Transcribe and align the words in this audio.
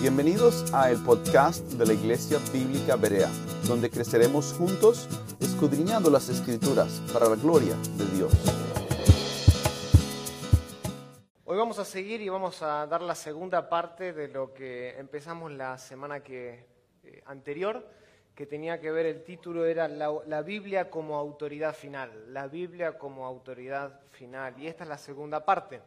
Bienvenidos 0.00 0.74
a 0.74 0.90
el 0.90 0.98
podcast 1.04 1.64
de 1.74 1.86
la 1.86 1.92
Iglesia 1.92 2.38
Bíblica 2.52 2.96
Berea, 2.96 3.28
donde 3.68 3.88
creceremos 3.88 4.52
juntos 4.54 5.08
escudriñando 5.38 6.10
las 6.10 6.28
Escrituras 6.28 7.00
para 7.12 7.28
la 7.28 7.36
gloria 7.36 7.76
de 7.96 8.06
Dios. 8.16 8.32
Hoy 11.44 11.56
vamos 11.56 11.78
a 11.78 11.84
seguir 11.84 12.20
y 12.20 12.28
vamos 12.28 12.62
a 12.62 12.84
dar 12.88 13.02
la 13.02 13.14
segunda 13.14 13.68
parte 13.68 14.12
de 14.12 14.26
lo 14.26 14.52
que 14.52 14.98
empezamos 14.98 15.52
la 15.52 15.78
semana 15.78 16.24
que, 16.24 16.66
eh, 17.04 17.22
anterior, 17.26 17.86
que 18.34 18.46
tenía 18.46 18.80
que 18.80 18.90
ver, 18.90 19.06
el 19.06 19.22
título 19.22 19.66
era 19.66 19.86
la, 19.86 20.10
la 20.26 20.42
Biblia 20.42 20.90
como 20.90 21.16
autoridad 21.16 21.74
final, 21.76 22.32
la 22.32 22.48
Biblia 22.48 22.98
como 22.98 23.24
autoridad 23.24 24.00
final, 24.10 24.58
y 24.58 24.66
esta 24.66 24.82
es 24.82 24.88
la 24.88 24.98
segunda 24.98 25.44
parte. 25.44 25.80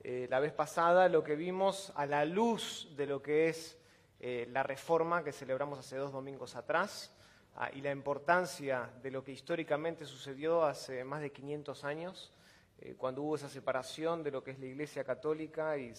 Eh, 0.00 0.28
la 0.30 0.38
vez 0.38 0.52
pasada 0.52 1.08
lo 1.08 1.24
que 1.24 1.34
vimos 1.34 1.92
a 1.96 2.06
la 2.06 2.24
luz 2.24 2.88
de 2.96 3.06
lo 3.06 3.20
que 3.20 3.48
es 3.48 3.76
eh, 4.20 4.46
la 4.52 4.62
reforma 4.62 5.24
que 5.24 5.32
celebramos 5.32 5.76
hace 5.76 5.96
dos 5.96 6.12
domingos 6.12 6.54
atrás 6.54 7.12
ah, 7.56 7.68
y 7.72 7.80
la 7.80 7.90
importancia 7.90 8.90
de 9.02 9.10
lo 9.10 9.24
que 9.24 9.32
históricamente 9.32 10.06
sucedió 10.06 10.64
hace 10.64 11.02
más 11.02 11.20
de 11.20 11.32
500 11.32 11.82
años, 11.82 12.32
eh, 12.78 12.94
cuando 12.96 13.22
hubo 13.22 13.34
esa 13.34 13.48
separación 13.48 14.22
de 14.22 14.30
lo 14.30 14.44
que 14.44 14.52
es 14.52 14.60
la 14.60 14.66
Iglesia 14.66 15.02
católica 15.02 15.76
y 15.76 15.92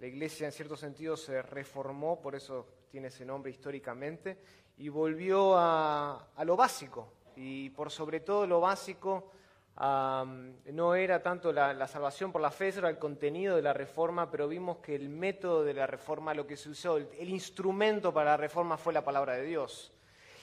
la 0.00 0.06
Iglesia 0.06 0.46
en 0.46 0.52
cierto 0.52 0.76
sentido 0.76 1.16
se 1.16 1.40
reformó, 1.40 2.20
por 2.20 2.34
eso 2.34 2.66
tiene 2.90 3.08
ese 3.08 3.24
nombre 3.24 3.52
históricamente, 3.52 4.38
y 4.76 4.88
volvió 4.88 5.56
a, 5.56 6.30
a 6.34 6.44
lo 6.44 6.56
básico, 6.56 7.12
y 7.36 7.70
por 7.70 7.92
sobre 7.92 8.20
todo 8.20 8.44
lo 8.44 8.60
básico 8.60 9.30
no 9.76 10.94
era 10.94 11.22
tanto 11.22 11.52
la, 11.52 11.86
salvación 11.86 12.30
por 12.32 12.40
la 12.40 12.50
fe, 12.50 12.68
era 12.68 12.88
el 12.88 12.98
contenido 12.98 13.56
de 13.56 13.62
la 13.62 13.72
reforma, 13.72 14.30
pero 14.30 14.48
vimos 14.48 14.78
que 14.78 14.94
el 14.94 15.08
método 15.08 15.64
de 15.64 15.74
la 15.74 15.86
reforma, 15.86 16.34
lo 16.34 16.46
que 16.46 16.56
se 16.56 16.68
usó, 16.68 16.96
el, 16.96 17.08
el 17.18 17.28
instrumento 17.28 18.12
para 18.12 18.32
la 18.32 18.36
reforma 18.36 18.76
fue 18.76 18.92
la 18.92 19.04
palabra 19.04 19.34
de 19.34 19.44
Dios. 19.44 19.92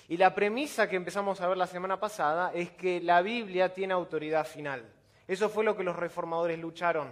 Y 0.07 0.17
la 0.17 0.35
premisa 0.35 0.89
que 0.89 0.97
empezamos 0.97 1.39
a 1.39 1.47
ver 1.47 1.57
la 1.57 1.67
semana 1.67 1.99
pasada 1.99 2.51
es 2.53 2.71
que 2.71 2.99
la 2.99 3.21
Biblia 3.21 3.73
tiene 3.73 3.93
autoridad 3.93 4.45
final. 4.45 4.85
Eso 5.27 5.47
fue 5.47 5.63
lo 5.63 5.77
que 5.77 5.83
los 5.83 5.95
reformadores 5.95 6.59
lucharon. 6.59 7.09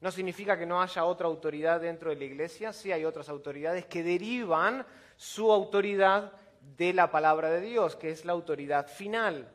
No 0.00 0.10
significa 0.10 0.56
que 0.56 0.66
no 0.66 0.80
haya 0.80 1.04
otra 1.04 1.26
autoridad 1.26 1.80
dentro 1.80 2.10
de 2.10 2.16
la 2.16 2.24
iglesia, 2.24 2.72
sí 2.72 2.92
hay 2.92 3.04
otras 3.04 3.28
autoridades 3.28 3.84
que 3.86 4.02
derivan 4.02 4.86
su 5.16 5.52
autoridad 5.52 6.32
de 6.76 6.92
la 6.92 7.10
palabra 7.10 7.50
de 7.50 7.60
Dios, 7.60 7.96
que 7.96 8.10
es 8.10 8.24
la 8.24 8.32
autoridad 8.32 8.86
final. 8.86 9.50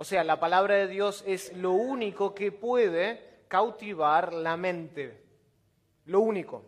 O 0.00 0.04
sea, 0.04 0.22
la 0.22 0.38
palabra 0.38 0.76
de 0.76 0.86
Dios 0.86 1.24
es 1.26 1.56
lo 1.56 1.72
único 1.72 2.32
que 2.32 2.52
puede 2.52 3.42
cautivar 3.48 4.32
la 4.32 4.56
mente. 4.56 5.20
Lo 6.04 6.20
único. 6.20 6.62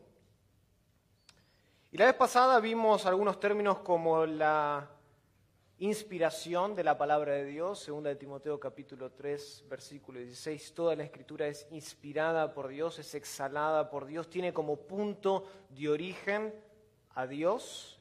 Y 1.92 1.96
la 1.96 2.06
vez 2.06 2.14
pasada 2.14 2.58
vimos 2.58 3.06
algunos 3.06 3.38
términos 3.38 3.78
como 3.78 4.26
la 4.26 4.90
inspiración 5.78 6.74
de 6.74 6.82
la 6.82 6.98
palabra 6.98 7.34
de 7.34 7.44
Dios, 7.44 7.78
segunda 7.78 8.10
de 8.10 8.16
Timoteo 8.16 8.58
capítulo 8.58 9.12
3, 9.12 9.64
versículo 9.70 10.18
16, 10.18 10.74
toda 10.74 10.96
la 10.96 11.04
escritura 11.04 11.46
es 11.46 11.68
inspirada 11.70 12.52
por 12.52 12.66
Dios, 12.66 12.98
es 12.98 13.14
exhalada 13.14 13.90
por 13.90 14.06
Dios, 14.06 14.28
tiene 14.28 14.52
como 14.52 14.74
punto 14.74 15.46
de 15.68 15.88
origen 15.88 16.52
a 17.14 17.28
Dios. 17.28 18.00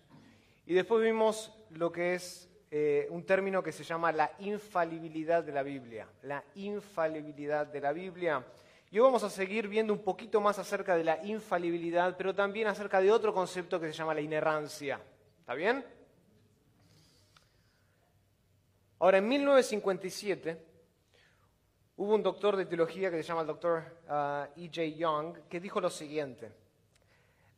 Y 0.66 0.73
después 0.73 1.03
vimos 1.03 1.53
lo 1.69 1.91
que 1.91 2.16
es 2.16 2.48
eh, 2.71 3.07
un 3.09 3.25
término 3.25 3.63
que 3.63 3.71
se 3.71 3.83
llama 3.83 4.11
la 4.11 4.31
infalibilidad 4.39 5.43
de 5.43 5.51
la 5.51 5.63
Biblia. 5.63 6.07
La 6.23 6.43
infalibilidad 6.55 7.65
de 7.65 7.81
la 7.81 7.91
Biblia. 7.91 8.45
Y 8.91 8.99
hoy 8.99 9.05
vamos 9.05 9.23
a 9.23 9.29
seguir 9.29 9.67
viendo 9.67 9.91
un 9.91 10.03
poquito 10.03 10.39
más 10.39 10.59
acerca 10.59 10.95
de 10.95 11.03
la 11.03 11.23
infalibilidad, 11.25 12.15
pero 12.17 12.35
también 12.35 12.67
acerca 12.67 13.01
de 13.01 13.11
otro 13.11 13.33
concepto 13.33 13.79
que 13.79 13.87
se 13.87 13.93
llama 13.93 14.13
la 14.13 14.21
inerrancia. 14.21 14.99
¿Está 15.39 15.55
bien? 15.55 15.83
Ahora, 18.99 19.17
en 19.17 19.27
1957 19.27 20.65
hubo 21.97 22.15
un 22.15 22.21
doctor 22.21 22.55
de 22.55 22.65
teología 22.65 23.09
que 23.09 23.17
se 23.17 23.23
llama 23.23 23.41
el 23.41 23.47
doctor 23.47 23.83
E.J. 24.55 24.81
Uh, 24.81 24.97
Young, 24.97 25.37
que 25.49 25.59
dijo 25.59 25.81
lo 25.81 25.89
siguiente. 25.89 26.52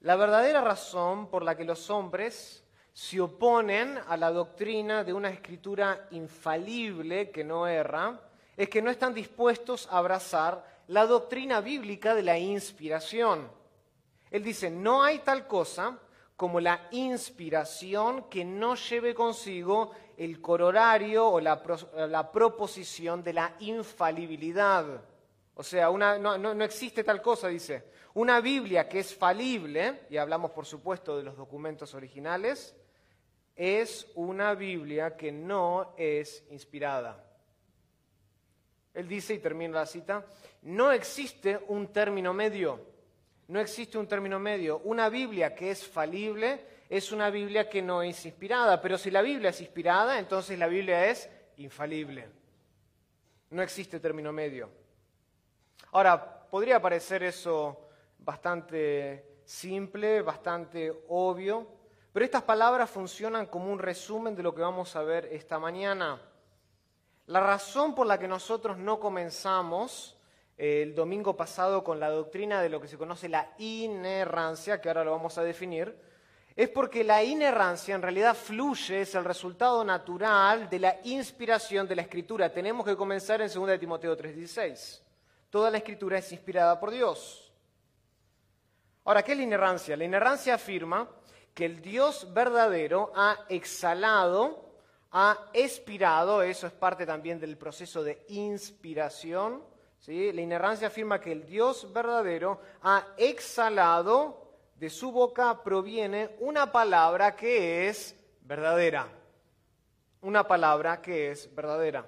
La 0.02 0.16
verdadera 0.16 0.62
razón 0.62 1.28
por 1.30 1.44
la 1.44 1.56
que 1.56 1.64
los 1.64 1.90
hombres 1.90 2.64
se 2.94 3.22
oponen 3.22 3.98
a 4.08 4.18
la 4.18 4.32
doctrina 4.32 5.04
de 5.04 5.14
una 5.14 5.30
escritura 5.30 6.08
infalible 6.12 7.32
que 7.32 7.44
no 7.44 7.68
erra, 7.68 8.20
es 8.58 8.70
que 8.70 8.82
no 8.82 8.92
están 8.92 9.14
dispuestos 9.14 9.88
a 9.90 9.98
abrazar 9.98 10.84
la 10.88 11.06
doctrina 11.06 11.62
bíblica 11.62 12.14
de 12.14 12.24
la 12.24 12.38
inspiración. 12.38 13.50
Él 14.30 14.44
dice, 14.44 14.70
no 14.70 15.04
hay 15.04 15.20
tal 15.20 15.48
cosa 15.48 15.98
como 16.36 16.60
la 16.60 16.88
inspiración 16.92 18.30
que 18.30 18.44
no 18.44 18.76
lleve 18.76 19.14
consigo 19.14 19.92
el 20.18 20.42
corolario 20.42 21.28
o 21.28 21.40
la, 21.40 22.32
proposición 22.32 23.24
de 23.24 23.34
la 23.34 23.56
infalibilidad. 23.60 24.86
O 25.54 25.64
sea, 25.64 25.90
no 25.90 26.64
existe 26.64 27.04
tal 27.04 27.22
cosa, 27.22 27.48
dice. 27.48 27.92
Una 28.14 28.42
Biblia 28.42 28.90
que 28.90 29.00
es 29.00 29.16
falible, 29.16 30.02
y 30.10 30.18
hablamos 30.18 30.52
por 30.52 30.66
supuesto 30.66 31.16
de 31.16 31.24
los 31.24 31.38
documentos 31.38 31.94
originales, 31.94 32.76
es 33.62 34.08
una 34.16 34.56
Biblia 34.56 35.16
que 35.16 35.32
no 35.32 35.94
es 35.96 36.44
inspirada. 36.50 37.24
Él 38.92 39.08
dice, 39.08 39.36
y 39.36 39.38
termina 39.38 39.82
la 39.82 39.86
cita, 39.86 40.26
no 40.64 40.92
existe 40.92 41.60
un 41.68 41.94
término 41.94 42.34
medio, 42.34 42.84
no 43.50 43.60
existe 43.60 44.00
un 44.00 44.08
término 44.08 44.40
medio. 44.40 44.80
Una 44.80 45.10
Biblia 45.10 45.54
que 45.54 45.70
es 45.70 45.88
falible 45.88 46.66
es 46.90 47.12
una 47.12 47.30
Biblia 47.30 47.70
que 47.70 47.84
no 47.84 48.02
es 48.02 48.26
inspirada, 48.26 48.82
pero 48.82 48.98
si 48.98 49.12
la 49.12 49.22
Biblia 49.22 49.52
es 49.52 49.62
inspirada, 49.62 50.18
entonces 50.18 50.58
la 50.58 50.68
Biblia 50.68 51.06
es 51.06 51.30
infalible. 51.58 52.30
No 53.52 53.62
existe 53.62 54.00
término 54.00 54.34
medio. 54.34 54.72
Ahora, 55.92 56.48
podría 56.50 56.82
parecer 56.82 57.22
eso 57.22 57.90
bastante 58.18 59.24
simple, 59.46 60.24
bastante 60.24 60.92
obvio, 61.10 61.81
pero 62.14 62.26
estas 62.26 62.44
palabras 62.44 62.90
funcionan 62.90 63.46
como 63.46 63.72
un 63.72 63.80
resumen 63.80 64.36
de 64.36 64.44
lo 64.44 64.54
que 64.54 64.62
vamos 64.62 64.96
a 64.96 65.04
ver 65.04 65.28
esta 65.32 65.60
mañana. 65.60 66.20
La 67.28 67.40
razón 67.40 67.96
por 67.96 68.08
la 68.08 68.20
que 68.20 68.28
nosotros 68.28 68.78
no 68.78 69.00
comenzamos 69.00 70.18
eh, 70.58 70.82
el 70.84 70.94
domingo 70.94 71.38
pasado 71.38 71.84
con 71.84 72.00
la 72.00 72.10
doctrina 72.10 72.62
de 72.62 72.70
lo 72.70 72.82
que 72.82 72.90
se 72.90 72.98
conoce 72.98 73.30
la 73.30 73.54
inerrancia, 73.58 74.82
que 74.82 74.90
ahora 74.90 75.06
lo 75.06 75.12
vamos 75.12 75.38
a 75.38 75.44
definir, 75.44 75.96
es 76.54 76.68
porque 76.68 77.06
la 77.06 77.24
inerrancia 77.24 77.96
en 77.96 78.02
realidad 78.02 78.36
fluye, 78.36 79.02
es 79.02 79.16
el 79.16 79.24
resultado 79.24 79.84
natural 79.86 80.70
de 80.70 80.80
la 80.80 81.00
inspiración 81.06 81.88
de 81.88 81.96
la 81.96 82.02
escritura. 82.02 82.52
Tenemos 82.52 82.86
que 82.86 82.98
comenzar 82.98 83.42
en 83.42 83.48
2 83.48 83.80
Timoteo 83.80 84.18
3:16. 84.18 85.02
Toda 85.50 85.72
la 85.72 85.78
escritura 85.78 86.18
es 86.18 86.32
inspirada 86.32 86.78
por 86.78 86.92
Dios. 86.92 87.54
Ahora, 89.06 89.24
¿qué 89.24 89.32
es 89.32 89.38
la 89.38 89.44
inerrancia? 89.44 89.96
La 89.98 90.04
inerrancia 90.04 90.56
afirma 90.56 91.10
que 91.54 91.66
el 91.66 91.82
Dios 91.82 92.34
verdadero 92.34 93.12
ha 93.16 93.46
exhalado, 93.50 94.72
ha 95.12 95.50
expirado, 95.54 96.42
eso 96.42 96.68
es 96.68 96.74
parte 96.74 97.06
también 97.06 97.40
del 97.40 97.58
proceso 97.58 98.04
de 98.04 98.24
inspiración. 98.30 99.64
La 100.08 100.42
inerrancia 100.42 100.88
afirma 100.88 101.20
que 101.20 101.32
el 101.32 101.46
Dios 101.46 101.92
verdadero 101.94 102.60
ha 102.82 103.08
exhalado, 103.18 104.42
de 104.76 104.90
su 104.90 105.12
boca 105.12 105.62
proviene 105.62 106.36
una 106.40 106.72
palabra 106.72 107.36
que 107.36 107.88
es 107.88 108.16
verdadera. 108.42 109.08
Una 110.22 110.48
palabra 110.48 111.02
que 111.02 111.32
es 111.32 111.54
verdadera. 111.54 112.06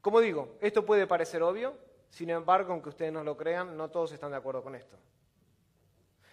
Como 0.00 0.20
digo, 0.20 0.56
esto 0.60 0.86
puede 0.86 1.06
parecer 1.06 1.42
obvio, 1.42 1.74
sin 2.10 2.30
embargo, 2.30 2.72
aunque 2.72 2.90
ustedes 2.90 3.12
no 3.12 3.24
lo 3.24 3.36
crean, 3.36 3.76
no 3.76 3.90
todos 3.90 4.12
están 4.12 4.30
de 4.30 4.36
acuerdo 4.36 4.62
con 4.62 4.74
esto. 4.74 4.96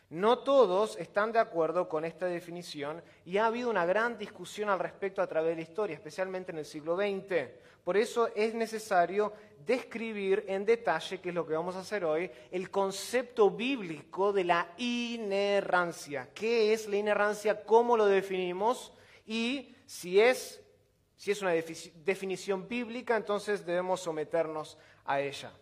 No 0.10 0.40
todos 0.40 0.98
están 0.98 1.32
de 1.32 1.38
acuerdo 1.38 1.88
con 1.88 2.04
esta 2.04 2.26
definición 2.26 3.04
y 3.26 3.38
ha 3.38 3.46
habido 3.46 3.70
una 3.70 3.86
gran 3.86 4.18
discusión 4.18 4.70
al 4.70 4.80
respecto 4.80 5.22
a 5.22 5.28
través 5.28 5.52
de 5.52 5.58
la 5.58 5.62
historia, 5.62 5.94
especialmente 5.94 6.52
en 6.52 6.58
el 6.58 6.66
siglo 6.66 6.96
XX. 6.96 7.48
Por 7.84 7.96
eso 7.96 8.28
es 8.36 8.56
necesario 8.56 9.32
describir 9.64 10.46
en 10.48 10.66
detalle, 10.66 11.22
que 11.22 11.30
es 11.30 11.36
lo 11.36 11.46
que 11.46 11.54
vamos 11.54 11.76
a 11.76 11.82
hacer 11.82 12.06
hoy, 12.06 12.32
el 12.50 12.72
concepto 12.72 13.52
bíblico 13.52 14.34
de 14.34 14.46
la 14.46 14.74
inerrancia. 14.78 16.30
¿Qué 16.34 16.74
es 16.74 16.88
la 16.88 16.98
inerrancia? 16.98 17.64
¿Cómo 17.64 17.96
lo 17.96 18.08
definimos? 18.08 18.92
Y 19.28 19.76
si 19.86 20.20
es, 20.20 20.60
si 21.16 21.30
es 21.30 21.42
una 21.44 21.52
definición 21.52 22.68
bíblica, 22.68 23.16
entonces 23.16 23.64
debemos 23.64 24.02
someternos 24.02 24.76
a 25.06 25.22
ella. 25.22 25.54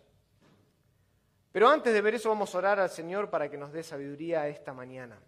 Pero 1.52 1.68
antes 1.68 1.92
de 1.92 2.02
ver 2.02 2.14
eso 2.14 2.28
vamos 2.28 2.54
a 2.54 2.58
orar 2.58 2.78
al 2.78 2.90
Señor 2.90 3.30
para 3.30 3.50
que 3.50 3.56
nos 3.56 3.72
dé 3.72 3.82
sabiduría 3.82 4.48
esta 4.48 4.74
mañana. 4.74 5.18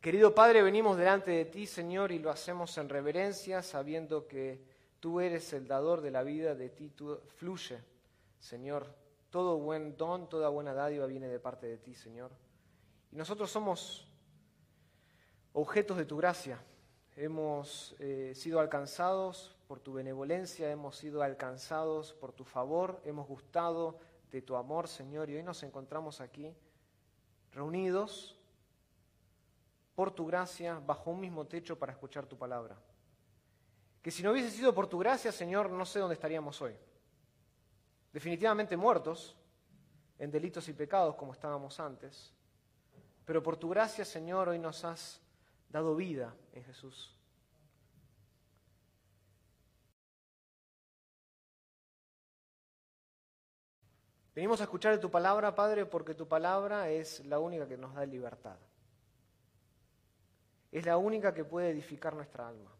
Querido 0.00 0.34
Padre, 0.34 0.62
venimos 0.62 0.96
delante 0.96 1.30
de 1.30 1.44
ti, 1.44 1.66
Señor, 1.66 2.10
y 2.12 2.18
lo 2.18 2.30
hacemos 2.30 2.78
en 2.78 2.88
reverencia, 2.88 3.62
sabiendo 3.62 4.26
que 4.26 4.64
tú 4.98 5.20
eres 5.20 5.52
el 5.52 5.66
dador 5.66 6.00
de 6.00 6.10
la 6.10 6.22
vida, 6.22 6.54
de 6.54 6.70
ti 6.70 6.88
tú 6.88 7.20
fluye, 7.36 7.82
Señor. 8.38 8.86
Todo 9.30 9.58
buen 9.58 9.96
don, 9.96 10.28
toda 10.28 10.48
buena 10.48 10.72
dádiva 10.72 11.06
viene 11.06 11.28
de 11.28 11.38
parte 11.38 11.66
de 11.66 11.76
ti, 11.76 11.94
Señor. 11.94 12.30
Y 13.12 13.16
nosotros 13.16 13.50
somos 13.50 14.08
objetos 15.52 15.98
de 15.98 16.06
tu 16.06 16.16
gracia. 16.16 16.62
Hemos 17.16 17.94
eh, 17.98 18.32
sido 18.34 18.60
alcanzados 18.60 19.54
por 19.66 19.80
tu 19.80 19.92
benevolencia, 19.92 20.70
hemos 20.70 20.96
sido 20.96 21.22
alcanzados 21.22 22.14
por 22.14 22.32
tu 22.32 22.44
favor, 22.44 23.00
hemos 23.04 23.28
gustado 23.28 23.98
de 24.30 24.42
tu 24.42 24.56
amor, 24.56 24.88
Señor, 24.88 25.28
y 25.28 25.36
hoy 25.36 25.42
nos 25.42 25.62
encontramos 25.62 26.20
aquí 26.20 26.54
reunidos 27.52 28.36
por 29.94 30.12
tu 30.12 30.26
gracia 30.26 30.78
bajo 30.78 31.10
un 31.10 31.20
mismo 31.20 31.46
techo 31.46 31.78
para 31.78 31.92
escuchar 31.92 32.26
tu 32.26 32.38
palabra. 32.38 32.76
Que 34.02 34.10
si 34.10 34.22
no 34.22 34.32
hubiese 34.32 34.50
sido 34.50 34.74
por 34.74 34.86
tu 34.86 34.98
gracia, 34.98 35.30
Señor, 35.32 35.68
no 35.70 35.84
sé 35.84 35.98
dónde 35.98 36.14
estaríamos 36.14 36.60
hoy. 36.62 36.74
Definitivamente 38.12 38.76
muertos 38.76 39.36
en 40.18 40.30
delitos 40.30 40.68
y 40.68 40.72
pecados 40.72 41.16
como 41.16 41.32
estábamos 41.32 41.78
antes. 41.80 42.32
Pero 43.24 43.42
por 43.42 43.56
tu 43.56 43.68
gracia, 43.68 44.04
Señor, 44.04 44.48
hoy 44.48 44.58
nos 44.58 44.84
has 44.84 45.20
dado 45.68 45.94
vida 45.94 46.34
en 46.52 46.64
Jesús. 46.64 47.19
Venimos 54.40 54.58
a 54.62 54.64
escuchar 54.64 54.92
de 54.92 54.98
tu 54.98 55.10
palabra, 55.10 55.54
Padre, 55.54 55.84
porque 55.84 56.14
tu 56.14 56.26
palabra 56.26 56.88
es 56.88 57.22
la 57.26 57.38
única 57.38 57.68
que 57.68 57.76
nos 57.76 57.94
da 57.94 58.06
libertad. 58.06 58.56
Es 60.72 60.86
la 60.86 60.96
única 60.96 61.34
que 61.34 61.44
puede 61.44 61.68
edificar 61.68 62.14
nuestra 62.14 62.48
alma. 62.48 62.70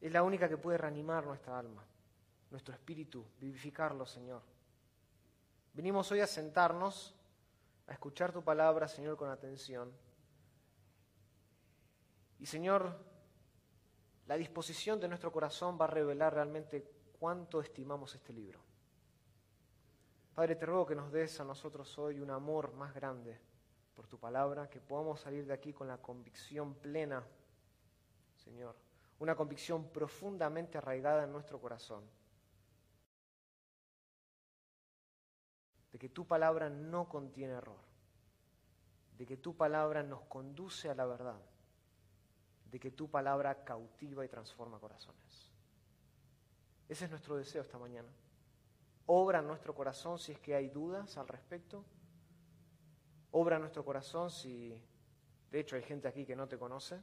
Es 0.00 0.10
la 0.10 0.22
única 0.22 0.48
que 0.48 0.56
puede 0.56 0.78
reanimar 0.78 1.26
nuestra 1.26 1.58
alma, 1.58 1.84
nuestro 2.50 2.72
espíritu, 2.72 3.26
vivificarlo, 3.38 4.06
Señor. 4.06 4.40
Venimos 5.74 6.10
hoy 6.12 6.20
a 6.20 6.26
sentarnos, 6.26 7.14
a 7.86 7.92
escuchar 7.92 8.32
tu 8.32 8.42
palabra, 8.42 8.88
Señor, 8.88 9.18
con 9.18 9.28
atención. 9.28 9.92
Y, 12.38 12.46
Señor, 12.46 12.98
la 14.26 14.38
disposición 14.38 14.98
de 14.98 15.08
nuestro 15.08 15.30
corazón 15.30 15.76
va 15.78 15.84
a 15.84 15.88
revelar 15.88 16.32
realmente 16.32 16.90
cuánto 17.18 17.60
estimamos 17.60 18.14
este 18.14 18.32
libro. 18.32 18.71
Padre, 20.34 20.56
te 20.56 20.64
ruego 20.64 20.86
que 20.86 20.94
nos 20.94 21.12
des 21.12 21.38
a 21.40 21.44
nosotros 21.44 21.98
hoy 21.98 22.18
un 22.18 22.30
amor 22.30 22.72
más 22.72 22.94
grande 22.94 23.38
por 23.94 24.06
tu 24.06 24.18
palabra, 24.18 24.70
que 24.70 24.80
podamos 24.80 25.20
salir 25.20 25.46
de 25.46 25.52
aquí 25.52 25.74
con 25.74 25.86
la 25.86 25.98
convicción 25.98 26.74
plena, 26.74 27.22
Señor, 28.36 28.74
una 29.18 29.36
convicción 29.36 29.90
profundamente 29.90 30.78
arraigada 30.78 31.24
en 31.24 31.32
nuestro 31.32 31.60
corazón, 31.60 32.02
de 35.92 35.98
que 35.98 36.08
tu 36.08 36.26
palabra 36.26 36.70
no 36.70 37.10
contiene 37.10 37.52
error, 37.52 37.84
de 39.18 39.26
que 39.26 39.36
tu 39.36 39.54
palabra 39.54 40.02
nos 40.02 40.22
conduce 40.22 40.88
a 40.88 40.94
la 40.94 41.04
verdad, 41.04 41.40
de 42.70 42.80
que 42.80 42.90
tu 42.90 43.10
palabra 43.10 43.64
cautiva 43.64 44.24
y 44.24 44.28
transforma 44.28 44.80
corazones. 44.80 45.52
Ese 46.88 47.04
es 47.04 47.10
nuestro 47.10 47.36
deseo 47.36 47.60
esta 47.60 47.78
mañana. 47.78 48.08
Obra 49.14 49.42
nuestro 49.42 49.74
corazón 49.74 50.18
si 50.18 50.32
es 50.32 50.38
que 50.38 50.54
hay 50.54 50.68
dudas 50.68 51.18
al 51.18 51.28
respecto 51.28 51.84
Obra 53.32 53.58
nuestro 53.58 53.84
corazón 53.84 54.30
si, 54.30 54.78
de 55.50 55.60
hecho, 55.60 55.76
hay 55.76 55.82
gente 55.82 56.06
aquí 56.06 56.26
que 56.26 56.36
no 56.36 56.46
te 56.48 56.58
conoce. 56.58 57.00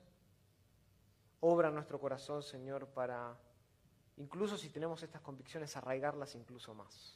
Obra 1.40 1.72
nuestro 1.72 2.00
corazón, 2.00 2.44
Señor, 2.44 2.88
para, 2.88 3.36
incluso 4.18 4.56
si 4.56 4.70
tenemos 4.70 5.02
estas 5.02 5.22
convicciones, 5.22 5.76
arraigarlas 5.76 6.36
incluso 6.36 6.76
más. 6.76 7.16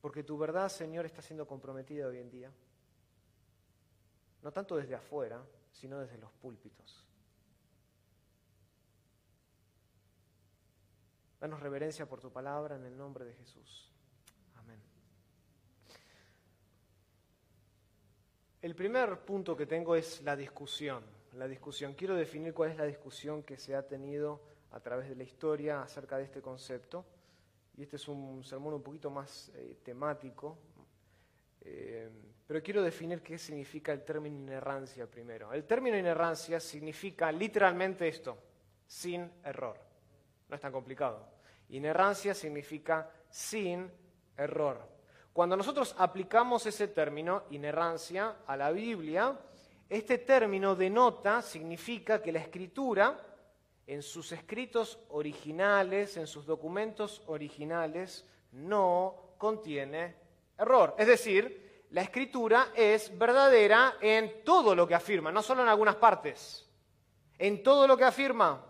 Porque 0.00 0.24
tu 0.24 0.36
verdad, 0.36 0.68
Señor, 0.68 1.06
está 1.06 1.22
siendo 1.22 1.46
comprometida 1.46 2.08
hoy 2.08 2.18
en 2.18 2.30
día. 2.30 2.52
No 4.42 4.50
tanto 4.50 4.76
desde 4.76 4.96
afuera, 4.96 5.44
sino 5.70 6.00
desde 6.00 6.18
los 6.18 6.32
púlpitos. 6.32 7.06
Danos 11.40 11.60
reverencia 11.60 12.06
por 12.06 12.20
tu 12.20 12.30
palabra 12.30 12.76
en 12.76 12.84
el 12.84 12.96
nombre 12.96 13.24
de 13.24 13.32
Jesús. 13.34 13.90
El 18.62 18.74
primer 18.74 19.20
punto 19.20 19.56
que 19.56 19.64
tengo 19.64 19.96
es 19.96 20.20
la 20.20 20.36
discusión. 20.36 21.02
La 21.32 21.48
discusión. 21.48 21.94
Quiero 21.94 22.14
definir 22.14 22.52
cuál 22.52 22.70
es 22.70 22.76
la 22.76 22.84
discusión 22.84 23.42
que 23.42 23.56
se 23.56 23.74
ha 23.74 23.86
tenido 23.86 24.42
a 24.72 24.80
través 24.80 25.08
de 25.08 25.16
la 25.16 25.22
historia 25.22 25.82
acerca 25.82 26.18
de 26.18 26.24
este 26.24 26.42
concepto. 26.42 27.06
Y 27.78 27.82
este 27.84 27.96
es 27.96 28.06
un 28.06 28.44
sermón 28.44 28.74
un 28.74 28.82
poquito 28.82 29.08
más 29.08 29.50
eh, 29.54 29.78
temático. 29.82 30.58
Eh, 31.62 32.10
pero 32.46 32.62
quiero 32.62 32.82
definir 32.82 33.22
qué 33.22 33.38
significa 33.38 33.92
el 33.92 34.04
término 34.04 34.36
inerrancia 34.36 35.06
primero. 35.06 35.54
El 35.54 35.64
término 35.64 35.96
inerrancia 35.96 36.60
significa 36.60 37.32
literalmente 37.32 38.08
esto, 38.08 38.36
sin 38.86 39.30
error. 39.42 39.89
No 40.50 40.56
es 40.56 40.60
tan 40.60 40.72
complicado. 40.72 41.24
Inerrancia 41.68 42.34
significa 42.34 43.08
sin 43.30 43.88
error. 44.36 44.80
Cuando 45.32 45.56
nosotros 45.56 45.94
aplicamos 45.96 46.66
ese 46.66 46.88
término, 46.88 47.44
inerrancia, 47.50 48.38
a 48.44 48.56
la 48.56 48.72
Biblia, 48.72 49.38
este 49.88 50.18
término 50.18 50.74
denota, 50.74 51.40
significa 51.40 52.20
que 52.20 52.32
la 52.32 52.40
escritura, 52.40 53.16
en 53.86 54.02
sus 54.02 54.32
escritos 54.32 54.98
originales, 55.10 56.16
en 56.16 56.26
sus 56.26 56.44
documentos 56.44 57.22
originales, 57.26 58.26
no 58.50 59.34
contiene 59.38 60.16
error. 60.58 60.96
Es 60.98 61.06
decir, 61.06 61.84
la 61.90 62.02
escritura 62.02 62.72
es 62.74 63.16
verdadera 63.16 63.98
en 64.00 64.42
todo 64.44 64.74
lo 64.74 64.88
que 64.88 64.96
afirma, 64.96 65.30
no 65.30 65.42
solo 65.42 65.62
en 65.62 65.68
algunas 65.68 65.94
partes, 65.94 66.68
en 67.38 67.62
todo 67.62 67.86
lo 67.86 67.96
que 67.96 68.04
afirma. 68.04 68.66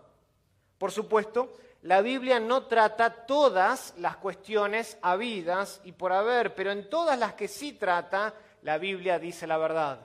Por 0.77 0.91
supuesto, 0.91 1.53
la 1.83 2.01
Biblia 2.01 2.39
no 2.39 2.67
trata 2.67 3.25
todas 3.25 3.95
las 3.97 4.17
cuestiones 4.17 4.99
habidas 5.01 5.81
y 5.83 5.93
por 5.93 6.13
haber, 6.13 6.53
pero 6.53 6.71
en 6.71 6.87
todas 6.89 7.17
las 7.17 7.33
que 7.33 7.47
sí 7.47 7.73
trata, 7.73 8.35
la 8.61 8.77
Biblia 8.77 9.17
dice 9.17 9.47
la 9.47 9.57
verdad. 9.57 9.99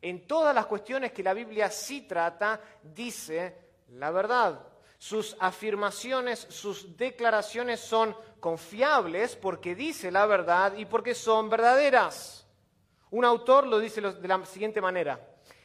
En 0.00 0.28
todas 0.28 0.54
las 0.54 0.66
cuestiones 0.66 1.10
que 1.12 1.24
la 1.24 1.34
Biblia 1.34 1.70
sí 1.70 2.02
trata, 2.02 2.60
dice 2.82 3.56
la 3.88 4.12
verdad. 4.12 4.60
Sus 4.96 5.36
afirmaciones, 5.40 6.38
sus 6.38 6.96
declaraciones 6.96 7.80
son 7.80 8.14
confiables 8.38 9.34
porque 9.34 9.74
dice 9.74 10.12
la 10.12 10.24
verdad 10.26 10.74
y 10.76 10.84
porque 10.84 11.16
son 11.16 11.50
verdaderas. 11.50 12.46
Un 13.10 13.24
autor 13.24 13.66
lo 13.66 13.80
dice 13.80 14.00
de 14.00 14.28
la 14.28 14.44
siguiente 14.46 14.80
manera. 14.80 15.20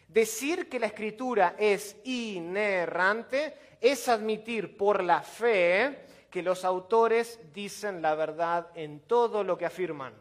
Decir 0.08 0.68
que 0.68 0.80
la 0.80 0.88
escritura 0.88 1.56
es 1.60 1.96
inerrante 2.06 3.75
es 3.92 4.10
admitir 4.10 4.78
por 4.78 5.04
la 5.04 5.22
fe 5.22 6.08
que 6.32 6.42
los 6.42 6.66
autores 6.66 7.40
dicen 7.54 8.02
la 8.02 8.16
verdad 8.16 8.70
en 8.74 9.02
todo 9.02 9.44
lo 9.44 9.58
que 9.58 9.66
afirman. 9.66 10.14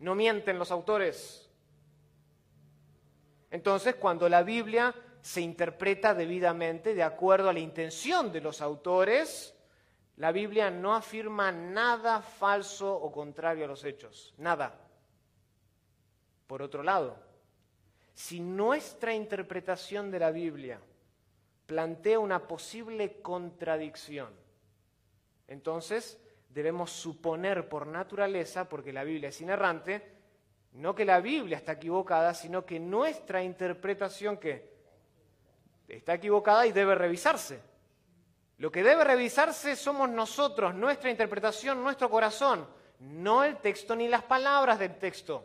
No 0.00 0.14
mienten 0.14 0.58
los 0.58 0.70
autores. 0.70 1.48
Entonces, 3.50 3.94
cuando 3.94 4.28
la 4.28 4.42
Biblia 4.42 4.94
se 5.22 5.40
interpreta 5.40 6.12
debidamente 6.12 6.94
de 6.94 7.02
acuerdo 7.02 7.48
a 7.48 7.54
la 7.54 7.60
intención 7.60 8.30
de 8.30 8.42
los 8.42 8.60
autores, 8.60 9.54
la 10.16 10.30
Biblia 10.30 10.70
no 10.70 10.94
afirma 10.94 11.50
nada 11.50 12.20
falso 12.20 12.94
o 12.94 13.10
contrario 13.10 13.64
a 13.64 13.68
los 13.68 13.84
hechos, 13.84 14.34
nada. 14.36 14.78
Por 16.46 16.60
otro 16.60 16.82
lado, 16.82 17.16
si 18.12 18.38
nuestra 18.38 19.14
interpretación 19.14 20.10
de 20.10 20.18
la 20.18 20.30
Biblia 20.30 20.78
plantea 21.68 22.18
una 22.18 22.48
posible 22.48 23.20
contradicción. 23.20 24.30
Entonces, 25.46 26.18
debemos 26.48 26.90
suponer 26.90 27.68
por 27.68 27.86
naturaleza, 27.86 28.66
porque 28.70 28.90
la 28.90 29.04
Biblia 29.04 29.28
es 29.28 29.40
inerrante, 29.42 30.02
no 30.72 30.94
que 30.94 31.04
la 31.04 31.20
Biblia 31.20 31.58
está 31.58 31.72
equivocada, 31.72 32.32
sino 32.32 32.64
que 32.64 32.80
nuestra 32.80 33.42
interpretación 33.42 34.38
que 34.38 34.78
está 35.88 36.14
equivocada 36.14 36.66
y 36.66 36.72
debe 36.72 36.94
revisarse. 36.94 37.60
Lo 38.56 38.72
que 38.72 38.82
debe 38.82 39.04
revisarse 39.04 39.76
somos 39.76 40.08
nosotros, 40.08 40.74
nuestra 40.74 41.10
interpretación, 41.10 41.82
nuestro 41.82 42.08
corazón, 42.08 42.66
no 43.00 43.44
el 43.44 43.58
texto 43.58 43.94
ni 43.94 44.08
las 44.08 44.22
palabras 44.22 44.78
del 44.78 44.96
texto. 44.96 45.44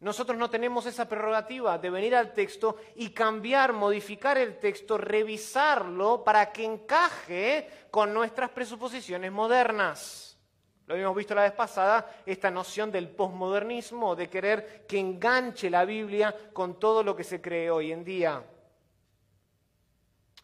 Nosotros 0.00 0.38
no 0.38 0.48
tenemos 0.48 0.86
esa 0.86 1.08
prerrogativa 1.08 1.76
de 1.76 1.90
venir 1.90 2.14
al 2.14 2.32
texto 2.32 2.76
y 2.94 3.10
cambiar, 3.10 3.72
modificar 3.72 4.38
el 4.38 4.58
texto, 4.58 4.96
revisarlo 4.96 6.22
para 6.22 6.52
que 6.52 6.64
encaje 6.64 7.68
con 7.90 8.14
nuestras 8.14 8.50
presuposiciones 8.50 9.32
modernas. 9.32 10.38
Lo 10.86 10.94
habíamos 10.94 11.16
visto 11.16 11.34
la 11.34 11.42
vez 11.42 11.52
pasada, 11.52 12.22
esta 12.24 12.50
noción 12.50 12.92
del 12.92 13.08
posmodernismo, 13.08 14.14
de 14.14 14.30
querer 14.30 14.86
que 14.86 14.98
enganche 14.98 15.68
la 15.68 15.84
Biblia 15.84 16.34
con 16.52 16.78
todo 16.78 17.02
lo 17.02 17.16
que 17.16 17.24
se 17.24 17.40
cree 17.40 17.70
hoy 17.70 17.92
en 17.92 18.04
día. 18.04 18.42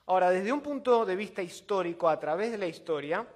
Ahora, 0.06 0.30
desde 0.30 0.52
un 0.52 0.60
punto 0.60 1.06
de 1.06 1.16
vista 1.16 1.42
histórico, 1.42 2.08
a 2.08 2.20
través 2.20 2.50
de 2.50 2.58
la 2.58 2.66
historia, 2.66 3.26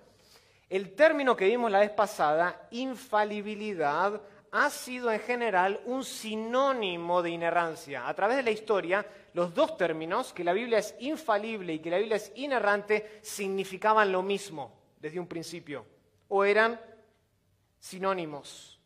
el 0.69 0.95
término 0.95 1.35
que 1.35 1.47
vimos 1.47 1.71
la 1.71 1.79
vez 1.79 1.91
pasada, 1.91 2.69
infalibilidad, 2.73 4.21
ha 4.53 4.71
sido 4.71 5.11
en 5.11 5.21
general 5.21 5.81
un 5.87 6.05
sinónimo 6.05 7.23
de 7.23 7.31
inerrancia. 7.31 8.09
A 8.09 8.15
través 8.15 8.37
de 8.37 8.43
la 8.43 8.51
historia, 8.51 9.07
los 9.35 9.55
dos 9.55 9.77
términos, 9.77 10.33
que 10.33 10.45
la 10.45 10.53
Biblia 10.53 10.79
es 10.79 10.95
infalible 11.01 11.75
y 11.75 11.79
que 11.79 11.91
la 11.91 11.99
Biblia 11.99 12.17
es 12.17 12.33
inerrante, 12.37 13.21
significaban 13.23 14.11
lo 14.11 14.23
mismo 14.23 14.73
desde 15.01 15.21
un 15.21 15.27
principio, 15.27 15.87
o 16.29 16.45
eran 16.45 16.81
sinónimos. 17.79 18.79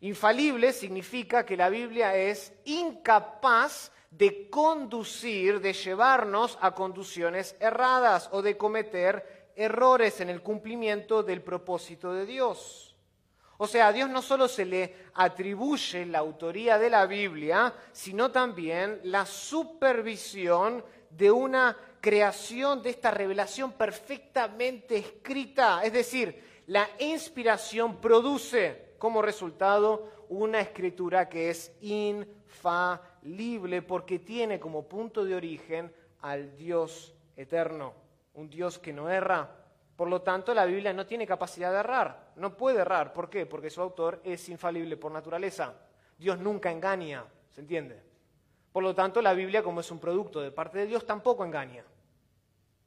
Infalible 0.00 0.72
significa 0.72 1.44
que 1.46 1.56
la 1.56 1.68
Biblia 1.68 2.14
es 2.14 2.52
incapaz 2.64 3.92
de 4.10 4.48
conducir, 4.48 5.60
de 5.60 5.72
llevarnos 5.72 6.58
a 6.60 6.72
conducciones 6.72 7.56
erradas 7.60 8.28
o 8.32 8.42
de 8.42 8.56
cometer 8.56 9.52
errores 9.56 10.20
en 10.20 10.30
el 10.30 10.42
cumplimiento 10.42 11.22
del 11.22 11.42
propósito 11.42 12.12
de 12.12 12.26
Dios. 12.26 12.85
O 13.58 13.66
sea, 13.66 13.88
a 13.88 13.92
Dios 13.92 14.10
no 14.10 14.22
solo 14.22 14.48
se 14.48 14.64
le 14.64 14.94
atribuye 15.14 16.04
la 16.06 16.18
autoría 16.18 16.78
de 16.78 16.90
la 16.90 17.06
Biblia, 17.06 17.72
sino 17.92 18.30
también 18.30 19.00
la 19.04 19.24
supervisión 19.24 20.84
de 21.10 21.30
una 21.30 21.76
creación 22.00 22.82
de 22.82 22.90
esta 22.90 23.10
revelación 23.10 23.72
perfectamente 23.72 24.96
escrita. 24.96 25.82
Es 25.82 25.92
decir, 25.92 26.62
la 26.66 26.88
inspiración 26.98 28.00
produce 28.00 28.94
como 28.98 29.22
resultado 29.22 30.26
una 30.28 30.60
escritura 30.60 31.28
que 31.28 31.50
es 31.50 31.72
infalible 31.80 33.82
porque 33.82 34.18
tiene 34.18 34.60
como 34.60 34.88
punto 34.88 35.24
de 35.24 35.34
origen 35.34 35.92
al 36.20 36.56
Dios 36.56 37.14
eterno, 37.36 37.94
un 38.34 38.50
Dios 38.50 38.78
que 38.78 38.92
no 38.92 39.08
erra. 39.08 39.65
Por 39.96 40.08
lo 40.08 40.20
tanto, 40.20 40.52
la 40.52 40.66
Biblia 40.66 40.92
no 40.92 41.06
tiene 41.06 41.26
capacidad 41.26 41.72
de 41.72 41.78
errar, 41.78 42.32
no 42.36 42.56
puede 42.56 42.80
errar. 42.80 43.14
¿Por 43.14 43.30
qué? 43.30 43.46
Porque 43.46 43.70
su 43.70 43.80
autor 43.80 44.20
es 44.22 44.48
infalible 44.50 44.98
por 44.98 45.10
naturaleza. 45.10 45.74
Dios 46.18 46.38
nunca 46.38 46.70
engaña, 46.70 47.24
¿se 47.50 47.62
entiende? 47.62 48.02
Por 48.72 48.82
lo 48.82 48.94
tanto, 48.94 49.22
la 49.22 49.32
Biblia, 49.32 49.62
como 49.62 49.80
es 49.80 49.90
un 49.90 49.98
producto 49.98 50.40
de 50.40 50.52
parte 50.52 50.78
de 50.78 50.86
Dios, 50.86 51.06
tampoco 51.06 51.44
engaña. 51.46 51.82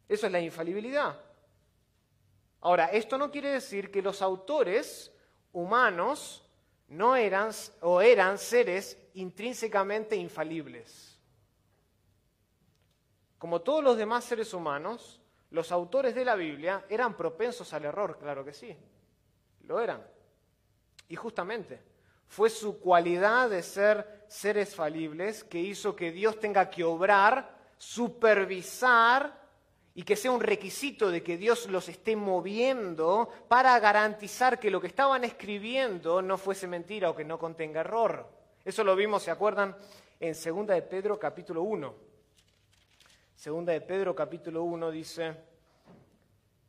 Eso 0.07 0.27
es 0.27 0.31
la 0.31 0.39
infalibilidad. 0.39 1.19
Ahora, 2.61 2.87
esto 2.87 3.17
no 3.17 3.31
quiere 3.31 3.49
decir 3.49 3.89
que 3.89 4.01
los 4.01 4.21
autores 4.21 5.11
humanos 5.51 6.43
no 6.89 7.15
eran 7.15 7.51
o 7.81 8.01
eran 8.01 8.37
seres 8.37 8.97
intrínsecamente 9.15 10.15
infalibles. 10.15 11.17
Como 13.37 13.61
todos 13.61 13.83
los 13.83 13.97
demás 13.97 14.25
seres 14.25 14.53
humanos, 14.53 15.18
los 15.51 15.71
autores 15.71 16.13
de 16.13 16.25
la 16.25 16.35
Biblia 16.35 16.85
eran 16.89 17.15
propensos 17.15 17.73
al 17.73 17.85
error, 17.85 18.17
claro 18.19 18.45
que 18.45 18.53
sí, 18.53 18.75
lo 19.63 19.79
eran. 19.79 20.05
Y 21.07 21.15
justamente 21.15 21.81
fue 22.27 22.49
su 22.49 22.79
cualidad 22.79 23.49
de 23.49 23.63
ser 23.63 24.25
seres 24.27 24.75
falibles 24.75 25.43
que 25.43 25.59
hizo 25.59 25.95
que 25.95 26.11
Dios 26.11 26.39
tenga 26.39 26.69
que 26.69 26.83
obrar, 26.83 27.57
supervisar 27.77 29.39
y 29.95 30.03
que 30.03 30.15
sea 30.15 30.31
un 30.31 30.39
requisito 30.39 31.09
de 31.09 31.23
que 31.23 31.37
Dios 31.37 31.67
los 31.67 31.89
esté 31.89 32.15
moviendo 32.15 33.29
para 33.47 33.77
garantizar 33.79 34.59
que 34.59 34.69
lo 34.69 34.79
que 34.79 34.87
estaban 34.87 35.23
escribiendo 35.23 36.21
no 36.21 36.37
fuese 36.37 36.67
mentira 36.67 37.09
o 37.09 37.15
que 37.15 37.25
no 37.25 37.39
contenga 37.39 37.81
error. 37.81 38.29
Eso 38.63 38.83
lo 38.83 38.95
vimos, 38.95 39.23
¿se 39.23 39.31
acuerdan? 39.31 39.75
En 40.19 40.33
2 40.33 40.67
de 40.67 40.81
Pedro 40.83 41.17
capítulo 41.17 41.63
1. 41.63 42.08
Segunda 43.39 43.71
de 43.71 43.79
Pedro 43.79 44.13
capítulo 44.13 44.63
1 44.63 44.91
dice, 44.91 45.33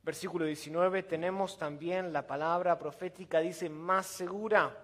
versículo 0.04 0.44
19, 0.44 1.02
tenemos 1.02 1.58
también 1.58 2.12
la 2.12 2.24
palabra 2.24 2.78
profética, 2.78 3.40
dice, 3.40 3.68
más 3.68 4.06
segura 4.06 4.80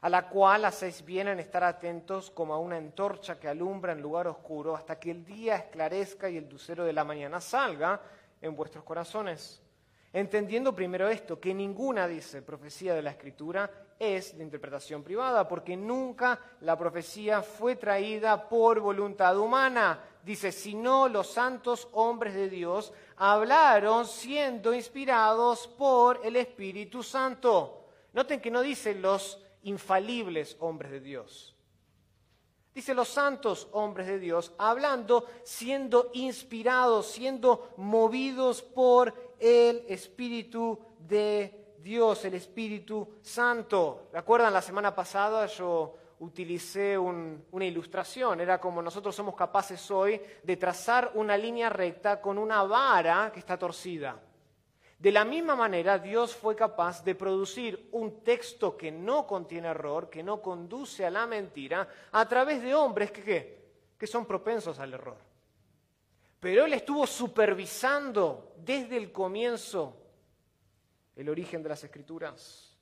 a 0.00 0.08
la 0.08 0.26
cual 0.30 0.64
hacéis 0.64 1.04
bien 1.04 1.28
en 1.28 1.38
estar 1.38 1.64
atentos 1.64 2.30
como 2.30 2.54
a 2.54 2.58
una 2.58 2.78
antorcha 2.78 3.38
que 3.38 3.46
alumbra 3.46 3.92
en 3.92 4.00
lugar 4.00 4.26
oscuro 4.26 4.74
hasta 4.74 4.98
que 4.98 5.10
el 5.10 5.22
día 5.26 5.56
esclarezca 5.56 6.30
y 6.30 6.38
el 6.38 6.48
lucero 6.48 6.86
de 6.86 6.94
la 6.94 7.04
mañana 7.04 7.42
salga 7.42 8.00
en 8.40 8.56
vuestros 8.56 8.84
corazones. 8.84 9.60
Entendiendo 10.14 10.74
primero 10.74 11.10
esto, 11.10 11.38
que 11.38 11.52
ninguna, 11.52 12.08
dice, 12.08 12.40
profecía 12.40 12.94
de 12.94 13.02
la 13.02 13.10
Escritura 13.10 13.70
es 13.98 14.36
de 14.36 14.44
interpretación 14.44 15.02
privada, 15.02 15.46
porque 15.46 15.76
nunca 15.76 16.38
la 16.60 16.76
profecía 16.76 17.42
fue 17.42 17.76
traída 17.76 18.48
por 18.48 18.80
voluntad 18.80 19.38
humana. 19.38 20.00
Dice, 20.22 20.52
sino 20.52 21.08
los 21.08 21.28
santos 21.28 21.88
hombres 21.92 22.34
de 22.34 22.48
Dios 22.48 22.92
hablaron 23.16 24.06
siendo 24.06 24.72
inspirados 24.74 25.68
por 25.68 26.20
el 26.24 26.36
Espíritu 26.36 27.02
Santo. 27.02 27.88
Noten 28.12 28.40
que 28.40 28.50
no 28.50 28.62
dice 28.62 28.94
los 28.94 29.40
infalibles 29.62 30.56
hombres 30.60 30.92
de 30.92 31.00
Dios. 31.00 31.54
Dice 32.74 32.94
los 32.94 33.08
santos 33.08 33.68
hombres 33.72 34.06
de 34.08 34.18
Dios, 34.18 34.52
hablando, 34.58 35.26
siendo 35.44 36.10
inspirados, 36.12 37.06
siendo 37.06 37.72
movidos 37.76 38.62
por 38.62 39.14
el 39.38 39.84
Espíritu 39.88 40.78
de 40.98 41.48
Dios, 41.50 41.63
el 41.86 42.34
Espíritu 42.34 43.16
Santo. 43.20 44.08
¿Recuerdan 44.10 44.54
la 44.54 44.62
semana 44.62 44.94
pasada 44.94 45.44
yo 45.46 45.94
utilicé 46.20 46.96
una 46.96 47.64
ilustración? 47.64 48.40
Era 48.40 48.58
como 48.58 48.80
nosotros 48.80 49.14
somos 49.14 49.34
capaces 49.34 49.90
hoy 49.90 50.18
de 50.42 50.56
trazar 50.56 51.10
una 51.14 51.36
línea 51.36 51.68
recta 51.68 52.22
con 52.22 52.38
una 52.38 52.62
vara 52.62 53.30
que 53.30 53.40
está 53.40 53.58
torcida. 53.58 54.18
De 54.98 55.12
la 55.12 55.26
misma 55.26 55.54
manera, 55.54 55.98
Dios 55.98 56.34
fue 56.34 56.56
capaz 56.56 57.04
de 57.04 57.14
producir 57.14 57.90
un 57.92 58.22
texto 58.24 58.78
que 58.78 58.90
no 58.90 59.26
contiene 59.26 59.68
error, 59.68 60.08
que 60.08 60.22
no 60.22 60.40
conduce 60.40 61.04
a 61.04 61.10
la 61.10 61.26
mentira, 61.26 61.86
a 62.12 62.26
través 62.26 62.62
de 62.62 62.74
hombres 62.74 63.10
que 63.10 64.06
son 64.06 64.24
propensos 64.24 64.78
al 64.78 64.94
error. 64.94 65.18
Pero 66.40 66.64
Él 66.64 66.72
estuvo 66.72 67.06
supervisando 67.06 68.54
desde 68.56 68.96
el 68.96 69.12
comienzo 69.12 70.03
el 71.16 71.28
origen 71.28 71.62
de 71.62 71.68
las 71.68 71.84
escrituras. 71.84 72.76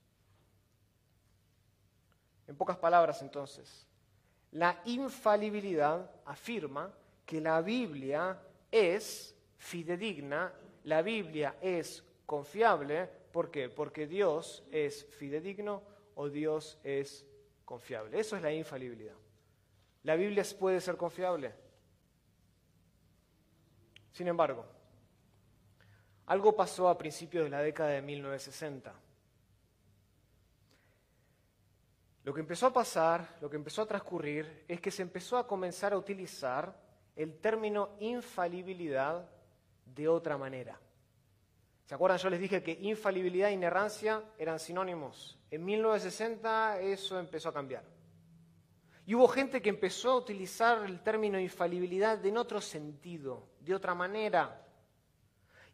En 2.46 2.56
pocas 2.56 2.76
palabras, 2.76 3.22
entonces, 3.22 3.86
la 4.52 4.80
infalibilidad 4.84 6.10
afirma 6.24 6.92
que 7.24 7.40
la 7.40 7.60
Biblia 7.62 8.38
es 8.70 9.34
fidedigna, 9.56 10.52
la 10.84 11.02
Biblia 11.02 11.56
es 11.60 12.04
confiable. 12.26 13.08
¿Por 13.32 13.50
qué? 13.50 13.68
Porque 13.68 14.06
Dios 14.06 14.64
es 14.70 15.06
fidedigno 15.06 15.82
o 16.14 16.28
Dios 16.28 16.78
es 16.84 17.24
confiable. 17.64 18.18
Eso 18.18 18.36
es 18.36 18.42
la 18.42 18.52
infalibilidad. 18.52 19.14
La 20.02 20.16
Biblia 20.16 20.44
puede 20.58 20.80
ser 20.80 20.96
confiable. 20.96 21.54
Sin 24.12 24.28
embargo, 24.28 24.66
algo 26.32 26.56
pasó 26.56 26.88
a 26.88 26.96
principios 26.96 27.44
de 27.44 27.50
la 27.50 27.60
década 27.60 27.90
de 27.90 28.00
1960. 28.00 28.90
Lo 32.24 32.32
que 32.32 32.40
empezó 32.40 32.68
a 32.68 32.72
pasar, 32.72 33.36
lo 33.42 33.50
que 33.50 33.56
empezó 33.56 33.82
a 33.82 33.86
transcurrir, 33.86 34.64
es 34.66 34.80
que 34.80 34.90
se 34.90 35.02
empezó 35.02 35.36
a 35.36 35.46
comenzar 35.46 35.92
a 35.92 35.98
utilizar 35.98 36.74
el 37.16 37.38
término 37.38 37.90
infalibilidad 38.00 39.28
de 39.84 40.08
otra 40.08 40.38
manera. 40.38 40.80
¿Se 41.84 41.94
acuerdan? 41.94 42.18
Yo 42.18 42.30
les 42.30 42.40
dije 42.40 42.62
que 42.62 42.78
infalibilidad 42.80 43.50
e 43.50 43.52
inerrancia 43.52 44.22
eran 44.38 44.58
sinónimos. 44.58 45.38
En 45.50 45.62
1960 45.62 46.80
eso 46.80 47.18
empezó 47.18 47.50
a 47.50 47.52
cambiar. 47.52 47.84
Y 49.04 49.14
hubo 49.14 49.28
gente 49.28 49.60
que 49.60 49.68
empezó 49.68 50.12
a 50.12 50.16
utilizar 50.16 50.82
el 50.86 51.02
término 51.02 51.38
infalibilidad 51.38 52.24
en 52.24 52.38
otro 52.38 52.62
sentido, 52.62 53.50
de 53.60 53.74
otra 53.74 53.94
manera. 53.94 54.62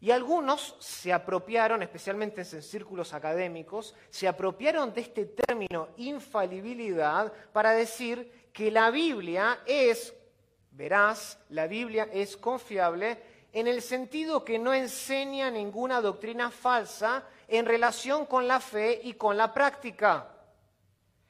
Y 0.01 0.11
algunos 0.11 0.75
se 0.79 1.11
apropiaron, 1.11 1.83
especialmente 1.83 2.41
en 2.41 2.61
círculos 2.61 3.13
académicos, 3.13 3.93
se 4.09 4.27
apropiaron 4.27 4.93
de 4.93 5.01
este 5.01 5.25
término 5.25 5.89
infalibilidad 5.97 7.33
para 7.51 7.71
decir 7.71 8.49
que 8.53 8.71
la 8.71 8.91
Biblia 8.91 9.59
es 9.65 10.13
veraz, 10.71 11.37
la 11.49 11.67
Biblia 11.67 12.07
es 12.13 12.37
confiable 12.37 13.21
en 13.51 13.67
el 13.67 13.81
sentido 13.81 14.45
que 14.45 14.57
no 14.57 14.73
enseña 14.73 15.51
ninguna 15.51 16.01
doctrina 16.01 16.49
falsa 16.49 17.23
en 17.47 17.65
relación 17.65 18.25
con 18.25 18.47
la 18.47 18.59
fe 18.59 19.01
y 19.03 19.13
con 19.13 19.35
la 19.35 19.53
práctica. 19.53 20.27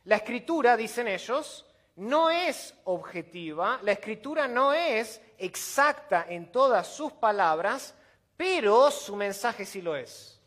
La 0.04 0.18
escritura, 0.18 0.78
dicen 0.78 1.08
ellos, 1.08 1.66
no 1.96 2.30
es 2.30 2.76
objetiva, 2.84 3.80
la 3.84 3.94
escritura 3.94 4.48
no 4.48 4.74
es 4.74 5.22
exacta 5.38 6.26
en 6.30 6.52
todas 6.52 6.88
sus 6.88 7.12
palabras, 7.14 7.96
pero 8.40 8.90
su 8.90 9.18
mensaje 9.18 9.66
sí 9.66 9.82
lo 9.82 9.98
es. 9.98 10.40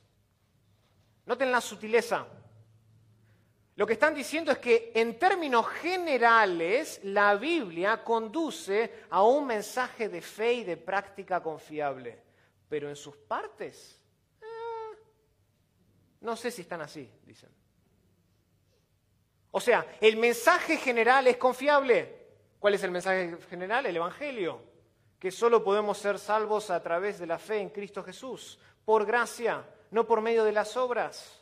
Noten 1.26 1.52
la 1.52 1.60
sutileza. 1.60 2.26
Lo 3.76 3.86
que 3.86 3.92
están 3.92 4.14
diciendo 4.14 4.50
es 4.50 4.56
que 4.56 4.92
en 4.94 5.18
términos 5.18 5.68
generales 5.68 7.00
la 7.02 7.34
Biblia 7.34 8.02
conduce 8.02 9.04
a 9.10 9.22
un 9.22 9.46
mensaje 9.46 10.08
de 10.08 10.22
fe 10.22 10.54
y 10.54 10.64
de 10.64 10.78
práctica 10.78 11.42
confiable, 11.42 12.18
pero 12.66 12.88
en 12.88 12.96
sus 12.96 13.14
partes, 13.14 14.00
eh, 14.40 14.96
no 16.22 16.34
sé 16.34 16.50
si 16.50 16.62
están 16.62 16.80
así, 16.80 17.06
dicen. 17.26 17.50
O 19.50 19.60
sea, 19.60 19.98
el 20.00 20.16
mensaje 20.16 20.78
general 20.78 21.26
es 21.26 21.36
confiable. 21.36 22.20
¿Cuál 22.58 22.72
es 22.72 22.82
el 22.84 22.90
mensaje 22.90 23.36
general? 23.50 23.84
El 23.84 23.96
Evangelio. 23.96 24.71
Que 25.22 25.30
solo 25.30 25.62
podemos 25.62 25.98
ser 25.98 26.18
salvos 26.18 26.68
a 26.68 26.82
través 26.82 27.20
de 27.20 27.28
la 27.28 27.38
fe 27.38 27.60
en 27.60 27.70
Cristo 27.70 28.02
Jesús, 28.02 28.58
por 28.84 29.06
gracia, 29.06 29.64
no 29.92 30.04
por 30.04 30.20
medio 30.20 30.42
de 30.42 30.50
las 30.50 30.76
obras. 30.76 31.40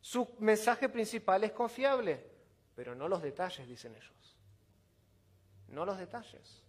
Su 0.00 0.34
mensaje 0.40 0.88
principal 0.88 1.44
es 1.44 1.52
confiable, 1.52 2.26
pero 2.74 2.96
no 2.96 3.06
los 3.06 3.22
detalles, 3.22 3.68
dicen 3.68 3.94
ellos. 3.94 4.36
No 5.68 5.86
los 5.86 5.96
detalles. 5.96 6.64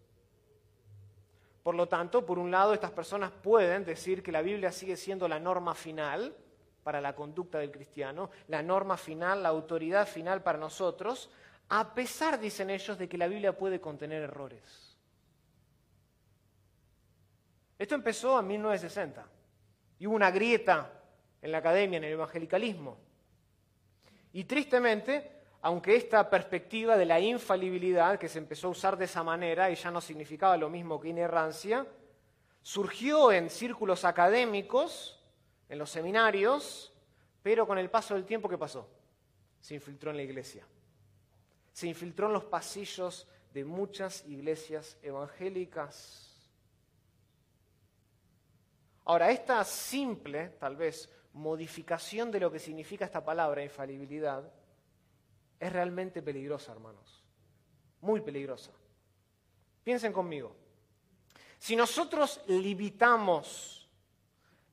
Por 1.63 1.73
lo 1.73 1.87
tanto, 1.87 2.23
por 2.23 2.37
un 2.37 2.51
lado, 2.51 2.71
estas 2.75 2.91
personas 2.91 3.31
pueden 3.31 3.83
decir 3.83 4.21
que 4.21 4.31
la 4.31 4.43
Biblia 4.43 4.71
sigue 4.71 4.97
siendo 4.97 5.27
la 5.27 5.39
norma 5.39 5.73
final 5.73 6.37
para 6.83 7.01
la 7.01 7.15
conducta 7.15 7.57
del 7.57 7.71
cristiano, 7.71 8.29
la 8.49 8.61
norma 8.61 8.97
final, 8.97 9.41
la 9.41 9.49
autoridad 9.49 10.07
final 10.07 10.43
para 10.43 10.59
nosotros, 10.59 11.31
a 11.69 11.95
pesar, 11.95 12.39
dicen 12.39 12.69
ellos, 12.69 12.99
de 12.99 13.09
que 13.09 13.17
la 13.17 13.27
Biblia 13.27 13.57
puede 13.57 13.81
contener 13.81 14.21
errores. 14.21 14.90
Esto 17.81 17.95
empezó 17.95 18.39
en 18.39 18.45
1960 18.45 19.25
y 19.97 20.05
hubo 20.05 20.15
una 20.15 20.29
grieta 20.29 21.01
en 21.41 21.51
la 21.51 21.57
academia, 21.57 21.97
en 21.97 22.03
el 22.03 22.13
evangelicalismo. 22.13 22.95
Y 24.33 24.43
tristemente, 24.43 25.31
aunque 25.63 25.95
esta 25.95 26.29
perspectiva 26.29 26.95
de 26.95 27.07
la 27.07 27.19
infalibilidad, 27.19 28.19
que 28.19 28.29
se 28.29 28.37
empezó 28.37 28.67
a 28.67 28.69
usar 28.69 28.97
de 28.97 29.05
esa 29.05 29.23
manera 29.23 29.71
y 29.71 29.73
ya 29.73 29.89
no 29.89 29.99
significaba 29.99 30.57
lo 30.57 30.69
mismo 30.69 30.99
que 30.99 31.07
inerrancia, 31.07 31.87
surgió 32.61 33.31
en 33.31 33.49
círculos 33.49 34.05
académicos, 34.05 35.19
en 35.67 35.79
los 35.79 35.89
seminarios, 35.89 36.93
pero 37.41 37.65
con 37.65 37.79
el 37.79 37.89
paso 37.89 38.13
del 38.13 38.25
tiempo, 38.25 38.47
¿qué 38.47 38.59
pasó? 38.59 38.87
Se 39.59 39.73
infiltró 39.73 40.11
en 40.11 40.17
la 40.17 40.23
iglesia. 40.23 40.67
Se 41.73 41.87
infiltró 41.87 42.27
en 42.27 42.33
los 42.33 42.43
pasillos 42.43 43.27
de 43.51 43.65
muchas 43.65 44.23
iglesias 44.27 44.99
evangélicas. 45.01 46.30
Ahora, 49.05 49.31
esta 49.31 49.63
simple, 49.63 50.49
tal 50.59 50.75
vez, 50.75 51.09
modificación 51.33 52.31
de 52.31 52.39
lo 52.39 52.51
que 52.51 52.59
significa 52.59 53.05
esta 53.05 53.23
palabra, 53.23 53.63
infalibilidad, 53.63 54.43
es 55.59 55.73
realmente 55.73 56.21
peligrosa, 56.21 56.71
hermanos. 56.71 57.23
Muy 58.01 58.21
peligrosa. 58.21 58.71
Piensen 59.83 60.11
conmigo. 60.11 60.55
Si 61.57 61.75
nosotros 61.75 62.41
limitamos 62.47 63.89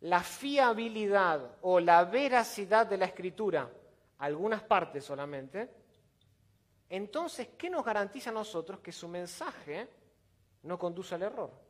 la 0.00 0.23
fiabilidad 0.23 1.56
o 1.62 1.80
la 1.80 2.04
veracidad 2.04 2.87
de 2.87 2.97
la 2.97 3.06
escritura 3.06 3.70
a 4.18 4.25
algunas 4.25 4.62
partes 4.62 5.04
solamente, 5.04 5.70
entonces, 6.88 7.49
¿qué 7.58 7.68
nos 7.68 7.85
garantiza 7.85 8.30
a 8.30 8.32
nosotros 8.32 8.80
que 8.80 8.92
su 8.92 9.08
mensaje 9.08 9.88
no 10.62 10.78
conduce 10.78 11.14
al 11.14 11.23
error? 11.23 11.67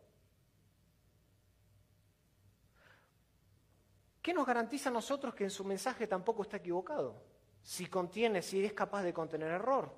¿Qué 4.29 4.35
nos 4.35 4.47
garantiza 4.47 4.91
a 4.91 4.93
nosotros 4.93 5.35
que 5.35 5.45
en 5.45 5.51
su 5.51 5.65
mensaje 5.65 6.07
tampoco 6.07 6.43
está 6.43 6.59
equivocado? 6.59 7.15
si 7.63 7.87
contiene, 7.87 8.43
si 8.43 8.63
es 8.63 8.75
capaz 8.75 9.03
de 9.03 9.15
contener 9.15 9.53
error. 9.53 9.91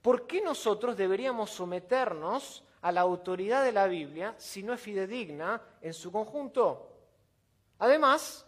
¿Por 0.00 0.26
qué 0.26 0.40
nosotros 0.40 0.96
deberíamos 0.96 1.50
someternos 1.50 2.64
a 2.80 2.90
la 2.90 3.02
autoridad 3.02 3.62
de 3.64 3.72
la 3.72 3.86
Biblia 3.86 4.34
si 4.38 4.62
no 4.62 4.72
es 4.72 4.80
fidedigna 4.80 5.60
en 5.82 5.92
su 5.92 6.10
conjunto? 6.10 6.90
Además, 7.80 8.46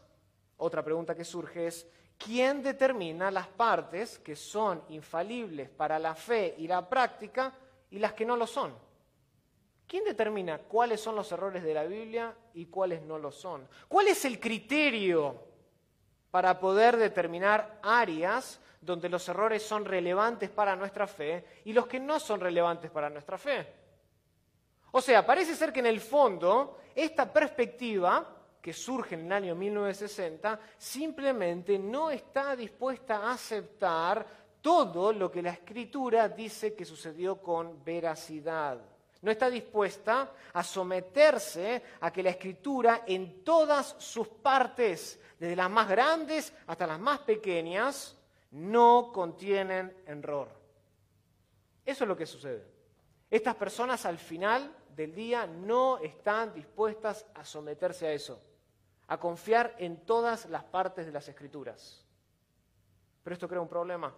otra 0.56 0.82
pregunta 0.82 1.14
que 1.14 1.26
surge 1.26 1.66
es, 1.66 1.86
¿quién 2.16 2.62
determina 2.62 3.30
las 3.30 3.48
partes 3.48 4.18
que 4.18 4.34
son 4.34 4.82
infalibles 4.88 5.68
para 5.68 5.98
la 5.98 6.14
fe 6.14 6.54
y 6.56 6.66
la 6.66 6.88
práctica 6.88 7.52
y 7.90 7.98
las 7.98 8.14
que 8.14 8.24
no 8.24 8.34
lo 8.34 8.46
son? 8.46 8.74
¿Quién 9.86 10.04
determina 10.04 10.56
cuáles 10.56 11.02
son 11.02 11.16
los 11.16 11.30
errores 11.32 11.62
de 11.62 11.74
la 11.74 11.84
Biblia 11.84 12.34
y 12.54 12.66
cuáles 12.66 13.02
no 13.02 13.18
lo 13.18 13.30
son? 13.30 13.68
¿Cuál 13.88 14.08
es 14.08 14.24
el 14.24 14.38
criterio 14.38 15.50
para 16.30 16.58
poder 16.58 16.96
determinar 16.96 17.80
áreas 17.82 18.60
donde 18.80 19.08
los 19.08 19.28
errores 19.28 19.62
son 19.62 19.84
relevantes 19.84 20.48
para 20.48 20.74
nuestra 20.74 21.06
fe 21.06 21.44
y 21.64 21.72
los 21.72 21.86
que 21.86 22.00
no 22.00 22.18
son 22.18 22.40
relevantes 22.40 22.90
para 22.90 23.10
nuestra 23.10 23.36
fe. 23.36 23.66
O 24.92 25.00
sea, 25.00 25.24
parece 25.24 25.54
ser 25.54 25.72
que 25.72 25.80
en 25.80 25.86
el 25.86 26.00
fondo 26.00 26.78
esta 26.94 27.30
perspectiva 27.30 28.36
que 28.60 28.72
surge 28.72 29.14
en 29.14 29.26
el 29.26 29.32
año 29.32 29.54
1960 29.54 30.58
simplemente 30.78 31.78
no 31.78 32.10
está 32.10 32.56
dispuesta 32.56 33.18
a 33.18 33.32
aceptar 33.32 34.26
todo 34.60 35.12
lo 35.12 35.30
que 35.30 35.42
la 35.42 35.50
escritura 35.50 36.28
dice 36.28 36.74
que 36.74 36.84
sucedió 36.84 37.40
con 37.40 37.82
veracidad. 37.84 38.78
No 39.22 39.30
está 39.30 39.50
dispuesta 39.50 40.32
a 40.52 40.62
someterse 40.62 41.82
a 42.00 42.10
que 42.10 42.22
la 42.22 42.30
escritura 42.30 43.04
en 43.06 43.44
todas 43.44 43.96
sus 43.98 44.28
partes 44.28 45.20
desde 45.38 45.56
las 45.56 45.70
más 45.70 45.88
grandes 45.88 46.52
hasta 46.66 46.86
las 46.86 47.00
más 47.00 47.20
pequeñas, 47.20 48.16
no 48.52 49.10
contienen 49.12 50.02
error. 50.06 50.48
Eso 51.84 52.04
es 52.04 52.08
lo 52.08 52.16
que 52.16 52.26
sucede. 52.26 52.64
Estas 53.30 53.54
personas 53.54 54.04
al 54.04 54.18
final 54.18 54.74
del 54.94 55.14
día 55.14 55.46
no 55.46 55.98
están 55.98 56.52
dispuestas 56.52 57.24
a 57.34 57.44
someterse 57.44 58.06
a 58.06 58.12
eso, 58.12 58.40
a 59.06 59.18
confiar 59.18 59.74
en 59.78 60.04
todas 60.04 60.46
las 60.46 60.64
partes 60.64 61.06
de 61.06 61.12
las 61.12 61.28
escrituras. 61.28 62.04
Pero 63.22 63.34
esto 63.34 63.48
crea 63.48 63.60
un 63.60 63.68
problema. 63.68 64.14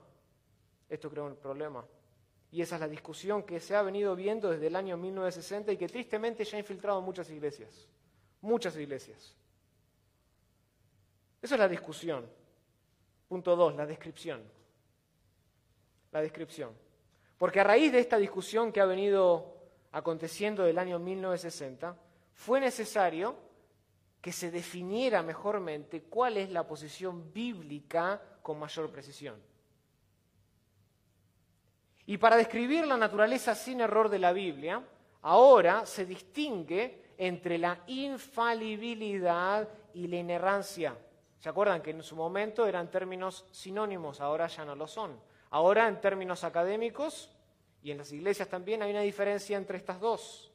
Esto 0.88 1.10
crea 1.10 1.24
un 1.24 1.36
problema. 1.36 1.84
Y 2.52 2.60
esa 2.60 2.76
es 2.76 2.80
la 2.82 2.88
discusión 2.88 3.42
que 3.44 3.58
se 3.58 3.74
ha 3.74 3.82
venido 3.82 4.14
viendo 4.14 4.50
desde 4.50 4.66
el 4.66 4.76
año 4.76 4.98
1960 4.98 5.72
y 5.72 5.76
que 5.78 5.88
tristemente 5.88 6.44
ya 6.44 6.58
ha 6.58 6.60
infiltrado 6.60 7.00
muchas 7.00 7.30
iglesias. 7.30 7.88
Muchas 8.42 8.76
iglesias. 8.76 9.34
Esa 11.40 11.54
es 11.54 11.58
la 11.58 11.68
discusión. 11.68 12.28
Punto 13.26 13.56
dos, 13.56 13.74
la 13.74 13.86
descripción. 13.86 14.42
La 16.12 16.20
descripción. 16.20 16.72
Porque 17.38 17.58
a 17.58 17.64
raíz 17.64 17.90
de 17.90 18.00
esta 18.00 18.18
discusión 18.18 18.70
que 18.70 18.82
ha 18.82 18.86
venido 18.86 19.56
aconteciendo 19.92 20.64
del 20.64 20.78
año 20.78 20.98
1960, 20.98 21.96
fue 22.34 22.60
necesario 22.60 23.34
que 24.20 24.30
se 24.30 24.50
definiera 24.50 25.22
mejormente 25.22 26.02
cuál 26.02 26.36
es 26.36 26.50
la 26.50 26.66
posición 26.66 27.32
bíblica 27.32 28.20
con 28.42 28.58
mayor 28.58 28.90
precisión. 28.92 29.51
Y 32.12 32.18
para 32.18 32.36
describir 32.36 32.86
la 32.86 32.98
naturaleza 32.98 33.54
sin 33.54 33.80
error 33.80 34.10
de 34.10 34.18
la 34.18 34.34
Biblia, 34.34 34.82
ahora 35.22 35.86
se 35.86 36.04
distingue 36.04 37.04
entre 37.16 37.56
la 37.56 37.84
infalibilidad 37.86 39.66
y 39.94 40.08
la 40.08 40.16
inerrancia. 40.16 40.94
¿Se 41.38 41.48
acuerdan 41.48 41.80
que 41.80 41.92
en 41.92 42.02
su 42.02 42.14
momento 42.14 42.66
eran 42.66 42.90
términos 42.90 43.46
sinónimos? 43.50 44.20
Ahora 44.20 44.46
ya 44.48 44.62
no 44.62 44.76
lo 44.76 44.86
son. 44.86 45.18
Ahora 45.48 45.88
en 45.88 46.02
términos 46.02 46.44
académicos 46.44 47.30
y 47.82 47.92
en 47.92 47.96
las 47.96 48.12
iglesias 48.12 48.46
también 48.46 48.82
hay 48.82 48.90
una 48.90 49.00
diferencia 49.00 49.56
entre 49.56 49.78
estas 49.78 49.98
dos. 49.98 50.52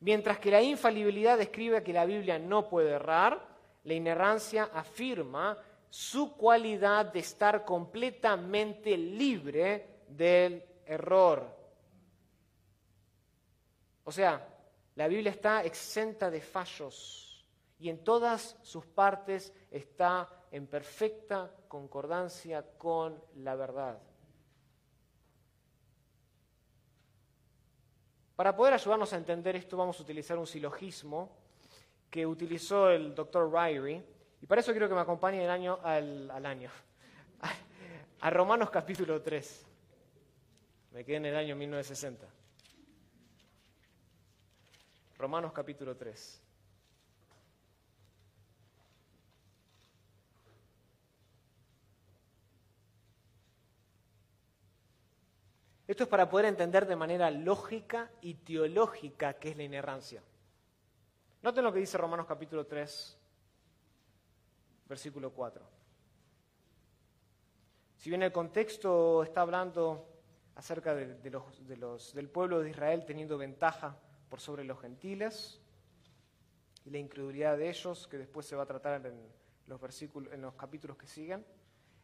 Mientras 0.00 0.40
que 0.40 0.50
la 0.50 0.62
infalibilidad 0.62 1.38
describe 1.38 1.84
que 1.84 1.92
la 1.92 2.06
Biblia 2.06 2.40
no 2.40 2.68
puede 2.68 2.90
errar, 2.90 3.46
la 3.84 3.94
inerrancia 3.94 4.70
afirma 4.74 5.58
su 5.90 6.36
cualidad 6.36 7.12
de 7.12 7.20
estar 7.20 7.64
completamente 7.64 8.96
libre 8.96 9.98
del 10.08 10.67
error. 10.88 11.44
O 14.04 14.10
sea, 14.10 14.46
la 14.96 15.06
Biblia 15.06 15.30
está 15.30 15.62
exenta 15.62 16.30
de 16.30 16.40
fallos 16.40 17.46
y 17.78 17.90
en 17.90 18.02
todas 18.02 18.56
sus 18.62 18.86
partes 18.86 19.52
está 19.70 20.28
en 20.50 20.66
perfecta 20.66 21.52
concordancia 21.68 22.64
con 22.78 23.22
la 23.36 23.54
verdad. 23.54 24.00
Para 28.34 28.56
poder 28.56 28.74
ayudarnos 28.74 29.12
a 29.12 29.16
entender 29.16 29.56
esto 29.56 29.76
vamos 29.76 29.98
a 30.00 30.02
utilizar 30.02 30.38
un 30.38 30.46
silogismo 30.46 31.36
que 32.10 32.26
utilizó 32.26 32.88
el 32.88 33.14
doctor 33.14 33.52
Ryrie, 33.52 34.02
y 34.40 34.46
para 34.46 34.62
eso 34.62 34.72
quiero 34.72 34.88
que 34.88 34.94
me 34.94 35.00
acompañe 35.00 35.44
el 35.44 35.50
año, 35.50 35.78
al, 35.82 36.30
al 36.30 36.46
año, 36.46 36.70
a 38.20 38.30
Romanos 38.30 38.70
capítulo 38.70 39.20
3. 39.20 39.67
Me 40.98 41.04
quedé 41.04 41.18
en 41.18 41.26
el 41.26 41.36
año 41.36 41.54
1960. 41.54 42.26
Romanos 45.16 45.52
capítulo 45.52 45.96
3. 45.96 46.42
Esto 55.86 56.02
es 56.02 56.08
para 56.08 56.28
poder 56.28 56.46
entender 56.46 56.84
de 56.84 56.96
manera 56.96 57.30
lógica 57.30 58.10
y 58.20 58.34
teológica 58.34 59.34
qué 59.34 59.50
es 59.50 59.56
la 59.56 59.62
inerrancia. 59.62 60.20
Noten 61.42 61.62
lo 61.62 61.72
que 61.72 61.78
dice 61.78 61.96
Romanos 61.96 62.26
capítulo 62.26 62.66
3, 62.66 63.16
versículo 64.88 65.30
4. 65.32 65.64
Si 67.98 68.10
bien 68.10 68.24
el 68.24 68.32
contexto 68.32 69.22
está 69.22 69.42
hablando 69.42 70.17
acerca 70.58 70.92
de, 70.92 71.30
los, 71.30 72.14
del 72.14 72.28
pueblo 72.28 72.58
de 72.58 72.70
Israel 72.70 73.04
teniendo 73.06 73.38
ventaja 73.38 73.96
por 74.28 74.40
sobre 74.40 74.64
los 74.64 74.80
gentiles 74.80 75.60
y 76.84 76.90
la 76.90 76.98
incredulidad 76.98 77.56
de 77.56 77.68
ellos, 77.68 78.08
que 78.08 78.18
después 78.18 78.44
se 78.44 78.56
va 78.56 78.64
a 78.64 78.66
tratar 78.66 79.06
en 79.06 79.22
los, 79.68 79.80
versículos, 79.80 80.32
en 80.32 80.42
los 80.42 80.54
capítulos 80.54 80.96
que 80.96 81.06
siguen, 81.06 81.46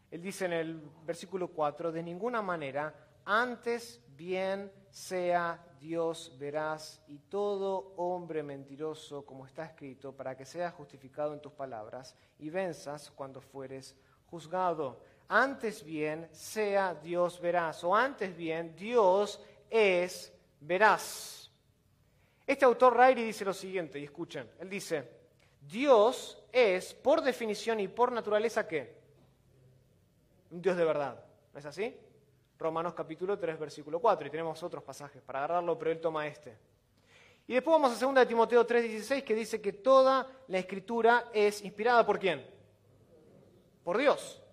él 0.08 0.22
dice 0.22 0.44
en 0.44 0.52
el 0.52 0.80
versículo 1.04 1.48
4, 1.48 1.90
de 1.90 2.00
ninguna 2.04 2.42
manera, 2.42 2.94
antes 3.24 4.00
bien 4.16 4.70
sea 4.88 5.60
Dios 5.80 6.36
veraz 6.38 7.02
y 7.08 7.18
todo 7.18 7.94
hombre 7.96 8.44
mentiroso, 8.44 9.26
como 9.26 9.46
está 9.46 9.64
escrito, 9.64 10.14
para 10.14 10.36
que 10.36 10.46
seas 10.46 10.72
justificado 10.74 11.34
en 11.34 11.40
tus 11.40 11.52
palabras 11.52 12.14
y 12.38 12.50
venzas 12.50 13.10
cuando 13.10 13.40
fueres 13.40 13.96
juzgado. 14.26 15.02
Antes 15.28 15.82
bien 15.82 16.28
sea 16.32 16.94
Dios 16.94 17.40
veraz, 17.40 17.82
o 17.84 17.94
antes 17.94 18.36
bien 18.36 18.74
Dios 18.76 19.40
es 19.70 20.32
veraz. 20.60 21.50
Este 22.46 22.64
autor 22.64 22.96
Rairi 22.96 23.24
dice 23.24 23.44
lo 23.44 23.54
siguiente, 23.54 23.98
y 23.98 24.04
escuchen, 24.04 24.50
él 24.60 24.68
dice, 24.68 25.08
Dios 25.60 26.42
es 26.52 26.92
por 26.92 27.22
definición 27.22 27.80
y 27.80 27.88
por 27.88 28.12
naturaleza 28.12 28.68
qué? 28.68 28.98
Un 30.50 30.60
Dios 30.60 30.76
de 30.76 30.84
verdad, 30.84 31.24
¿no 31.52 31.58
es 31.58 31.64
así? 31.64 31.96
Romanos 32.58 32.94
capítulo 32.94 33.38
3, 33.38 33.58
versículo 33.58 33.98
4, 33.98 34.26
y 34.26 34.30
tenemos 34.30 34.62
otros 34.62 34.84
pasajes 34.84 35.22
para 35.22 35.40
agarrarlo, 35.40 35.78
pero 35.78 35.90
él 35.90 36.00
toma 36.00 36.26
este. 36.26 36.56
Y 37.46 37.54
después 37.54 37.72
vamos 37.72 38.02
a 38.02 38.06
2 38.06 38.28
Timoteo 38.28 38.64
3, 38.64 38.84
16, 38.84 39.24
que 39.24 39.34
dice 39.34 39.60
que 39.60 39.72
toda 39.72 40.26
la 40.48 40.58
escritura 40.58 41.30
es 41.32 41.62
inspirada 41.62 42.04
por 42.04 42.18
quién? 42.18 42.46
Por 43.82 43.98
Dios. 43.98 44.43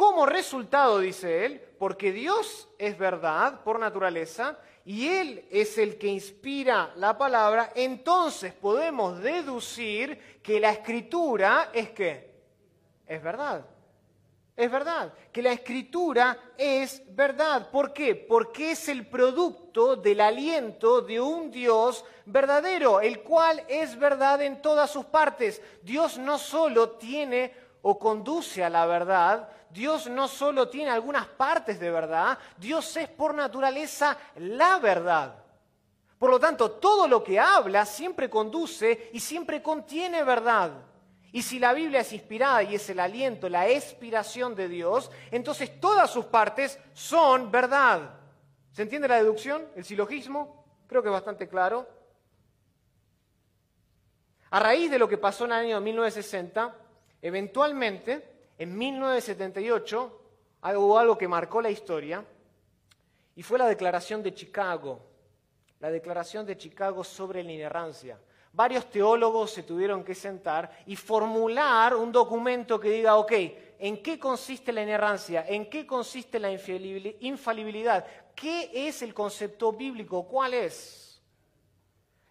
Como 0.00 0.24
resultado, 0.24 0.98
dice 1.00 1.44
él, 1.44 1.60
porque 1.78 2.10
Dios 2.10 2.70
es 2.78 2.96
verdad 2.96 3.62
por 3.62 3.78
naturaleza 3.78 4.58
y 4.82 5.06
Él 5.08 5.44
es 5.50 5.76
el 5.76 5.98
que 5.98 6.06
inspira 6.06 6.94
la 6.96 7.18
palabra, 7.18 7.72
entonces 7.74 8.54
podemos 8.54 9.20
deducir 9.20 10.40
que 10.42 10.58
la 10.58 10.70
escritura 10.70 11.68
es 11.74 11.90
que 11.90 12.32
es 13.06 13.22
verdad. 13.22 13.66
Es 14.56 14.70
verdad, 14.70 15.12
que 15.30 15.42
la 15.42 15.52
escritura 15.52 16.38
es 16.56 17.02
verdad. 17.14 17.70
¿Por 17.70 17.92
qué? 17.92 18.14
Porque 18.14 18.70
es 18.70 18.88
el 18.88 19.06
producto 19.06 19.96
del 19.96 20.22
aliento 20.22 21.02
de 21.02 21.20
un 21.20 21.50
Dios 21.50 22.06
verdadero, 22.24 23.02
el 23.02 23.20
cual 23.20 23.62
es 23.68 23.98
verdad 23.98 24.40
en 24.40 24.62
todas 24.62 24.90
sus 24.90 25.04
partes. 25.04 25.60
Dios 25.82 26.16
no 26.16 26.38
solo 26.38 26.92
tiene 26.92 27.52
o 27.82 27.98
conduce 27.98 28.64
a 28.64 28.70
la 28.70 28.86
verdad, 28.86 29.48
Dios 29.70 30.08
no 30.08 30.28
solo 30.28 30.68
tiene 30.68 30.90
algunas 30.90 31.26
partes 31.26 31.78
de 31.78 31.90
verdad, 31.90 32.38
Dios 32.56 32.96
es 32.96 33.08
por 33.08 33.34
naturaleza 33.34 34.16
la 34.36 34.78
verdad. 34.78 35.36
Por 36.18 36.30
lo 36.30 36.38
tanto, 36.38 36.72
todo 36.72 37.08
lo 37.08 37.24
que 37.24 37.40
habla 37.40 37.86
siempre 37.86 38.28
conduce 38.28 39.10
y 39.12 39.20
siempre 39.20 39.62
contiene 39.62 40.22
verdad. 40.22 40.72
Y 41.32 41.42
si 41.42 41.58
la 41.58 41.72
Biblia 41.72 42.00
es 42.00 42.12
inspirada 42.12 42.62
y 42.62 42.74
es 42.74 42.90
el 42.90 43.00
aliento, 43.00 43.48
la 43.48 43.68
expiración 43.68 44.54
de 44.54 44.68
Dios, 44.68 45.10
entonces 45.30 45.80
todas 45.80 46.10
sus 46.10 46.26
partes 46.26 46.78
son 46.92 47.50
verdad. 47.50 48.18
¿Se 48.72 48.82
entiende 48.82 49.08
la 49.08 49.16
deducción? 49.16 49.66
¿El 49.76 49.84
silogismo? 49.84 50.66
Creo 50.88 51.02
que 51.02 51.08
es 51.08 51.12
bastante 51.12 51.48
claro. 51.48 51.88
A 54.50 54.58
raíz 54.58 54.90
de 54.90 54.98
lo 54.98 55.08
que 55.08 55.18
pasó 55.18 55.44
en 55.44 55.52
el 55.52 55.58
año 55.58 55.80
1960, 55.80 56.76
eventualmente, 57.22 58.39
en 58.60 58.78
1978, 58.78 60.22
hubo 60.76 60.98
algo 60.98 61.18
que 61.18 61.26
marcó 61.26 61.60
la 61.60 61.70
historia, 61.70 62.24
y 63.34 63.42
fue 63.42 63.58
la 63.58 63.66
Declaración 63.66 64.22
de 64.22 64.32
Chicago, 64.34 65.00
la 65.80 65.90
Declaración 65.90 66.46
de 66.46 66.56
Chicago 66.56 67.02
sobre 67.02 67.42
la 67.42 67.52
inerrancia 67.52 68.18
varios 68.52 68.90
teólogos 68.90 69.52
se 69.52 69.62
tuvieron 69.62 70.04
que 70.04 70.14
sentar 70.14 70.70
y 70.86 70.96
formular 70.96 71.94
un 71.94 72.10
documento 72.10 72.80
que 72.80 72.90
diga, 72.90 73.16
ok, 73.16 73.32
¿en 73.78 74.02
qué 74.02 74.18
consiste 74.18 74.72
la 74.72 74.82
inerrancia? 74.82 75.44
¿En 75.46 75.68
qué 75.70 75.86
consiste 75.86 76.38
la 76.38 76.50
infalibilidad? 76.50 78.04
¿Qué 78.34 78.70
es 78.88 79.02
el 79.02 79.14
concepto 79.14 79.72
bíblico? 79.72 80.26
¿Cuál 80.26 80.54
es? 80.54 81.22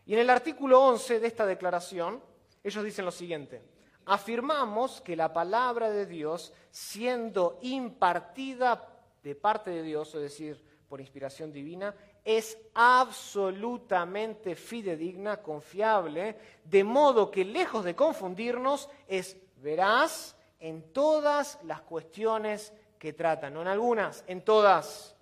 Y 0.05 0.13
en 0.13 0.19
el 0.19 0.29
artículo 0.29 0.81
11 0.81 1.19
de 1.19 1.27
esta 1.27 1.45
declaración, 1.45 2.21
ellos 2.63 2.83
dicen 2.83 3.05
lo 3.05 3.11
siguiente, 3.11 3.61
afirmamos 4.09 5.01
que 5.01 5.15
la 5.15 5.31
palabra 5.31 5.91
de 5.91 6.07
Dios, 6.07 6.51
siendo 6.71 7.59
impartida 7.61 8.87
de 9.21 9.35
parte 9.35 9.69
de 9.69 9.83
Dios, 9.83 10.13
es 10.15 10.21
decir, 10.21 10.65
por 10.87 10.99
inspiración 10.99 11.53
divina, 11.53 11.93
es 12.25 12.57
absolutamente 12.73 14.55
fidedigna, 14.55 15.37
confiable, 15.43 16.37
de 16.63 16.83
modo 16.83 17.29
que 17.29 17.45
lejos 17.45 17.85
de 17.85 17.95
confundirnos, 17.95 18.89
es 19.07 19.37
veraz 19.57 20.35
en 20.59 20.91
todas 20.91 21.59
las 21.63 21.81
cuestiones 21.81 22.73
que 22.97 23.13
trata, 23.13 23.51
no 23.51 23.61
en 23.61 23.67
algunas, 23.67 24.23
en 24.25 24.43
todas. 24.43 25.15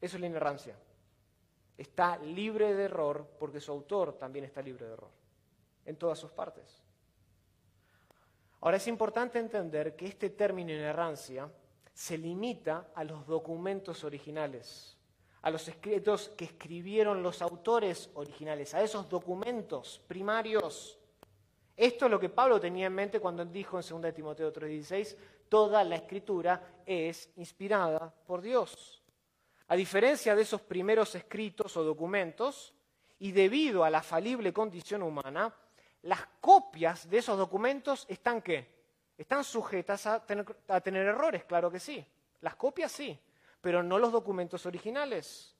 Eso 0.00 0.16
es 0.16 0.20
la 0.20 0.26
inerrancia. 0.28 0.76
Está 1.78 2.18
libre 2.18 2.74
de 2.74 2.84
error 2.84 3.24
porque 3.38 3.60
su 3.60 3.70
autor 3.70 4.14
también 4.14 4.44
está 4.44 4.60
libre 4.60 4.84
de 4.84 4.92
error, 4.94 5.10
en 5.86 5.96
todas 5.96 6.18
sus 6.18 6.32
partes. 6.32 6.82
Ahora 8.60 8.78
es 8.78 8.88
importante 8.88 9.38
entender 9.38 9.94
que 9.94 10.06
este 10.06 10.30
término 10.30 10.72
inerrancia 10.72 11.48
se 11.94 12.18
limita 12.18 12.88
a 12.94 13.04
los 13.04 13.24
documentos 13.26 14.02
originales, 14.02 14.96
a 15.42 15.50
los 15.50 15.68
escritos 15.68 16.30
que 16.30 16.46
escribieron 16.46 17.22
los 17.22 17.40
autores 17.42 18.10
originales, 18.14 18.74
a 18.74 18.82
esos 18.82 19.08
documentos 19.08 20.00
primarios. 20.08 20.98
Esto 21.76 22.06
es 22.06 22.10
lo 22.10 22.18
que 22.18 22.28
Pablo 22.28 22.58
tenía 22.58 22.86
en 22.86 22.94
mente 22.94 23.20
cuando 23.20 23.44
dijo 23.44 23.78
en 23.78 24.02
2 24.02 24.12
Timoteo 24.12 24.52
3:16, 24.52 25.16
toda 25.48 25.84
la 25.84 25.94
escritura 25.94 26.82
es 26.84 27.30
inspirada 27.36 28.12
por 28.26 28.42
Dios. 28.42 29.00
A 29.68 29.76
diferencia 29.76 30.34
de 30.34 30.42
esos 30.42 30.62
primeros 30.62 31.14
escritos 31.14 31.76
o 31.76 31.84
documentos, 31.84 32.74
y 33.18 33.32
debido 33.32 33.84
a 33.84 33.90
la 33.90 34.02
falible 34.02 34.52
condición 34.52 35.02
humana, 35.02 35.54
las 36.02 36.26
copias 36.40 37.08
de 37.10 37.18
esos 37.18 37.36
documentos 37.36 38.06
están 38.08 38.40
qué? 38.40 38.78
Están 39.16 39.44
sujetas 39.44 40.06
a 40.06 40.24
tener, 40.24 41.06
errores, 41.06 41.44
claro 41.44 41.70
que 41.70 41.80
sí. 41.80 42.04
Las 42.40 42.54
copias 42.54 42.92
sí, 42.92 43.18
pero 43.60 43.82
no 43.82 43.98
los 43.98 44.12
documentos 44.12 44.64
originales. 44.64 45.54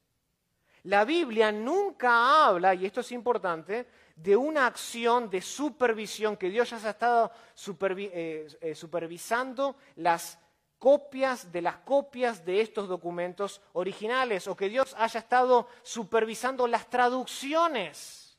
La 0.85 1.05
Biblia 1.05 1.51
nunca 1.51 2.47
habla, 2.47 2.75
y 2.75 2.87
esto 2.87 3.01
es 3.01 3.11
importante, 3.11 3.89
de 4.15 4.37
una 4.37 4.67
acción 4.67 5.29
de 5.29 5.43
supervisión, 5.43 6.37
que 6.37 6.49
Dios 6.49 6.71
ya 6.71 6.79
se 6.79 6.87
ha 6.87 6.91
estado 6.91 7.33
eh, 7.91 8.47
eh, 8.61 8.75
supervisando 8.75 9.77
las 9.97 10.39
copias 10.79 11.51
de 11.51 11.63
las 11.63 11.77
copias 11.79 12.45
de 12.45 12.61
estos 12.61 12.89
documentos 12.89 13.61
originales, 13.73 14.47
o 14.47 14.57
que 14.57 14.69
Dios 14.69 14.95
haya 14.97 15.21
estado 15.21 15.69
supervisando 15.83 16.67
las 16.67 16.89
traducciones. 16.89 18.39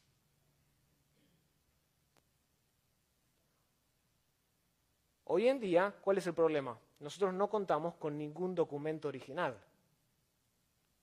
Hoy 5.26 5.48
en 5.48 5.60
día, 5.60 5.94
¿cuál 6.02 6.18
es 6.18 6.26
el 6.28 6.34
problema? 6.34 6.78
Nosotros 7.00 7.34
no 7.34 7.50
contamos 7.50 7.96
con 7.96 8.18
ningún 8.18 8.56
documento 8.56 9.08
original. 9.08 9.56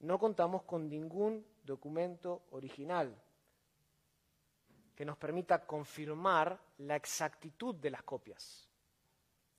No 0.01 0.19
contamos 0.19 0.63
con 0.63 0.89
ningún 0.89 1.47
documento 1.63 2.43
original 2.51 3.15
que 4.95 5.05
nos 5.05 5.17
permita 5.17 5.65
confirmar 5.67 6.59
la 6.79 6.97
exactitud 6.97 7.75
de 7.75 7.91
las 7.91 8.03
copias. 8.03 8.69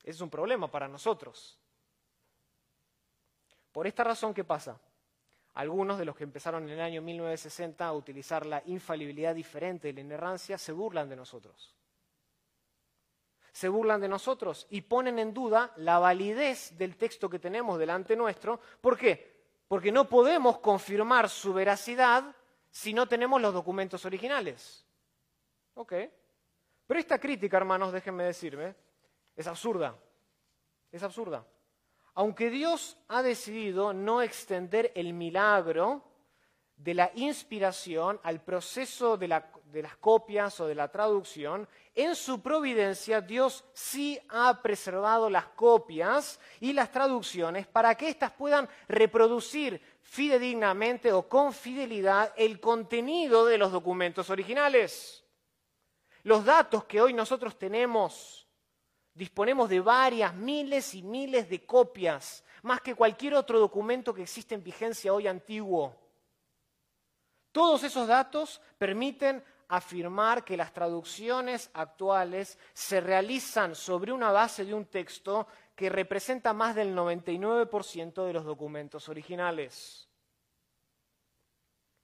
Es 0.03 0.19
un 0.19 0.29
problema 0.29 0.69
para 0.69 0.87
nosotros. 0.87 1.59
Por 3.77 3.85
esta 3.85 4.03
razón, 4.03 4.33
¿qué 4.33 4.43
pasa? 4.43 4.81
Algunos 5.53 5.99
de 5.99 6.05
los 6.05 6.15
que 6.15 6.23
empezaron 6.23 6.63
en 6.63 6.69
el 6.69 6.81
año 6.81 6.99
1960 6.99 7.85
a 7.85 7.93
utilizar 7.93 8.43
la 8.43 8.63
infalibilidad 8.65 9.35
diferente 9.35 9.89
de 9.89 9.93
la 9.93 10.01
inerrancia 10.01 10.57
se 10.57 10.71
burlan 10.71 11.07
de 11.07 11.15
nosotros 11.15 11.75
se 13.51 13.69
burlan 13.69 14.01
de 14.01 14.07
nosotros 14.07 14.65
y 14.71 14.81
ponen 14.81 15.19
en 15.19 15.31
duda 15.31 15.73
la 15.75 15.99
validez 15.99 16.75
del 16.75 16.97
texto 16.97 17.29
que 17.29 17.37
tenemos 17.37 17.77
delante 17.77 18.15
nuestro. 18.15 18.59
¿Por 18.81 18.97
qué? 18.97 19.45
Porque 19.67 19.91
no 19.91 20.09
podemos 20.09 20.57
confirmar 20.57 21.29
su 21.29 21.53
veracidad 21.53 22.35
si 22.71 22.95
no 22.95 23.07
tenemos 23.07 23.39
los 23.39 23.53
documentos 23.53 24.05
originales. 24.05 24.83
¿Ok? 25.75 25.93
Pero 26.87 26.99
esta 26.99 27.19
crítica, 27.19 27.57
hermanos, 27.57 27.93
déjenme 27.93 28.23
decirme, 28.23 28.73
es 29.35 29.45
absurda. 29.45 29.95
Es 30.91 31.03
absurda. 31.03 31.45
Aunque 32.17 32.49
Dios 32.49 32.97
ha 33.09 33.21
decidido 33.21 33.93
no 33.93 34.23
extender 34.23 34.91
el 34.95 35.13
milagro 35.13 36.01
de 36.75 36.95
la 36.95 37.11
inspiración 37.13 38.19
al 38.23 38.41
proceso 38.41 39.17
de 39.17 39.27
la, 39.27 39.51
de 39.65 39.83
las 39.83 39.97
copias 39.97 40.59
o 40.59 40.65
de 40.65 40.73
la 40.73 40.87
traducción, 40.87 41.69
en 41.93 42.15
su 42.15 42.41
providencia 42.41 43.21
Dios 43.21 43.63
sí 43.71 44.19
ha 44.29 44.63
preservado 44.63 45.29
las 45.29 45.45
copias 45.49 46.39
y 46.59 46.73
las 46.73 46.91
traducciones 46.91 47.67
para 47.67 47.93
que 47.93 48.09
éstas 48.09 48.31
puedan 48.31 48.67
reproducir 48.87 49.79
fidedignamente 50.01 51.11
o 51.13 51.29
con 51.29 51.53
fidelidad 51.53 52.33
el 52.35 52.59
contenido 52.59 53.45
de 53.45 53.59
los 53.59 53.71
documentos 53.71 54.31
originales. 54.31 55.23
Los 56.23 56.43
datos 56.43 56.85
que 56.85 56.99
hoy 56.99 57.13
nosotros 57.13 57.59
tenemos, 57.59 58.46
disponemos 59.17 59.67
de 59.67 59.79
varias 59.79 60.33
miles 60.35 60.93
y 60.93 61.01
miles 61.01 61.49
de 61.49 61.65
copias, 61.65 62.43
más 62.61 62.81
que 62.81 62.93
cualquier 62.93 63.33
otro 63.33 63.59
documento 63.59 64.13
que 64.13 64.21
existe 64.21 64.53
en 64.53 64.63
vigencia 64.63 65.13
hoy 65.13 65.27
antiguo. 65.27 65.95
Todos 67.51 67.83
esos 67.83 68.07
datos 68.07 68.61
permiten 68.77 69.43
afirmar 69.69 70.45
que 70.45 70.55
las 70.55 70.71
traducciones 70.71 71.71
actuales 71.73 72.59
se 72.73 73.01
realizan 73.01 73.73
sobre 73.73 74.13
una 74.13 74.31
base 74.31 74.63
de 74.63 74.75
un 74.75 74.85
texto 74.85 75.47
que 75.75 75.89
representa 75.89 76.53
más 76.53 76.75
del 76.75 76.95
99% 76.95 78.25
de 78.25 78.33
los 78.33 78.45
documentos 78.45 79.09
originales. 79.09 80.07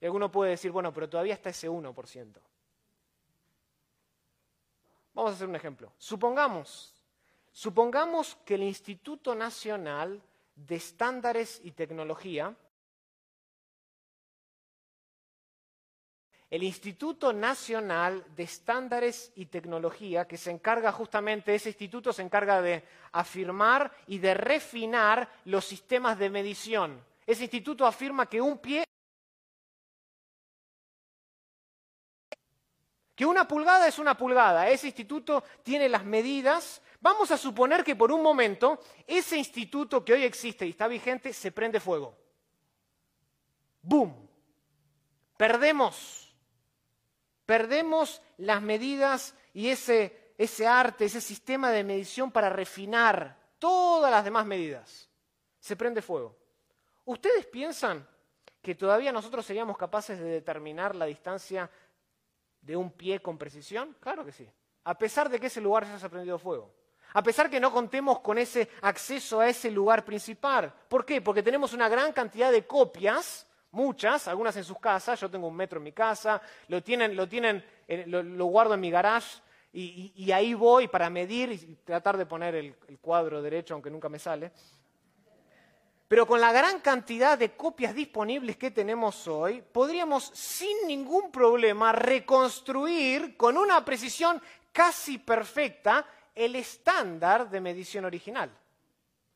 Y 0.02 0.06
alguno 0.06 0.32
puede 0.32 0.52
decir, 0.52 0.72
bueno, 0.72 0.92
pero 0.92 1.08
todavía 1.08 1.36
está 1.36 1.52
ese 1.52 1.70
1%. 1.70 2.42
Vamos 5.14 5.32
a 5.32 5.36
hacer 5.36 5.48
un 5.48 5.56
ejemplo. 5.56 5.94
Supongamos, 5.98 7.03
supongamos 7.54 8.36
que 8.44 8.56
el 8.56 8.64
Instituto 8.64 9.34
Nacional 9.34 10.22
de 10.56 10.76
Estándares 10.76 11.62
y 11.64 11.72
Tecnología 11.72 12.54
el 16.54 16.62
Instituto 16.62 17.34
Nacional 17.34 18.24
de 18.36 18.44
Estándares 18.44 19.32
y 19.36 19.48
Tecnología, 19.48 20.28
que 20.28 20.38
se 20.38 20.52
encarga 20.52 20.92
justamente, 20.92 21.56
ese 21.56 21.70
instituto 21.70 22.14
se 22.14 22.22
encarga 22.22 22.62
de 22.62 22.84
afirmar 23.12 23.92
y 24.06 24.20
de 24.20 24.36
refinar 24.36 25.28
los 25.46 25.66
sistemas 25.66 26.20
de 26.20 26.30
medición. 26.30 27.04
Ese 27.26 27.46
instituto 27.46 27.88
afirma 27.88 28.28
que 28.28 28.40
un 28.40 28.60
pie, 28.60 28.83
que 33.16 33.26
una 33.26 33.48
pulgada 33.48 33.88
es 33.88 34.00
una 34.00 34.18
pulgada. 34.18 34.70
Ese 34.70 34.88
instituto 34.88 35.44
tiene 35.64 35.88
las 35.90 36.04
medidas. 36.04 36.82
Vamos 37.00 37.32
a 37.32 37.38
suponer 37.38 37.84
que 37.84 37.96
por 37.96 38.12
un 38.12 38.24
momento 38.24 38.80
ese 39.06 39.38
instituto 39.38 40.04
que 40.04 40.14
hoy 40.14 40.24
existe 40.24 40.66
y 40.66 40.72
está 40.72 40.88
vigente 40.88 41.34
se 41.34 41.52
prende 41.52 41.80
fuego. 41.80 42.16
¡Boom! 43.82 44.28
Perdemos 45.38 46.24
Perdemos 47.46 48.22
las 48.38 48.62
medidas 48.62 49.36
y 49.54 49.70
ese, 49.70 50.34
ese 50.38 50.66
arte, 50.66 51.06
ese 51.06 51.22
sistema 51.22 51.72
de 51.72 51.84
medición 51.84 52.32
para 52.32 52.50
refinar 52.50 53.38
todas 53.60 54.12
las 54.12 54.24
demás 54.24 54.46
medidas. 54.46 55.10
Se 55.60 55.76
prende 55.76 56.02
fuego. 56.02 56.38
¿Ustedes 57.06 57.46
piensan 57.46 58.08
que 58.62 58.76
todavía 58.76 59.12
nosotros 59.12 59.46
seríamos 59.46 59.78
capaces 59.78 60.20
de 60.20 60.26
determinar 60.26 60.96
la 60.96 61.06
distancia 61.06 61.70
de 62.64 62.76
un 62.76 62.92
pie 62.92 63.20
con 63.20 63.38
precisión? 63.38 63.96
Claro 64.00 64.26
que 64.26 64.32
sí. 64.32 64.50
A 64.86 64.98
pesar 64.98 65.30
de 65.30 65.40
que 65.40 65.48
ese 65.48 65.62
lugar 65.62 65.86
se 65.86 66.06
ha 66.06 66.10
prendido 66.10 66.40
fuego. 66.40 66.74
A 67.14 67.22
pesar 67.22 67.50
que 67.50 67.60
no 67.60 67.72
contemos 67.72 68.20
con 68.20 68.38
ese 68.38 68.70
acceso 68.82 69.40
a 69.40 69.48
ese 69.48 69.70
lugar 69.70 70.04
principal. 70.04 70.74
¿Por 70.88 71.06
qué? 71.06 71.22
Porque 71.22 71.44
tenemos 71.44 71.74
una 71.74 71.88
gran 71.88 72.12
cantidad 72.12 72.52
de 72.52 72.66
copias 72.66 73.48
muchas, 73.72 74.28
algunas 74.28 74.56
en 74.56 74.64
sus 74.64 74.80
casas, 74.80 75.20
yo 75.20 75.30
tengo 75.30 75.48
un 75.48 75.56
metro 75.56 75.78
en 75.78 75.84
mi 75.84 75.92
casa, 75.92 76.42
lo 76.68 76.84
tienen, 76.84 77.16
lo, 77.16 77.28
tienen, 77.28 77.64
eh, 77.88 78.06
lo, 78.08 78.46
guardo 78.46 78.76
en 78.76 78.80
mi 78.80 78.92
garage 78.92 79.42
y, 79.74 80.32
ahí 80.32 80.54
voy 80.54 80.88
para 80.88 81.10
medir 81.10 81.52
y 81.52 81.76
tratar 81.84 82.16
de 82.16 82.28
poner 82.28 82.54
el 82.54 82.76
cuadro 83.02 83.42
derecho, 83.42 83.74
aunque 83.74 83.90
nunca 83.90 84.10
me 84.10 84.20
sale. 84.20 84.52
Pero 86.14 86.28
con 86.28 86.40
la 86.40 86.52
gran 86.52 86.80
cantidad 86.80 87.40
de 87.40 87.56
copias 87.58 87.96
disponibles 87.96 88.56
que 88.56 88.70
tenemos 88.70 89.28
hoy, 89.28 89.64
podríamos 89.64 90.26
sin 90.26 90.86
ningún 90.86 91.32
problema 91.32 91.92
reconstruir 91.92 93.36
con 93.36 93.58
una 93.58 93.84
precisión 93.84 94.40
casi 94.72 95.18
perfecta 95.18 96.06
el 96.36 96.56
estándar 96.56 97.50
de 97.50 97.60
medición 97.60 98.06
original. 98.06 98.56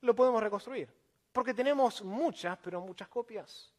Lo 0.01 0.15
podemos 0.15 0.39
reconstruir, 0.39 0.87
porque 1.33 1.55
tenemos 1.55 2.03
muchas, 2.03 2.59
pero 2.59 2.79
muchas 2.79 3.07
copias. 3.07 3.73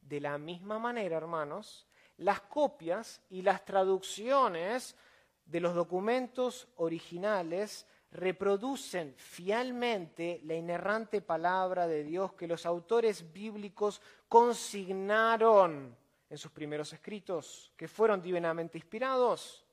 De 0.00 0.18
la 0.18 0.38
misma 0.38 0.78
manera, 0.78 1.18
hermanos, 1.18 1.86
las 2.16 2.40
copias 2.40 3.20
y 3.28 3.42
las 3.42 3.66
traducciones 3.66 4.96
de 5.44 5.60
los 5.60 5.74
documentos 5.74 6.68
originales 6.76 7.86
reproducen 8.10 9.14
fielmente 9.16 10.40
la 10.44 10.54
inerrante 10.54 11.20
palabra 11.20 11.86
de 11.86 12.04
Dios 12.04 12.32
que 12.32 12.46
los 12.46 12.64
autores 12.64 13.32
bíblicos 13.32 14.00
consignaron 14.28 15.96
en 16.30 16.38
sus 16.38 16.50
primeros 16.50 16.92
escritos, 16.92 17.72
que 17.76 17.88
fueron 17.88 18.20
divinamente 18.22 18.78
inspirados. 18.78 19.64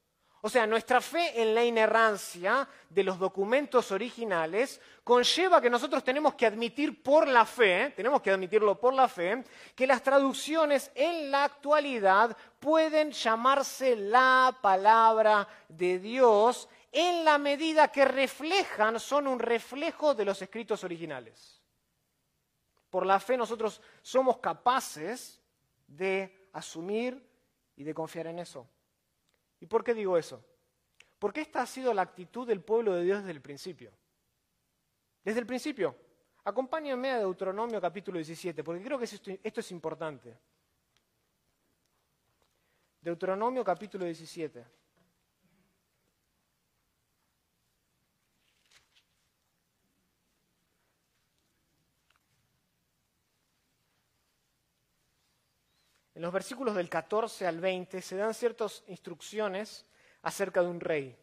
O 0.42 0.50
sea, 0.50 0.68
nuestra 0.68 1.02
fe 1.02 1.42
en 1.42 1.56
la 1.56 1.66
inerrancia 1.66 2.70
de 2.88 3.04
los 3.04 3.18
documentos 3.18 3.92
originales 3.92 4.80
conlleva 5.04 5.60
que 5.60 5.72
nosotros 5.72 6.04
tenemos 6.04 6.36
que 6.36 6.46
admitir 6.46 7.02
por 7.02 7.28
la 7.28 7.46
fe, 7.46 7.92
tenemos 7.96 8.22
que 8.22 8.30
admitirlo 8.30 8.80
por 8.80 8.94
la 8.94 9.08
fe, 9.08 9.44
que 9.76 9.88
las 9.88 10.04
traducciones 10.04 10.92
en 10.94 11.32
la 11.32 11.46
actualidad 11.46 12.38
pueden 12.60 13.12
llamarse 13.12 13.96
la 13.96 14.56
palabra 14.62 15.48
de 15.68 15.98
Dios 15.98 16.70
en 16.98 17.26
la 17.26 17.38
medida 17.38 17.92
que 17.92 18.06
reflejan, 18.06 19.02
son 19.02 19.28
un 19.28 19.38
reflejo 19.38 20.16
de 20.16 20.24
los 20.24 20.42
escritos 20.42 20.82
originales. 20.86 21.62
Por 22.90 23.06
la 23.06 23.20
fe 23.20 23.36
nosotros 23.36 23.82
somos 24.02 24.38
capaces 24.38 25.42
de 25.86 26.48
asumir 26.54 27.22
y 27.76 27.84
de 27.84 27.94
confiar 27.94 28.28
en 28.28 28.40
eso. 28.40 28.66
¿Y 29.60 29.66
por 29.66 29.84
qué 29.84 29.94
digo 29.94 30.18
eso? 30.18 30.42
Porque 31.20 31.42
esta 31.42 31.64
ha 31.64 31.66
sido 31.66 31.94
la 31.94 32.02
actitud 32.02 32.48
del 32.48 32.62
pueblo 32.62 32.94
de 32.94 33.04
Dios 33.04 33.20
desde 33.20 33.32
el 33.32 33.42
principio. 33.42 33.92
Desde 35.22 35.42
el 35.42 35.46
principio. 35.46 35.98
Acompáñenme 36.46 37.12
a 37.12 37.20
Deuteronomio 37.20 37.82
capítulo 37.82 38.20
17, 38.20 38.64
porque 38.64 38.82
creo 38.82 38.98
que 38.98 39.04
esto, 39.04 39.32
esto 39.44 39.60
es 39.60 39.72
importante. 39.72 40.34
Deuteronomio 43.02 43.66
capítulo 43.66 44.06
17. 44.06 44.85
En 56.16 56.22
los 56.22 56.32
versículos 56.32 56.74
del 56.76 56.90
14 56.90 57.46
al 57.46 57.60
20 57.60 58.02
se 58.02 58.16
dan 58.16 58.34
ciertas 58.34 58.84
instrucciones 58.88 59.86
acerca 60.22 60.62
de 60.62 60.70
un 60.70 60.80
rey. 60.80 61.16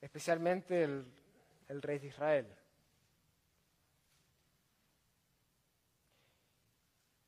Especialmente 0.00 0.82
el, 0.82 1.82
rey 1.82 1.98
de 1.98 2.06
Israel. 2.06 2.56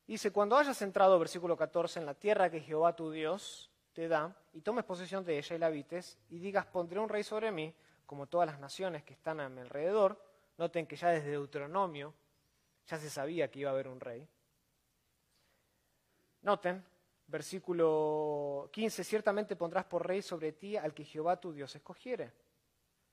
Dice, 0.07 0.33
cuando 0.33 0.57
hayas 0.57 0.81
entrado, 0.81 1.19
versículo 1.19 1.55
14, 1.57 2.01
en 2.01 2.07
la 2.07 2.15
tierra 2.15 2.51
que 2.51 2.61
Jehová 2.61 2.97
tu 2.97 3.11
Dios 3.11 3.71
te 3.93 4.09
da, 4.09 4.35
y 4.55 4.63
tomes 4.63 4.85
posesión 4.85 5.23
de 5.23 5.37
ella 5.37 5.55
y 5.55 5.59
la 5.59 5.67
habites, 5.67 6.19
y 6.31 6.39
digas, 6.39 6.65
pondré 6.65 6.99
un 6.99 7.11
rey 7.11 7.23
sobre 7.23 7.53
mí, 7.53 7.75
como 8.07 8.27
todas 8.27 8.47
las 8.47 8.59
naciones 8.59 9.05
que 9.05 9.13
están 9.13 9.39
a 9.39 9.49
mi 9.51 9.61
alrededor, 9.61 10.32
Noten 10.59 10.87
que 10.87 10.97
ya 10.97 11.09
desde 11.11 11.31
Deuteronomio 11.31 12.15
ya 12.87 12.99
se 12.99 13.11
sabía 13.11 13.51
que 13.51 13.61
iba 13.61 13.71
a 13.71 13.73
haber 13.73 13.89
un 13.89 14.01
rey. 14.01 14.29
Noten, 16.43 16.85
versículo 17.27 18.69
15, 18.73 19.05
ciertamente 19.05 19.57
pondrás 19.57 19.85
por 19.85 20.07
rey 20.07 20.23
sobre 20.23 20.53
ti 20.53 20.77
al 20.77 20.93
que 20.93 21.05
Jehová 21.05 21.41
tu 21.41 21.53
Dios 21.53 21.75
escogiere. 21.75 22.33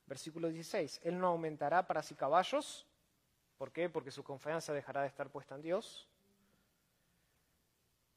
Versículo 0.06 0.50
16, 0.50 1.02
Él 1.04 1.20
no 1.20 1.28
aumentará 1.28 1.86
para 1.86 2.02
sí 2.02 2.16
caballos. 2.16 2.88
¿Por 3.58 3.72
qué? 3.72 3.90
Porque 3.90 4.12
su 4.12 4.24
confianza 4.24 4.74
dejará 4.74 5.02
de 5.02 5.08
estar 5.08 5.30
puesta 5.30 5.56
en 5.56 5.62
Dios. 5.62 6.08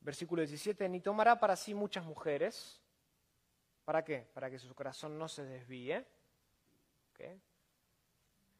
Versículo 0.00 0.40
17, 0.40 0.88
ni 0.88 1.00
tomará 1.00 1.38
para 1.38 1.54
sí 1.54 1.74
muchas 1.74 2.04
mujeres. 2.04 2.80
¿Para 3.84 4.02
qué? 4.02 4.26
Para 4.32 4.50
que 4.50 4.58
su 4.58 4.74
corazón 4.74 5.18
no 5.18 5.28
se 5.28 5.44
desvíe 5.44 6.06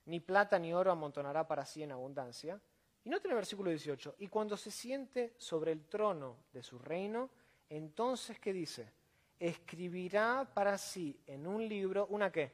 ni 0.07 0.21
plata 0.21 0.59
ni 0.59 0.73
oro 0.73 0.91
amontonará 0.91 1.47
para 1.47 1.65
sí 1.65 1.83
en 1.83 1.93
abundancia. 1.93 2.61
Y 3.05 3.11
noten 3.11 3.33
el 3.33 3.37
versículo 3.37 3.71
18, 3.71 4.17
y 4.19 4.29
cuando 4.29 4.57
se 4.57 4.71
siente 4.71 5.35
sobre 5.37 5.73
el 5.73 5.87
trono 5.87 6.37
de 6.53 6.63
su 6.63 6.79
reino, 6.79 7.31
entonces, 7.69 8.39
¿qué 8.39 8.53
dice? 8.53 8.93
Escribirá 9.41 10.49
para 10.55 10.79
sí 10.79 11.19
en 11.27 11.47
un 11.47 11.67
libro, 11.69 12.07
¿una 12.11 12.31
qué? 12.31 12.53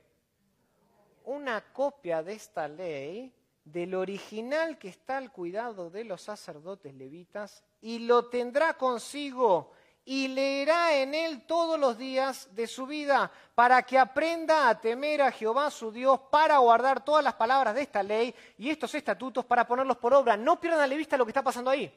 Una 1.25 1.73
copia 1.73 2.23
de 2.23 2.33
esta 2.33 2.67
ley 2.67 3.35
del 3.65 3.95
original 3.95 4.79
que 4.79 4.89
está 4.89 5.19
al 5.19 5.31
cuidado 5.31 5.91
de 5.91 6.05
los 6.05 6.23
sacerdotes 6.23 6.95
levitas 6.95 7.63
y 7.83 8.01
lo 8.01 8.29
tendrá 8.29 8.75
consigo 8.75 9.73
y 10.11 10.27
leerá 10.27 10.97
en 10.97 11.15
él 11.15 11.43
todos 11.43 11.79
los 11.79 11.99
días 11.99 12.49
de 12.55 12.67
su 12.67 12.87
vida, 12.87 13.31
para 13.55 13.83
que 13.83 13.99
aprenda 13.99 14.71
a 14.71 14.81
temer 14.81 15.21
a 15.21 15.31
Jehová 15.31 15.71
su 15.71 15.93
Dios, 15.93 16.19
para 16.31 16.57
guardar 16.57 17.05
todas 17.05 17.23
las 17.23 17.35
palabras 17.35 17.75
de 17.75 17.83
esta 17.83 18.03
ley 18.03 18.35
y 18.57 18.71
estos 18.71 18.95
estatutos, 18.95 19.45
para 19.45 19.67
ponerlos 19.67 19.99
por 19.99 20.15
obra. 20.15 20.35
No 20.35 20.59
pierdan 20.59 20.89
de 20.89 20.97
vista 20.97 21.19
lo 21.19 21.27
que 21.27 21.31
está 21.33 21.43
pasando 21.43 21.69
ahí. 21.69 21.95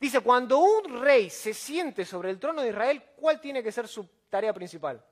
Dice, 0.00 0.20
cuando 0.20 0.58
un 0.58 1.02
rey 1.02 1.28
se 1.28 1.52
siente 1.52 2.06
sobre 2.06 2.30
el 2.30 2.40
trono 2.40 2.62
de 2.62 2.70
Israel, 2.70 3.02
¿cuál 3.14 3.42
tiene 3.42 3.62
que 3.62 3.72
ser 3.72 3.86
su 3.88 4.08
tarea 4.30 4.54
principal? 4.54 5.04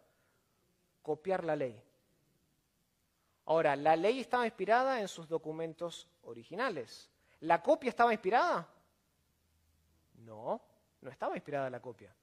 Copiar 1.03 1.45
la 1.45 1.55
ley. 1.55 1.79
Ahora, 3.45 3.77
la 3.77 3.95
ley 3.95 4.21
estaba 4.21 4.47
inspirada 4.47 5.03
en 5.03 5.09
sus 5.09 5.29
documentos 5.29 6.09
originales. 6.23 7.11
¿La 7.41 7.63
copia 7.63 7.91
estaba 7.91 8.11
inspirada? 8.11 8.67
No, 10.15 10.63
no 11.05 11.11
estaba 11.11 11.37
inspirada 11.37 11.71
la 11.71 11.81
copia. 11.81 12.15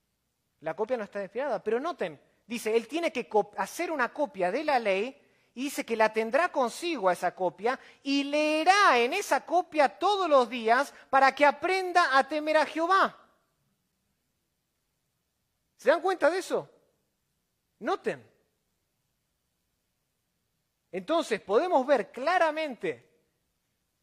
La 0.61 0.75
copia 0.75 0.97
no 0.97 1.03
está 1.03 1.21
inspirada. 1.21 1.63
Pero 1.63 1.79
noten, 1.79 2.19
dice, 2.45 2.75
él 2.75 2.87
tiene 2.87 3.11
que 3.11 3.29
hacer 3.57 3.91
una 3.91 4.11
copia 4.11 4.51
de 4.51 4.63
la 4.63 4.79
ley 4.79 5.17
y 5.53 5.65
dice 5.65 5.85
que 5.85 5.95
la 5.95 6.11
tendrá 6.11 6.51
consigo 6.51 7.09
a 7.09 7.13
esa 7.13 7.35
copia 7.35 7.79
y 8.03 8.23
leerá 8.23 8.97
en 8.97 9.13
esa 9.13 9.45
copia 9.45 9.87
todos 9.87 10.29
los 10.29 10.49
días 10.49 10.93
para 11.09 11.33
que 11.33 11.45
aprenda 11.45 12.17
a 12.17 12.27
temer 12.27 12.57
a 12.57 12.65
Jehová. 12.65 13.17
¿Se 15.77 15.89
dan 15.89 16.01
cuenta 16.01 16.29
de 16.29 16.39
eso? 16.39 16.69
Noten. 17.79 18.29
Entonces 20.91 21.39
podemos 21.41 21.85
ver 21.85 22.11
claramente 22.11 23.09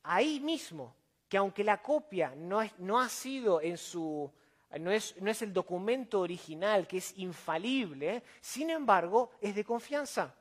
ahí 0.03 0.41
mismo 0.41 0.97
que 1.29 1.37
aunque 1.37 1.63
la 1.63 1.83
copia 1.83 2.35
no, 2.35 2.61
no 2.79 3.01
ha 3.01 3.09
sido 3.09 3.61
en 3.61 3.77
su, 3.77 4.33
no 4.77 4.91
es, 4.91 5.15
el 5.43 5.53
documento 5.53 6.21
original, 6.21 6.87
que 6.87 6.99
es 6.99 7.17
infalible, 7.17 8.23
sin 8.41 8.71
embargo, 8.71 9.31
es 9.41 9.55
de 9.55 9.65
confianza. 9.65 10.35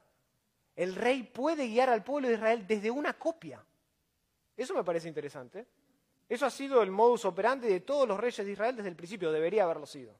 El 0.75 0.95
rey 0.95 1.23
puede 1.23 1.67
guiar 1.67 1.89
al 1.89 2.03
pueblo 2.03 2.27
de 2.27 2.35
Israel 2.35 2.67
desde 2.67 2.91
una 2.91 3.13
copia. 3.13 3.63
Eso 4.55 4.73
me 4.73 4.83
parece 4.83 5.07
interesante. 5.07 5.65
Eso 6.27 6.45
ha 6.45 6.49
sido 6.49 6.83
el 6.83 6.91
modus 6.91 7.23
operandi 7.23 7.69
de 7.69 7.79
todos 7.79 8.07
los 8.07 8.19
reyes 8.19 8.45
de 8.45 8.51
Israel 8.51 8.75
desde 8.75 8.89
el 8.89 8.97
principio, 8.97 9.31
debería 9.31 9.63
haberlo 9.63 9.85
sido. 9.85 10.13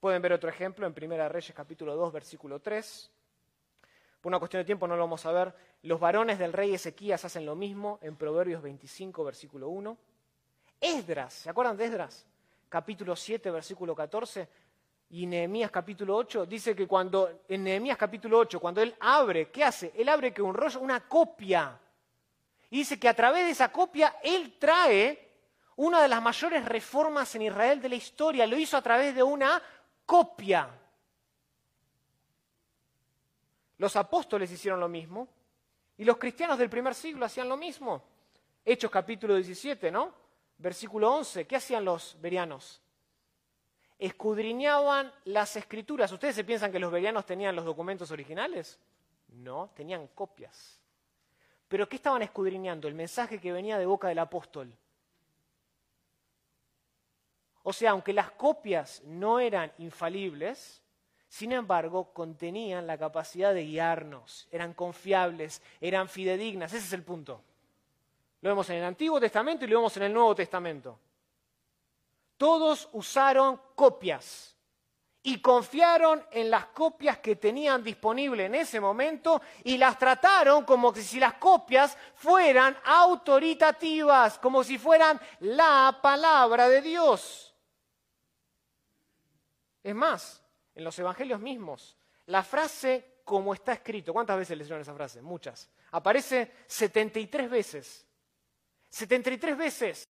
Pueden 0.00 0.22
ver 0.22 0.32
otro 0.32 0.48
ejemplo 0.48 0.86
en 0.86 0.94
Primera 0.94 1.28
Reyes 1.28 1.54
capítulo 1.54 1.94
2, 1.96 2.12
versículo 2.12 2.60
3. 2.60 3.10
Por 4.20 4.30
una 4.30 4.38
cuestión 4.38 4.60
de 4.60 4.64
tiempo 4.64 4.86
no 4.86 4.96
lo 4.96 5.02
vamos 5.02 5.24
a 5.26 5.32
ver. 5.32 5.54
Los 5.82 6.00
varones 6.00 6.38
del 6.38 6.54
rey 6.54 6.72
Ezequías 6.72 7.26
hacen 7.26 7.44
lo 7.44 7.54
mismo 7.54 7.98
en 8.00 8.16
Proverbios 8.16 8.62
25, 8.62 9.22
versículo 9.22 9.68
1. 9.68 9.98
Esdras, 10.80 11.34
¿se 11.34 11.50
acuerdan 11.50 11.76
de 11.76 11.86
Esdras? 11.86 12.26
Capítulo 12.68 13.14
7, 13.16 13.50
versículo 13.50 13.94
14. 13.94 14.48
Y 15.10 15.26
Nehemías 15.26 15.70
capítulo 15.70 16.16
8 16.16 16.46
dice 16.46 16.74
que 16.74 16.86
cuando, 16.86 17.42
en 17.48 17.62
Nehemías 17.64 17.96
capítulo 17.96 18.38
8, 18.38 18.58
cuando 18.58 18.80
él 18.80 18.94
abre, 18.98 19.50
¿qué 19.50 19.62
hace? 19.62 19.92
Él 19.96 20.08
abre 20.08 20.32
que 20.34 20.42
un 20.42 20.54
rollo, 20.54 20.80
una 20.80 21.06
copia. 21.06 21.78
Y 22.70 22.78
dice 22.78 22.98
que 22.98 23.08
a 23.08 23.14
través 23.14 23.44
de 23.44 23.50
esa 23.52 23.70
copia 23.70 24.16
él 24.22 24.56
trae 24.58 25.30
una 25.76 26.02
de 26.02 26.08
las 26.08 26.20
mayores 26.20 26.64
reformas 26.64 27.34
en 27.34 27.42
Israel 27.42 27.80
de 27.80 27.88
la 27.88 27.94
historia. 27.94 28.46
Lo 28.46 28.56
hizo 28.56 28.76
a 28.76 28.82
través 28.82 29.14
de 29.14 29.22
una 29.22 29.62
copia. 30.04 30.68
Los 33.78 33.96
apóstoles 33.96 34.50
hicieron 34.50 34.80
lo 34.80 34.88
mismo 34.88 35.28
y 35.96 36.04
los 36.04 36.16
cristianos 36.16 36.58
del 36.58 36.70
primer 36.70 36.94
siglo 36.94 37.24
hacían 37.24 37.48
lo 37.48 37.56
mismo. 37.56 38.02
Hechos 38.64 38.90
capítulo 38.90 39.34
17, 39.34 39.90
¿no? 39.90 40.23
Versículo 40.58 41.12
11. 41.14 41.46
¿Qué 41.46 41.56
hacían 41.56 41.84
los 41.84 42.16
berianos? 42.20 42.80
Escudriñaban 43.98 45.12
las 45.24 45.56
escrituras. 45.56 46.10
¿Ustedes 46.12 46.34
se 46.34 46.44
piensan 46.44 46.72
que 46.72 46.78
los 46.78 46.92
berianos 46.92 47.26
tenían 47.26 47.56
los 47.56 47.64
documentos 47.64 48.10
originales? 48.10 48.78
No, 49.28 49.70
tenían 49.74 50.06
copias. 50.08 50.80
¿Pero 51.68 51.88
qué 51.88 51.96
estaban 51.96 52.22
escudriñando? 52.22 52.88
El 52.88 52.94
mensaje 52.94 53.40
que 53.40 53.52
venía 53.52 53.78
de 53.78 53.86
boca 53.86 54.08
del 54.08 54.18
apóstol. 54.18 54.72
O 57.62 57.72
sea, 57.72 57.92
aunque 57.92 58.12
las 58.12 58.30
copias 58.32 59.02
no 59.04 59.40
eran 59.40 59.72
infalibles, 59.78 60.82
sin 61.28 61.50
embargo, 61.50 62.12
contenían 62.12 62.86
la 62.86 62.98
capacidad 62.98 63.54
de 63.54 63.64
guiarnos, 63.64 64.46
eran 64.52 64.74
confiables, 64.74 65.62
eran 65.80 66.08
fidedignas, 66.08 66.72
ese 66.72 66.86
es 66.86 66.92
el 66.92 67.02
punto. 67.02 67.42
Lo 68.44 68.50
vemos 68.50 68.68
en 68.68 68.76
el 68.76 68.84
Antiguo 68.84 69.18
Testamento 69.18 69.64
y 69.64 69.68
lo 69.68 69.78
vemos 69.78 69.96
en 69.96 70.02
el 70.02 70.12
Nuevo 70.12 70.34
Testamento. 70.34 71.00
Todos 72.36 72.90
usaron 72.92 73.58
copias 73.74 74.54
y 75.22 75.40
confiaron 75.40 76.22
en 76.30 76.50
las 76.50 76.66
copias 76.66 77.20
que 77.20 77.36
tenían 77.36 77.82
disponible 77.82 78.44
en 78.44 78.54
ese 78.54 78.80
momento 78.80 79.40
y 79.62 79.78
las 79.78 79.98
trataron 79.98 80.66
como 80.66 80.94
si 80.94 81.18
las 81.18 81.32
copias 81.36 81.96
fueran 82.16 82.76
autoritativas, 82.84 84.38
como 84.38 84.62
si 84.62 84.76
fueran 84.76 85.18
la 85.40 85.98
palabra 86.02 86.68
de 86.68 86.82
Dios. 86.82 87.54
Es 89.82 89.94
más, 89.94 90.42
en 90.74 90.84
los 90.84 90.98
evangelios 90.98 91.40
mismos. 91.40 91.96
La 92.26 92.42
frase 92.42 93.20
como 93.24 93.54
está 93.54 93.72
escrito, 93.72 94.12
¿cuántas 94.12 94.36
veces 94.36 94.58
leyeron 94.58 94.82
esa 94.82 94.92
frase? 94.92 95.22
Muchas. 95.22 95.70
Aparece 95.92 96.52
73 96.66 97.48
veces. 97.48 98.03
73 98.94 99.58
veces. 99.58 100.08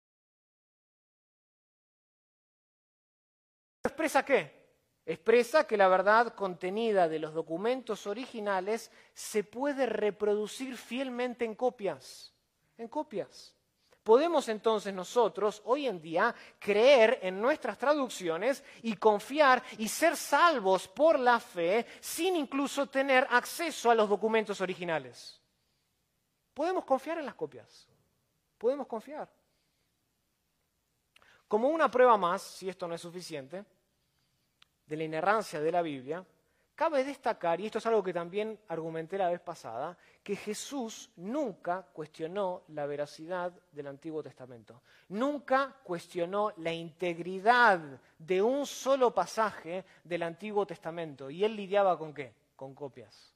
¿Expresa 3.83 4.23
qué? 4.23 4.67
Expresa 5.03 5.65
que 5.65 5.77
la 5.77 5.87
verdad 5.87 6.35
contenida 6.35 7.07
de 7.07 7.17
los 7.17 7.33
documentos 7.33 8.05
originales 8.05 8.91
se 9.15 9.43
puede 9.43 9.87
reproducir 9.87 10.77
fielmente 10.77 11.43
en 11.43 11.55
copias. 11.55 12.31
En 12.77 12.87
copias. 12.87 13.55
Podemos 14.03 14.47
entonces 14.47 14.93
nosotros 14.93 15.63
hoy 15.65 15.87
en 15.87 15.99
día 15.99 16.35
creer 16.59 17.17
en 17.23 17.41
nuestras 17.41 17.79
traducciones 17.79 18.63
y 18.83 18.95
confiar 18.97 19.63
y 19.79 19.87
ser 19.87 20.15
salvos 20.15 20.87
por 20.87 21.17
la 21.17 21.39
fe 21.39 21.83
sin 21.99 22.35
incluso 22.35 22.85
tener 22.85 23.27
acceso 23.31 23.89
a 23.89 23.95
los 23.95 24.07
documentos 24.07 24.61
originales. 24.61 25.41
Podemos 26.53 26.85
confiar 26.85 27.17
en 27.17 27.25
las 27.25 27.35
copias. 27.35 27.87
Podemos 28.57 28.87
confiar. 28.87 29.29
Como 31.47 31.69
una 31.69 31.89
prueba 31.89 32.17
más, 32.17 32.41
si 32.41 32.67
esto 32.67 32.87
no 32.87 32.95
es 32.95 33.01
suficiente, 33.01 33.63
de 34.85 34.97
la 34.97 35.03
inerrancia 35.03 35.59
de 35.59 35.71
la 35.71 35.81
Biblia, 35.81 36.25
Cabe 36.77 37.03
destacar, 37.03 37.59
y 37.59 37.65
esto 37.65 37.79
es 37.79 37.85
algo 37.87 38.03
que 38.03 38.13
también 38.13 38.59
argumenté 38.67 39.17
la 39.17 39.31
vez 39.31 39.39
pasada, 39.39 39.97
que 40.21 40.35
Jesús 40.35 41.09
nunca 41.15 41.81
cuestionó 41.91 42.65
la 42.67 42.85
veracidad 42.85 43.51
del 43.71 43.87
Antiguo 43.87 44.21
Testamento. 44.21 44.83
Nunca 45.09 45.75
cuestionó 45.81 46.53
la 46.57 46.71
integridad 46.71 47.99
de 48.19 48.43
un 48.43 48.67
solo 48.67 49.11
pasaje 49.11 49.85
del 50.03 50.21
Antiguo 50.21 50.67
Testamento. 50.67 51.31
¿Y 51.31 51.43
él 51.43 51.55
lidiaba 51.55 51.97
con 51.97 52.13
qué? 52.13 52.31
Con 52.55 52.75
copias. 52.75 53.33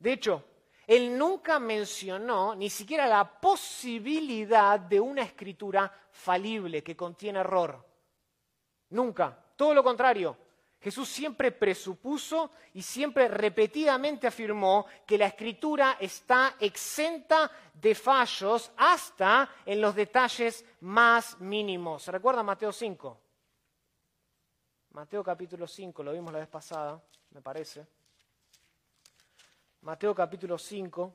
De 0.00 0.14
hecho, 0.14 0.42
él 0.86 1.18
nunca 1.18 1.58
mencionó 1.58 2.54
ni 2.54 2.70
siquiera 2.70 3.06
la 3.08 3.40
posibilidad 3.40 4.78
de 4.78 5.00
una 5.00 5.22
escritura 5.22 5.92
falible 6.10 6.82
que 6.82 6.96
contiene 6.96 7.40
error. 7.40 7.84
Nunca. 8.90 9.36
Todo 9.56 9.74
lo 9.74 9.82
contrario. 9.82 10.36
Jesús 10.80 11.08
siempre 11.08 11.50
presupuso 11.50 12.52
y 12.74 12.82
siempre 12.82 13.26
repetidamente 13.26 14.28
afirmó 14.28 14.86
que 15.04 15.18
la 15.18 15.26
escritura 15.26 15.96
está 15.98 16.54
exenta 16.60 17.50
de 17.72 17.94
fallos 17.94 18.70
hasta 18.76 19.50
en 19.64 19.80
los 19.80 19.96
detalles 19.96 20.64
más 20.80 21.40
mínimos. 21.40 22.04
¿Se 22.04 22.12
recuerda 22.12 22.44
Mateo 22.44 22.70
5? 22.70 23.20
Mateo 24.90 25.24
capítulo 25.24 25.66
5, 25.66 26.02
lo 26.04 26.12
vimos 26.12 26.32
la 26.32 26.38
vez 26.38 26.48
pasada, 26.48 27.02
me 27.30 27.42
parece. 27.42 27.95
Mateo 29.86 30.12
capítulo 30.16 30.58
5, 30.58 31.14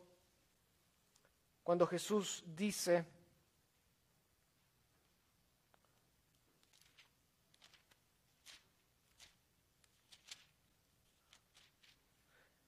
cuando 1.61 1.85
Jesús 1.85 2.41
dice, 2.47 3.05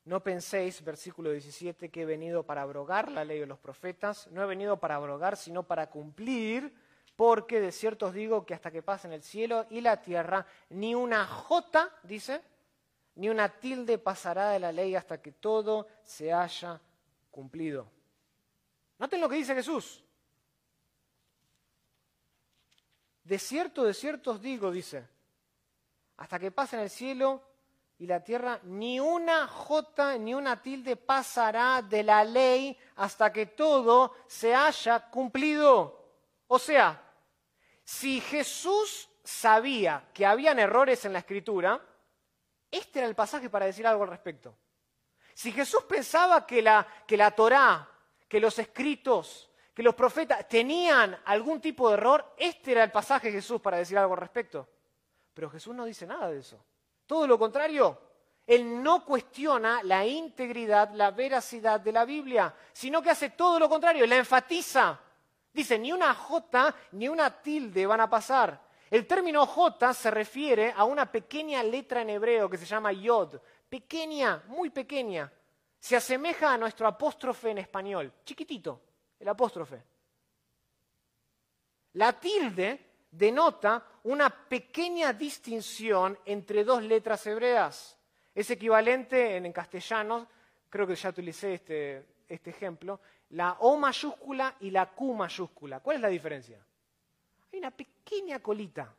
No 0.03 0.21
penséis, 0.21 0.83
versículo 0.83 1.31
17, 1.31 1.89
que 1.89 2.01
he 2.01 2.05
venido 2.05 2.43
para 2.43 2.63
abrogar 2.63 3.09
la 3.09 3.23
ley 3.23 3.39
de 3.39 3.47
los 3.47 3.59
profetas. 3.59 4.27
No 4.27 4.43
he 4.43 4.45
venido 4.45 4.81
para 4.81 4.95
abrogar, 4.95 5.37
sino 5.37 5.63
para 5.63 5.89
cumplir, 5.89 6.75
porque 7.15 7.61
de 7.61 7.71
cierto 7.71 8.07
os 8.07 8.13
digo 8.13 8.45
que 8.45 8.53
hasta 8.53 8.71
que 8.71 8.81
pasen 8.81 9.13
el 9.13 9.23
cielo 9.23 9.65
y 9.69 9.79
la 9.79 10.01
tierra, 10.01 10.45
ni 10.67 10.95
una 10.95 11.25
jota, 11.25 11.97
dice, 12.03 12.41
ni 13.15 13.29
una 13.29 13.49
tilde 13.49 13.97
pasará 13.97 14.49
de 14.49 14.59
la 14.59 14.71
ley 14.71 14.95
hasta 14.95 15.21
que 15.21 15.31
todo 15.31 15.87
se 16.03 16.33
haya 16.33 16.79
cumplido. 17.29 17.89
Noten 18.97 19.21
lo 19.21 19.29
que 19.29 19.35
dice 19.35 19.55
Jesús. 19.55 20.03
De 23.23 23.39
cierto, 23.39 23.83
de 23.83 23.93
cierto 23.93 24.31
os 24.31 24.41
digo, 24.41 24.71
dice, 24.71 25.07
hasta 26.17 26.39
que 26.39 26.51
pasen 26.51 26.81
el 26.81 26.89
cielo 26.89 27.41
y 27.99 28.07
la 28.07 28.23
tierra, 28.23 28.59
ni 28.63 28.99
una 28.99 29.47
jota 29.47 30.17
ni 30.17 30.33
una 30.33 30.61
tilde 30.61 30.95
pasará 30.95 31.81
de 31.81 32.03
la 32.03 32.23
ley 32.23 32.77
hasta 32.97 33.31
que 33.31 33.45
todo 33.45 34.15
se 34.27 34.53
haya 34.53 35.09
cumplido. 35.09 36.03
O 36.47 36.59
sea, 36.59 37.01
si 37.83 38.19
Jesús 38.19 39.09
sabía 39.23 40.09
que 40.13 40.25
habían 40.25 40.59
errores 40.59 41.05
en 41.05 41.13
la 41.13 41.19
escritura, 41.19 41.81
este 42.73 42.99
era 42.99 43.07
el 43.07 43.13
pasaje 43.13 43.49
para 43.51 43.67
decir 43.67 43.85
algo 43.85 44.03
al 44.03 44.09
respecto. 44.09 44.55
Si 45.33 45.51
Jesús 45.51 45.83
pensaba 45.83 46.45
que 46.45 46.61
la, 46.61 46.87
que 47.05 47.15
la 47.15 47.31
Torá, 47.31 47.87
que 48.27 48.39
los 48.39 48.57
escritos, 48.57 49.49
que 49.73 49.83
los 49.83 49.93
profetas 49.93 50.47
tenían 50.47 51.19
algún 51.25 51.61
tipo 51.61 51.87
de 51.87 51.95
error, 51.95 52.33
este 52.35 52.71
era 52.71 52.83
el 52.83 52.91
pasaje 52.91 53.27
de 53.27 53.33
Jesús 53.33 53.61
para 53.61 53.77
decir 53.77 53.97
algo 53.97 54.13
al 54.13 54.19
respecto. 54.19 54.67
Pero 55.33 55.49
Jesús 55.51 55.75
no 55.75 55.85
dice 55.85 56.07
nada 56.07 56.31
de 56.31 56.39
eso. 56.39 56.63
Todo 57.05 57.27
lo 57.27 57.37
contrario, 57.37 57.99
Él 58.45 58.81
no 58.81 59.05
cuestiona 59.05 59.83
la 59.83 60.05
integridad, 60.05 60.91
la 60.93 61.11
veracidad 61.11 61.79
de 61.79 61.91
la 61.91 62.05
Biblia, 62.05 62.55
sino 62.71 63.01
que 63.01 63.11
hace 63.11 63.31
todo 63.31 63.59
lo 63.59 63.69
contrario, 63.69 64.07
la 64.07 64.17
enfatiza. 64.17 64.99
Dice, 65.51 65.77
ni 65.77 65.91
una 65.91 66.13
J 66.15 66.75
ni 66.93 67.07
una 67.07 67.29
tilde 67.29 67.85
van 67.85 68.01
a 68.01 68.09
pasar. 68.09 68.59
El 68.93 69.07
término 69.07 69.47
J 69.47 69.91
se 69.91 70.11
refiere 70.11 70.71
a 70.71 70.83
una 70.83 71.11
pequeña 71.11 71.63
letra 71.63 72.03
en 72.03 72.11
hebreo 72.11 72.47
que 72.47 72.59
se 72.59 72.65
llama 72.67 72.91
Yod, 72.91 73.41
pequeña, 73.67 74.43
muy 74.49 74.69
pequeña. 74.69 75.33
Se 75.79 75.95
asemeja 75.95 76.53
a 76.53 76.59
nuestro 76.59 76.85
apóstrofe 76.85 77.49
en 77.49 77.57
español, 77.57 78.13
chiquitito, 78.23 78.79
el 79.19 79.27
apóstrofe. 79.27 79.83
La 81.93 82.19
tilde 82.19 83.07
denota 83.09 83.83
una 84.03 84.29
pequeña 84.29 85.11
distinción 85.11 86.19
entre 86.23 86.63
dos 86.63 86.83
letras 86.83 87.25
hebreas. 87.25 87.97
Es 88.35 88.51
equivalente 88.51 89.37
en, 89.37 89.51
castellano, 89.51 90.27
creo 90.69 90.85
que 90.85 90.93
ya 90.93 91.09
utilicé 91.09 91.55
este, 91.55 92.05
este 92.29 92.51
ejemplo, 92.51 92.99
la 93.29 93.53
O 93.61 93.75
mayúscula 93.75 94.55
y 94.59 94.69
la 94.69 94.91
Q 94.91 95.15
mayúscula. 95.15 95.79
¿Cuál 95.79 95.95
es 95.95 96.01
la 96.03 96.09
diferencia? 96.09 96.63
Hay 97.51 97.57
una 97.57 97.71
pequeña 97.71 97.92
colita 98.41 98.93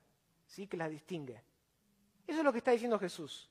¿sí? 0.47 0.67
que 0.67 0.77
las 0.77 0.91
distingue. 0.91 1.43
Eso 2.27 2.39
es 2.39 2.45
lo 2.45 2.53
que 2.53 2.59
está 2.59 2.71
diciendo 2.71 2.99
Jesús. 2.99 3.51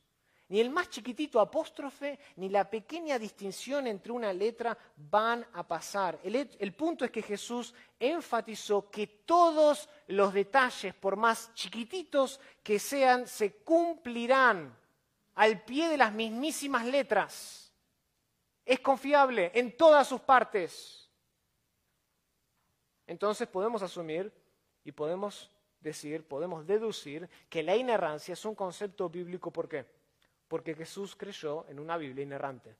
Ni 0.49 0.60
el 0.60 0.70
más 0.70 0.89
chiquitito 0.89 1.39
apóstrofe, 1.39 2.20
ni 2.36 2.49
la 2.49 2.70
pequeña 2.70 3.18
distinción 3.18 3.88
entre 3.88 4.12
una 4.12 4.34
letra 4.34 4.78
van 4.95 5.45
a 5.54 5.68
pasar. 5.68 6.20
El, 6.24 6.74
punto 6.74 7.06
es 7.06 7.12
que 7.12 7.22
Jesús 7.22 7.74
enfatizó 7.99 8.89
que 8.89 9.08
todos 9.08 9.89
los 10.08 10.34
detalles, 10.34 10.93
por 10.93 11.16
más 11.16 11.54
chiquititos 11.54 12.39
que 12.62 12.78
sean, 12.78 13.26
se 13.26 13.64
cumplirán 13.64 14.78
al 15.36 15.64
pie 15.64 15.89
de 15.89 15.97
las 15.97 16.14
mismísimas 16.14 16.86
letras. 16.86 17.74
Es 18.66 18.80
confiable 18.80 19.51
en 19.56 19.76
todas 19.76 20.08
sus 20.08 20.22
partes. 20.22 21.10
Entonces 23.08 23.47
podemos 23.47 23.82
asumir 23.82 24.42
y 24.84 24.91
podemos 24.91 25.51
decir, 25.79 26.25
podemos 26.25 26.65
deducir 26.65 27.29
que 27.49 27.63
la 27.63 27.75
inerrancia 27.75 28.34
es 28.34 28.45
un 28.45 28.55
concepto 28.55 29.09
bíblico. 29.09 29.51
¿Por 29.51 29.67
qué? 29.67 29.86
Porque 30.47 30.73
Jesús 30.75 31.15
creyó 31.15 31.67
en 31.67 31.79
una 31.79 31.97
Biblia 31.97 32.23
inerrante. 32.23 32.75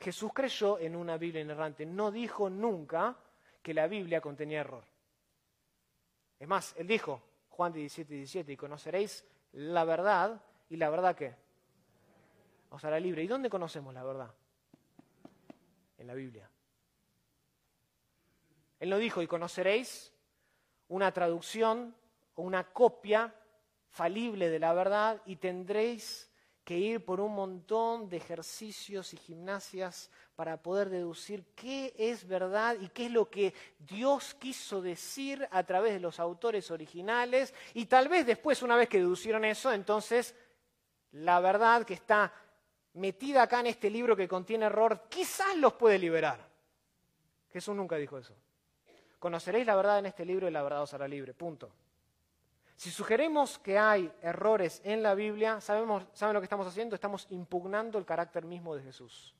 Jesús 0.00 0.32
creyó 0.32 0.78
en 0.78 0.96
una 0.96 1.16
Biblia 1.16 1.42
inerrante. 1.42 1.86
No 1.86 2.10
dijo 2.10 2.50
nunca 2.50 3.16
que 3.62 3.74
la 3.74 3.86
Biblia 3.86 4.20
contenía 4.20 4.60
error. 4.60 4.84
Es 6.38 6.48
más, 6.48 6.74
él 6.76 6.86
dijo, 6.86 7.22
Juan 7.48 7.72
17, 7.72 8.12
17, 8.12 8.52
y 8.52 8.56
conoceréis 8.56 9.24
la 9.52 9.84
verdad, 9.84 10.42
y 10.68 10.76
la 10.76 10.90
verdad 10.90 11.16
qué? 11.16 11.34
Os 12.70 12.84
hará 12.84 12.98
libre. 12.98 13.22
¿Y 13.22 13.26
dónde 13.26 13.48
conocemos 13.48 13.94
la 13.94 14.02
verdad? 14.02 14.34
En 15.96 16.06
la 16.06 16.14
Biblia. 16.14 16.50
Él 18.80 18.90
no 18.90 18.98
dijo, 18.98 19.22
y 19.22 19.26
conoceréis 19.26 20.13
una 20.88 21.12
traducción 21.12 21.94
o 22.34 22.42
una 22.42 22.64
copia 22.64 23.34
falible 23.88 24.50
de 24.50 24.58
la 24.58 24.72
verdad 24.72 25.22
y 25.24 25.36
tendréis 25.36 26.30
que 26.64 26.78
ir 26.78 27.04
por 27.04 27.20
un 27.20 27.34
montón 27.34 28.08
de 28.08 28.16
ejercicios 28.16 29.12
y 29.12 29.18
gimnasias 29.18 30.10
para 30.34 30.62
poder 30.62 30.88
deducir 30.88 31.44
qué 31.54 31.94
es 31.96 32.26
verdad 32.26 32.76
y 32.80 32.88
qué 32.88 33.06
es 33.06 33.12
lo 33.12 33.28
que 33.28 33.52
Dios 33.78 34.34
quiso 34.34 34.80
decir 34.80 35.46
a 35.50 35.62
través 35.62 35.92
de 35.92 36.00
los 36.00 36.18
autores 36.18 36.70
originales. 36.70 37.54
Y 37.74 37.84
tal 37.84 38.08
vez 38.08 38.24
después, 38.24 38.62
una 38.62 38.76
vez 38.76 38.88
que 38.88 38.98
deducieron 38.98 39.44
eso, 39.44 39.72
entonces 39.72 40.34
la 41.12 41.38
verdad 41.38 41.84
que 41.84 41.94
está 41.94 42.32
metida 42.94 43.42
acá 43.42 43.60
en 43.60 43.66
este 43.66 43.90
libro 43.90 44.16
que 44.16 44.26
contiene 44.26 44.66
error, 44.66 45.04
quizás 45.08 45.56
los 45.58 45.74
puede 45.74 45.98
liberar. 45.98 46.48
Jesús 47.52 47.76
nunca 47.76 47.96
dijo 47.96 48.18
eso. 48.18 48.34
Conoceréis 49.24 49.64
la 49.64 49.74
verdad 49.74 50.00
en 50.00 50.04
este 50.04 50.22
libro 50.22 50.46
y 50.46 50.50
la 50.50 50.62
verdad 50.62 50.82
os 50.82 50.92
hará 50.92 51.08
libre. 51.08 51.32
Punto. 51.32 51.72
Si 52.76 52.90
sugerimos 52.90 53.58
que 53.58 53.78
hay 53.78 54.12
errores 54.20 54.82
en 54.84 55.02
la 55.02 55.14
Biblia, 55.14 55.62
¿sabemos, 55.62 56.04
¿saben 56.12 56.34
lo 56.34 56.40
que 56.42 56.44
estamos 56.44 56.66
haciendo? 56.66 56.94
Estamos 56.94 57.26
impugnando 57.30 57.96
el 57.96 58.04
carácter 58.04 58.44
mismo 58.44 58.76
de 58.76 58.82
Jesús. 58.82 59.34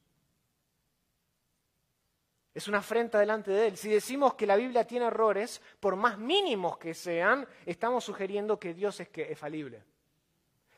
Es 2.55 2.67
una 2.67 2.79
afrenta 2.79 3.19
delante 3.19 3.51
de 3.51 3.67
Él. 3.67 3.77
Si 3.77 3.91
decimos 3.91 4.33
que 4.33 4.47
la 4.47 4.57
Biblia 4.57 4.87
tiene 4.87 5.05
errores, 5.05 5.61
por 5.81 5.97
más 5.97 6.17
mínimos 6.17 6.79
que 6.79 6.95
sean, 6.95 7.47
estamos 7.67 8.05
sugiriendo 8.05 8.59
que 8.59 8.73
Dios 8.73 8.99
es, 9.01 9.11
es 9.13 9.39
falible, 9.39 9.85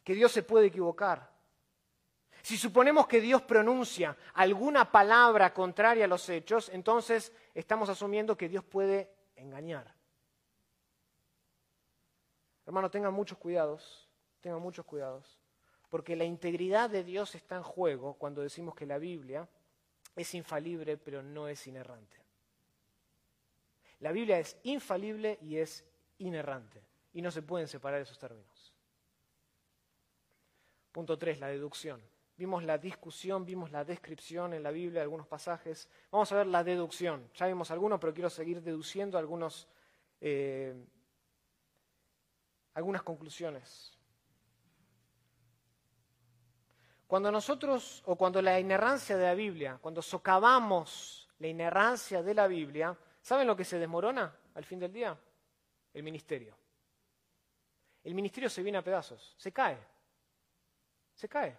que 0.02 0.14
Dios 0.14 0.32
se 0.32 0.42
puede 0.42 0.66
equivocar. 0.66 1.30
Si 2.46 2.56
suponemos 2.56 3.08
que 3.08 3.20
Dios 3.20 3.42
pronuncia 3.42 4.16
alguna 4.34 4.92
palabra 4.92 5.52
contraria 5.52 6.04
a 6.04 6.08
los 6.08 6.28
hechos, 6.28 6.68
entonces 6.68 7.32
estamos 7.52 7.88
asumiendo 7.88 8.36
que 8.36 8.48
Dios 8.48 8.62
puede 8.62 9.10
engañar. 9.34 9.92
Hermano, 12.64 12.88
tengan 12.88 13.12
muchos 13.12 13.36
cuidados, 13.36 14.08
tengan 14.40 14.62
muchos 14.62 14.86
cuidados, 14.86 15.40
porque 15.90 16.14
la 16.14 16.22
integridad 16.22 16.88
de 16.88 17.02
Dios 17.02 17.34
está 17.34 17.56
en 17.56 17.64
juego 17.64 18.14
cuando 18.14 18.42
decimos 18.42 18.76
que 18.76 18.86
la 18.86 18.98
Biblia 18.98 19.48
es 20.14 20.32
infalible, 20.32 20.98
pero 20.98 21.24
no 21.24 21.48
es 21.48 21.66
inerrante. 21.66 22.16
La 23.98 24.12
Biblia 24.12 24.38
es 24.38 24.56
infalible 24.62 25.36
y 25.42 25.56
es 25.56 25.84
inerrante, 26.18 26.80
y 27.12 27.22
no 27.22 27.32
se 27.32 27.42
pueden 27.42 27.66
separar 27.66 28.02
esos 28.02 28.20
términos. 28.20 28.72
Punto 30.92 31.18
3, 31.18 31.40
la 31.40 31.48
deducción. 31.48 32.00
Vimos 32.36 32.64
la 32.64 32.78
discusión, 32.78 33.46
vimos 33.46 33.70
la 33.70 33.84
descripción 33.84 34.52
en 34.52 34.62
la 34.62 34.70
Biblia 34.70 35.00
de 35.00 35.04
algunos 35.04 35.26
pasajes. 35.26 35.88
Vamos 36.10 36.30
a 36.32 36.36
ver 36.36 36.46
la 36.46 36.62
deducción. 36.62 37.30
Ya 37.34 37.46
vimos 37.46 37.70
algunos, 37.70 37.98
pero 37.98 38.12
quiero 38.12 38.28
seguir 38.28 38.62
deduciendo 38.62 39.16
algunos 39.16 39.68
eh, 40.20 40.74
algunas 42.76 43.02
conclusiones. 43.02 43.92
Cuando 47.06 47.32
nosotros, 47.32 48.02
o 48.06 48.16
cuando 48.16 48.42
la 48.42 48.60
inerrancia 48.60 49.16
de 49.16 49.24
la 49.24 49.34
Biblia, 49.34 49.78
cuando 49.80 50.02
socavamos 50.02 51.28
la 51.38 51.46
inerrancia 51.46 52.22
de 52.22 52.34
la 52.34 52.46
Biblia, 52.46 52.96
¿saben 53.22 53.46
lo 53.46 53.56
que 53.56 53.64
se 53.64 53.78
desmorona 53.78 54.36
al 54.54 54.64
fin 54.64 54.78
del 54.78 54.92
día? 54.92 55.18
El 55.94 56.02
ministerio. 56.02 56.54
El 58.04 58.14
ministerio 58.14 58.50
se 58.50 58.62
viene 58.62 58.78
a 58.78 58.84
pedazos, 58.84 59.34
se 59.38 59.52
cae, 59.52 59.78
se 61.14 61.28
cae. 61.28 61.56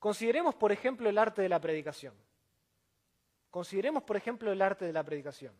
Consideremos, 0.00 0.54
por 0.54 0.72
ejemplo, 0.72 1.08
el 1.10 1.18
arte 1.18 1.42
de 1.42 1.48
la 1.48 1.60
predicación. 1.60 2.14
Consideremos, 3.50 4.02
por 4.02 4.16
ejemplo, 4.16 4.50
el 4.50 4.62
arte 4.62 4.86
de 4.86 4.92
la 4.92 5.04
predicación. 5.04 5.54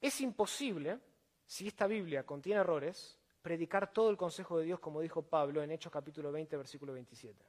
Es 0.00 0.20
imposible 0.20 0.98
si 1.46 1.68
esta 1.68 1.86
Biblia 1.86 2.26
contiene 2.26 2.60
errores, 2.60 3.18
predicar 3.40 3.92
todo 3.92 4.10
el 4.10 4.16
consejo 4.16 4.58
de 4.58 4.64
Dios 4.64 4.80
como 4.80 5.00
dijo 5.00 5.22
Pablo 5.22 5.62
en 5.62 5.70
Hechos 5.70 5.92
capítulo 5.92 6.32
20, 6.32 6.56
versículo 6.56 6.92
27. 6.92 7.46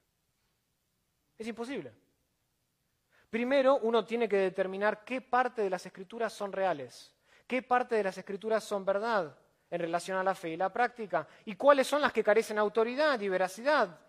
Es 1.39 1.47
imposible. 1.47 1.91
Primero, 3.30 3.80
uno 3.80 4.05
tiene 4.05 4.30
que 4.30 4.38
determinar 4.38 5.03
qué 5.03 5.20
parte 5.20 5.63
de 5.63 5.70
las 5.70 5.86
escrituras 5.86 6.32
son 6.32 6.51
reales, 6.51 7.11
qué 7.47 7.63
parte 7.63 7.95
de 7.95 8.03
las 8.03 8.18
escrituras 8.18 8.63
son 8.63 8.86
verdad 8.86 9.36
en 9.72 9.82
relación 9.82 10.18
a 10.18 10.24
la 10.24 10.36
fe 10.36 10.49
y 10.49 10.57
la 10.57 10.72
práctica, 10.72 11.28
y 11.45 11.55
cuáles 11.55 11.88
son 11.88 12.01
las 12.01 12.13
que 12.13 12.24
carecen 12.24 12.59
autoridad 12.59 13.20
y 13.20 13.30
veracidad. 13.30 13.99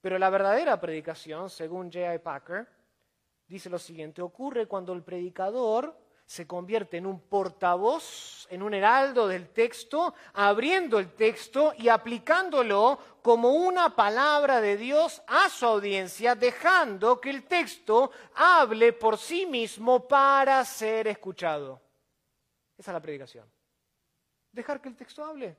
Pero 0.00 0.18
la 0.18 0.30
verdadera 0.30 0.80
predicación, 0.80 1.50
según 1.50 1.92
J.I. 1.92 2.18
Packer, 2.18 2.66
dice 3.46 3.68
lo 3.68 3.78
siguiente, 3.78 4.22
ocurre 4.22 4.66
cuando 4.66 4.92
el 4.92 5.02
predicador 5.02 5.96
se 6.24 6.46
convierte 6.46 6.96
en 6.96 7.06
un 7.06 7.20
portavoz, 7.20 8.46
en 8.50 8.62
un 8.62 8.72
heraldo 8.72 9.26
del 9.26 9.48
texto, 9.48 10.14
abriendo 10.34 11.00
el 11.00 11.12
texto 11.14 11.74
y 11.76 11.88
aplicándolo 11.88 13.00
como 13.20 13.50
una 13.50 13.96
palabra 13.96 14.60
de 14.60 14.76
Dios 14.76 15.20
a 15.26 15.48
su 15.48 15.66
audiencia, 15.66 16.36
dejando 16.36 17.20
que 17.20 17.30
el 17.30 17.48
texto 17.48 18.12
hable 18.36 18.92
por 18.92 19.18
sí 19.18 19.44
mismo 19.44 20.06
para 20.06 20.64
ser 20.64 21.08
escuchado. 21.08 21.80
Esa 22.78 22.92
es 22.92 22.94
la 22.94 23.02
predicación. 23.02 23.50
Dejar 24.52 24.80
que 24.80 24.88
el 24.88 24.96
texto 24.96 25.24
hable. 25.24 25.56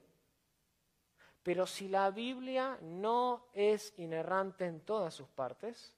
Pero 1.44 1.66
si 1.66 1.88
la 1.88 2.12
Biblia 2.12 2.78
no 2.82 3.48
es 3.54 3.94
inerrante 3.98 4.66
en 4.66 4.82
todas 4.82 5.14
sus 5.14 5.28
partes, 5.28 5.96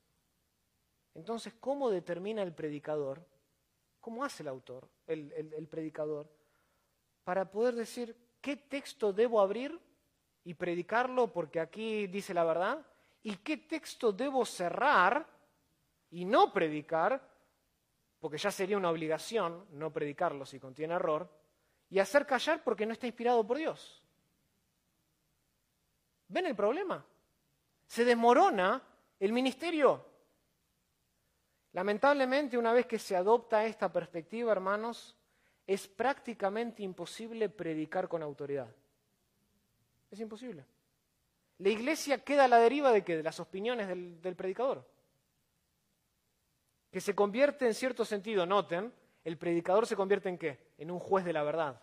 entonces, 1.15 1.53
¿cómo 1.59 1.89
determina 1.89 2.41
el 2.41 2.53
predicador? 2.53 3.25
¿Cómo 3.99 4.23
hace 4.23 4.43
el 4.43 4.49
autor, 4.49 4.89
el, 5.07 5.67
predicador, 5.69 6.29
para 7.23 7.49
poder 7.49 7.75
decir 7.75 8.15
qué 8.41 8.57
texto 8.57 9.13
debo 9.13 9.39
abrir 9.39 9.79
y 10.43 10.53
predicarlo 10.55 11.31
porque 11.31 11.59
aquí 11.59 12.07
dice 12.07 12.33
la 12.33 12.43
verdad? 12.43 12.85
¿Y 13.21 13.37
qué 13.37 13.57
texto 13.57 14.11
debo 14.11 14.45
cerrar 14.45 15.25
y 16.09 16.25
no 16.25 16.51
predicar? 16.51 17.21
Porque 18.19 18.37
ya 18.37 18.51
sería 18.51 18.77
una 18.77 18.89
obligación 18.89 19.67
no 19.71 19.93
predicarlo 19.93 20.45
si 20.45 20.59
contiene 20.59 20.95
error. 20.95 21.29
Y 21.89 21.99
hacer 21.99 22.25
callar 22.25 22.63
porque 22.63 22.85
no 22.85 22.93
está 22.93 23.07
inspirado 23.07 23.45
por 23.45 23.57
Dios. 23.57 24.02
¿Ven 26.33 26.47
el 26.47 26.55
problema? 26.55 27.05
Se 27.85 28.03
desmorona 28.03 28.81
el 29.19 29.31
ministerio. 29.31 30.03
Lamentablemente, 31.73 32.57
una 32.57 32.73
vez 32.73 32.87
que 32.87 32.97
se 32.97 33.15
adopta 33.15 33.65
esta 33.67 33.93
perspectiva, 33.93 34.51
hermanos, 34.51 35.15
es 35.67 35.87
prácticamente 35.87 36.81
imposible 36.81 37.49
predicar 37.49 38.07
con 38.07 38.23
autoridad. 38.23 38.67
Es 40.09 40.19
imposible. 40.19 40.65
La 41.59 41.69
iglesia 41.69 42.23
queda 42.23 42.45
a 42.45 42.47
la 42.47 42.57
deriva 42.57 42.91
de 42.91 43.03
qué? 43.03 43.15
De 43.15 43.23
las 43.23 43.39
opiniones 43.39 43.87
del, 43.87 44.19
del 44.19 44.35
predicador. 44.35 44.89
Que 46.91 46.99
se 46.99 47.13
convierte 47.13 47.67
en 47.67 47.75
cierto 47.75 48.05
sentido, 48.05 48.47
noten, 48.47 48.91
el 49.23 49.37
predicador 49.37 49.85
se 49.85 49.95
convierte 49.95 50.29
en 50.29 50.39
qué? 50.39 50.57
En 50.79 50.89
un 50.89 50.99
juez 50.99 51.25
de 51.25 51.33
la 51.33 51.43
verdad. 51.43 51.79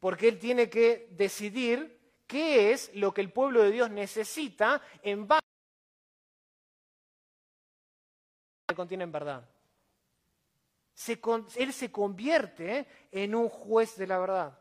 Porque 0.00 0.28
él 0.28 0.38
tiene 0.38 0.68
que 0.68 1.08
decidir 1.12 1.93
qué 2.26 2.72
es 2.72 2.94
lo 2.94 3.12
que 3.12 3.20
el 3.20 3.32
pueblo 3.32 3.62
de 3.62 3.70
Dios 3.70 3.90
necesita 3.90 4.80
en 5.02 5.26
base 5.26 5.44
que 8.66 8.74
contienen 8.74 9.12
verdad. 9.12 9.48
él 11.56 11.72
se 11.72 11.92
convierte 11.92 12.86
en 13.10 13.34
un 13.34 13.48
juez 13.48 13.96
de 13.96 14.06
la 14.06 14.18
verdad. 14.18 14.58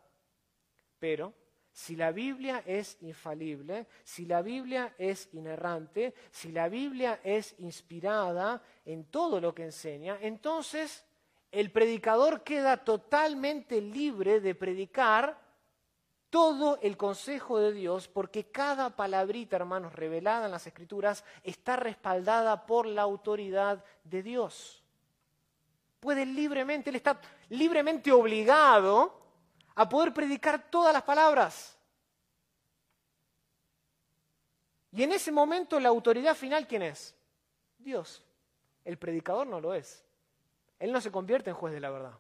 Pero 1.00 1.34
si 1.72 1.96
la 1.96 2.12
Biblia 2.12 2.64
es 2.66 2.98
infalible, 3.02 3.88
si 4.04 4.26
la 4.26 4.42
Biblia 4.42 4.94
es 4.98 5.30
inerrante, 5.34 6.14
si 6.32 6.52
la 6.52 6.70
Biblia 6.70 7.20
es 7.24 7.56
inspirada 7.60 8.62
en 8.86 9.06
todo 9.06 9.42
lo 9.42 9.56
que 9.56 9.64
enseña, 9.64 10.20
entonces 10.22 11.04
el 11.52 11.72
predicador 11.72 12.44
queda 12.44 12.84
totalmente 12.84 13.82
libre 13.82 14.40
de 14.40 14.54
predicar 14.54 15.43
todo 16.34 16.80
el 16.82 16.98
consejo 16.98 17.60
de 17.60 17.72
Dios, 17.72 18.08
porque 18.08 18.46
cada 18.46 18.90
palabrita, 18.90 19.56
hermanos, 19.56 19.94
revelada 19.94 20.46
en 20.46 20.52
las 20.52 20.66
Escrituras, 20.66 21.24
está 21.44 21.76
respaldada 21.76 22.66
por 22.66 22.88
la 22.88 23.04
autoridad 23.04 23.86
de 24.04 24.24
Dios. 24.24 24.82
Puede 26.00 26.26
libremente, 26.26 26.90
él 26.90 26.96
está 26.96 27.22
libremente 27.50 28.12
obligado 28.12 29.16
a 29.76 29.88
poder 29.88 30.12
predicar 30.12 30.72
todas 30.72 30.92
las 30.92 31.04
palabras. 31.04 31.78
Y 34.92 35.04
en 35.04 35.12
ese 35.12 35.32
momento 35.32 35.80
la 35.80 35.90
autoridad 35.90 36.34
final, 36.34 36.66
¿quién 36.66 36.82
es? 36.82 37.16
Dios. 37.78 38.24
El 38.84 38.98
predicador 38.98 39.46
no 39.46 39.62
lo 39.62 39.76
es. 39.76 40.04
Él 40.80 40.92
no 40.92 41.00
se 41.00 41.12
convierte 41.12 41.52
en 41.52 41.56
juez 41.56 41.76
de 41.76 41.80
la 41.80 41.92
verdad, 41.92 42.18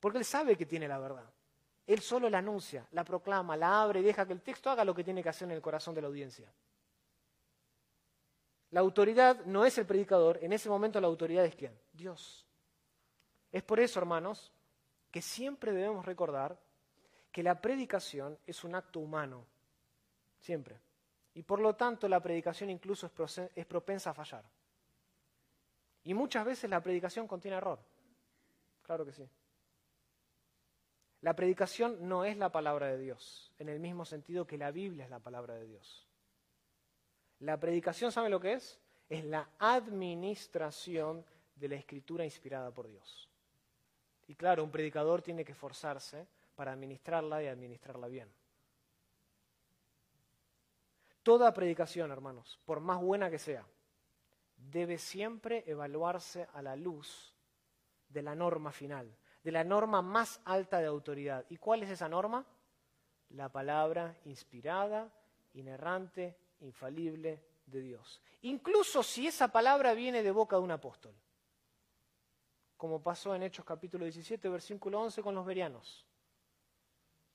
porque 0.00 0.18
él 0.18 0.24
sabe 0.24 0.56
que 0.56 0.66
tiene 0.66 0.88
la 0.88 0.98
verdad. 0.98 1.30
Él 1.86 2.00
solo 2.00 2.30
la 2.30 2.38
anuncia, 2.38 2.86
la 2.92 3.04
proclama, 3.04 3.56
la 3.56 3.82
abre 3.82 4.00
y 4.00 4.04
deja 4.04 4.26
que 4.26 4.32
el 4.32 4.42
texto 4.42 4.70
haga 4.70 4.84
lo 4.84 4.94
que 4.94 5.04
tiene 5.04 5.22
que 5.22 5.28
hacer 5.28 5.48
en 5.48 5.56
el 5.56 5.62
corazón 5.62 5.94
de 5.94 6.02
la 6.02 6.08
audiencia. 6.08 6.52
La 8.70 8.80
autoridad 8.80 9.44
no 9.44 9.64
es 9.66 9.76
el 9.78 9.86
predicador, 9.86 10.38
en 10.42 10.52
ese 10.52 10.68
momento 10.68 11.00
la 11.00 11.08
autoridad 11.08 11.44
es 11.44 11.54
quién? 11.54 11.78
Dios. 11.92 12.46
Es 13.50 13.62
por 13.62 13.80
eso, 13.80 13.98
hermanos, 13.98 14.50
que 15.10 15.20
siempre 15.20 15.72
debemos 15.72 16.06
recordar 16.06 16.58
que 17.30 17.42
la 17.42 17.60
predicación 17.60 18.38
es 18.46 18.64
un 18.64 18.74
acto 18.74 19.00
humano, 19.00 19.44
siempre. 20.40 20.80
Y 21.34 21.42
por 21.42 21.60
lo 21.60 21.74
tanto 21.74 22.08
la 22.08 22.20
predicación 22.20 22.70
incluso 22.70 23.10
es 23.54 23.66
propensa 23.66 24.10
a 24.10 24.14
fallar. 24.14 24.44
Y 26.04 26.14
muchas 26.14 26.44
veces 26.44 26.68
la 26.68 26.82
predicación 26.82 27.26
contiene 27.26 27.56
error. 27.56 27.78
Claro 28.82 29.04
que 29.04 29.12
sí. 29.12 29.28
La 31.22 31.34
predicación 31.34 32.08
no 32.08 32.24
es 32.24 32.36
la 32.36 32.50
palabra 32.50 32.88
de 32.88 32.98
Dios, 32.98 33.52
en 33.60 33.68
el 33.68 33.78
mismo 33.78 34.04
sentido 34.04 34.46
que 34.46 34.58
la 34.58 34.72
Biblia 34.72 35.04
es 35.04 35.10
la 35.10 35.20
palabra 35.20 35.54
de 35.54 35.66
Dios. 35.66 36.08
La 37.38 37.58
predicación, 37.58 38.10
¿sabe 38.10 38.28
lo 38.28 38.40
que 38.40 38.54
es? 38.54 38.80
Es 39.08 39.24
la 39.24 39.48
administración 39.60 41.24
de 41.54 41.68
la 41.68 41.76
escritura 41.76 42.24
inspirada 42.24 42.72
por 42.72 42.88
Dios. 42.88 43.28
Y 44.26 44.34
claro, 44.34 44.64
un 44.64 44.72
predicador 44.72 45.22
tiene 45.22 45.44
que 45.44 45.52
esforzarse 45.52 46.26
para 46.56 46.72
administrarla 46.72 47.40
y 47.42 47.46
administrarla 47.46 48.08
bien. 48.08 48.28
Toda 51.22 51.54
predicación, 51.54 52.10
hermanos, 52.10 52.58
por 52.64 52.80
más 52.80 53.00
buena 53.00 53.30
que 53.30 53.38
sea, 53.38 53.64
debe 54.56 54.98
siempre 54.98 55.62
evaluarse 55.66 56.48
a 56.52 56.62
la 56.62 56.74
luz 56.74 57.32
de 58.08 58.22
la 58.22 58.34
norma 58.34 58.72
final, 58.72 59.14
de 59.42 59.52
la 59.52 59.64
norma 59.64 60.02
más 60.02 60.40
alta 60.44 60.80
de 60.80 60.86
autoridad. 60.86 61.44
¿Y 61.48 61.56
cuál 61.56 61.82
es 61.82 61.90
esa 61.90 62.08
norma? 62.08 62.46
La 63.30 63.48
palabra 63.48 64.16
inspirada, 64.24 65.12
inerrante, 65.54 66.36
infalible 66.60 67.42
de 67.66 67.80
Dios. 67.80 68.20
Incluso 68.42 69.02
si 69.02 69.26
esa 69.26 69.48
palabra 69.48 69.94
viene 69.94 70.22
de 70.22 70.30
boca 70.30 70.56
de 70.56 70.62
un 70.62 70.70
apóstol, 70.70 71.14
como 72.76 73.02
pasó 73.02 73.34
en 73.34 73.44
Hechos 73.44 73.64
capítulo 73.64 74.04
17, 74.04 74.48
versículo 74.48 75.00
11 75.00 75.22
con 75.22 75.34
los 75.34 75.46
verianos. 75.46 76.04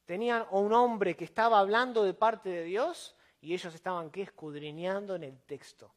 Tenían 0.06 0.46
un 0.52 0.74
hombre 0.74 1.16
que 1.16 1.26
estaba 1.26 1.60
hablando 1.60 2.04
de 2.04 2.14
parte 2.14 2.50
de 2.50 2.64
Dios 2.64 3.16
y 3.42 3.54
ellos 3.54 3.74
estaban 3.74 4.10
¿qué? 4.10 4.24
escudriñando 4.24 5.16
en 5.16 5.24
el 5.24 5.42
texto, 5.42 5.94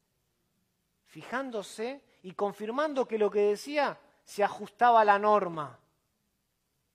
fijándose 1.04 2.02
y 2.22 2.32
confirmando 2.32 3.06
que 3.06 3.18
lo 3.18 3.30
que 3.30 3.40
decía 3.40 3.98
se 4.24 4.44
ajustaba 4.44 5.00
a 5.00 5.04
la 5.04 5.18
norma. 5.18 5.78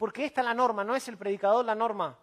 Porque 0.06 0.26
esta 0.26 0.42
es 0.42 0.46
la 0.46 0.54
norma, 0.54 0.84
no 0.84 0.96
es 0.96 1.08
el 1.08 1.18
predicador 1.18 1.66
la 1.66 1.74
norma. 1.74 2.16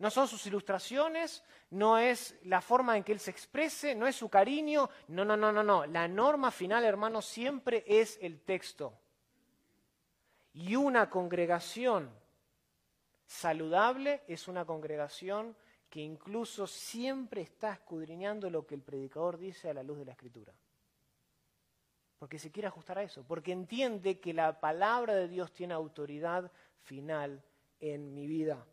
No 0.00 0.10
son 0.10 0.28
sus 0.28 0.44
ilustraciones, 0.44 1.42
no 1.70 1.96
es 1.96 2.38
la 2.42 2.60
forma 2.60 2.94
en 2.94 3.02
que 3.02 3.12
él 3.12 3.18
se 3.18 3.30
exprese, 3.30 3.94
no 3.94 4.06
es 4.06 4.14
su 4.14 4.28
cariño. 4.28 4.90
No, 5.08 5.24
no, 5.24 5.34
no, 5.34 5.50
no, 5.50 5.62
no. 5.62 5.86
La 5.86 6.06
norma 6.06 6.50
final, 6.50 6.84
hermano, 6.84 7.22
siempre 7.22 7.84
es 7.86 8.18
el 8.20 8.42
texto. 8.42 8.92
Y 10.52 10.76
una 10.76 11.08
congregación 11.08 12.10
saludable 13.24 14.24
es 14.28 14.46
una 14.46 14.66
congregación 14.66 15.56
que 15.88 16.00
incluso 16.00 16.66
siempre 16.66 17.40
está 17.40 17.72
escudriñando 17.72 18.50
lo 18.50 18.66
que 18.66 18.74
el 18.74 18.82
predicador 18.82 19.38
dice 19.38 19.70
a 19.70 19.74
la 19.74 19.82
luz 19.82 19.96
de 20.00 20.04
la 20.04 20.12
escritura 20.12 20.52
porque 22.24 22.38
se 22.38 22.50
quiere 22.50 22.68
ajustar 22.68 22.96
a 22.96 23.02
eso, 23.02 23.22
porque 23.22 23.52
entiende 23.52 24.18
que 24.18 24.32
la 24.32 24.58
palabra 24.58 25.14
de 25.14 25.28
Dios 25.28 25.52
tiene 25.52 25.74
autoridad 25.74 26.50
final 26.84 27.44
en 27.80 28.14
mi 28.14 28.26
vida. 28.26 28.64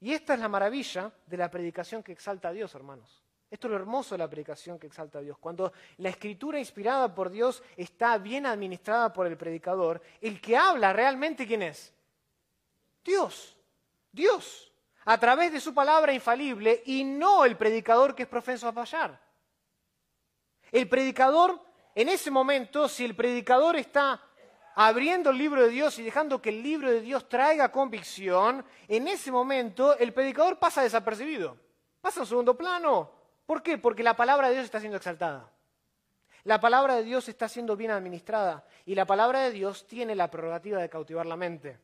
Y 0.00 0.12
esta 0.12 0.34
es 0.34 0.40
la 0.40 0.48
maravilla 0.48 1.12
de 1.24 1.36
la 1.36 1.48
predicación 1.48 2.02
que 2.02 2.10
exalta 2.10 2.48
a 2.48 2.52
Dios, 2.52 2.74
hermanos. 2.74 3.22
Esto 3.48 3.68
es 3.68 3.70
lo 3.70 3.76
hermoso 3.76 4.16
de 4.16 4.18
la 4.18 4.28
predicación 4.28 4.80
que 4.80 4.88
exalta 4.88 5.20
a 5.20 5.22
Dios. 5.22 5.38
Cuando 5.38 5.72
la 5.98 6.08
escritura 6.08 6.58
inspirada 6.58 7.14
por 7.14 7.30
Dios 7.30 7.62
está 7.76 8.18
bien 8.18 8.46
administrada 8.46 9.12
por 9.12 9.28
el 9.28 9.36
predicador, 9.36 10.02
el 10.20 10.40
que 10.40 10.56
habla 10.56 10.92
realmente 10.92 11.46
quién 11.46 11.62
es? 11.62 11.94
Dios. 13.04 13.56
Dios. 14.10 14.72
A 15.04 15.18
través 15.18 15.52
de 15.52 15.60
su 15.60 15.72
palabra 15.72 16.12
infalible 16.12 16.82
y 16.86 17.04
no 17.04 17.44
el 17.44 17.56
predicador 17.56 18.16
que 18.16 18.24
es 18.24 18.28
profeso 18.28 18.66
a 18.66 18.72
fallar. 18.72 19.20
El 20.72 20.88
predicador 20.88 21.71
en 21.94 22.08
ese 22.08 22.30
momento, 22.30 22.88
si 22.88 23.04
el 23.04 23.14
predicador 23.14 23.76
está 23.76 24.20
abriendo 24.74 25.30
el 25.30 25.38
libro 25.38 25.62
de 25.62 25.68
Dios 25.68 25.98
y 25.98 26.02
dejando 26.02 26.40
que 26.40 26.48
el 26.48 26.62
libro 26.62 26.90
de 26.90 27.00
Dios 27.00 27.28
traiga 27.28 27.70
convicción, 27.70 28.64
en 28.88 29.08
ese 29.08 29.30
momento 29.30 29.96
el 29.98 30.12
predicador 30.12 30.58
pasa 30.58 30.82
desapercibido, 30.82 31.56
pasa 32.00 32.20
en 32.20 32.26
segundo 32.26 32.56
plano. 32.56 33.10
¿Por 33.44 33.62
qué? 33.62 33.76
Porque 33.76 34.02
la 34.02 34.16
palabra 34.16 34.48
de 34.48 34.54
Dios 34.54 34.64
está 34.64 34.80
siendo 34.80 34.96
exaltada. 34.96 35.50
La 36.44 36.60
palabra 36.60 36.96
de 36.96 37.04
Dios 37.04 37.28
está 37.28 37.48
siendo 37.48 37.76
bien 37.76 37.90
administrada 37.90 38.64
y 38.84 38.94
la 38.94 39.06
palabra 39.06 39.40
de 39.40 39.52
Dios 39.52 39.86
tiene 39.86 40.14
la 40.16 40.30
prerrogativa 40.30 40.80
de 40.80 40.88
cautivar 40.88 41.26
la 41.26 41.36
mente. 41.36 41.78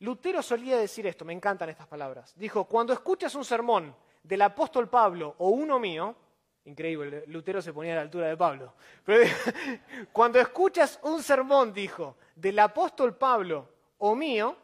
Lutero 0.00 0.42
solía 0.42 0.76
decir 0.78 1.06
esto, 1.06 1.24
me 1.24 1.32
encantan 1.32 1.68
estas 1.68 1.86
palabras. 1.86 2.32
Dijo, 2.36 2.64
cuando 2.64 2.92
escuchas 2.92 3.36
un 3.36 3.44
sermón 3.44 3.94
del 4.22 4.42
apóstol 4.42 4.88
Pablo 4.88 5.36
o 5.38 5.50
uno 5.50 5.78
mío, 5.78 6.16
increíble, 6.64 7.24
Lutero 7.26 7.60
se 7.60 7.72
ponía 7.72 7.92
a 7.92 7.96
la 7.96 8.02
altura 8.02 8.28
de 8.28 8.36
Pablo, 8.36 8.74
pero 9.04 9.24
cuando 10.12 10.38
escuchas 10.38 10.98
un 11.02 11.22
sermón, 11.22 11.72
dijo, 11.72 12.16
del 12.34 12.58
apóstol 12.58 13.16
Pablo 13.16 13.68
o 13.98 14.14
mío, 14.14 14.56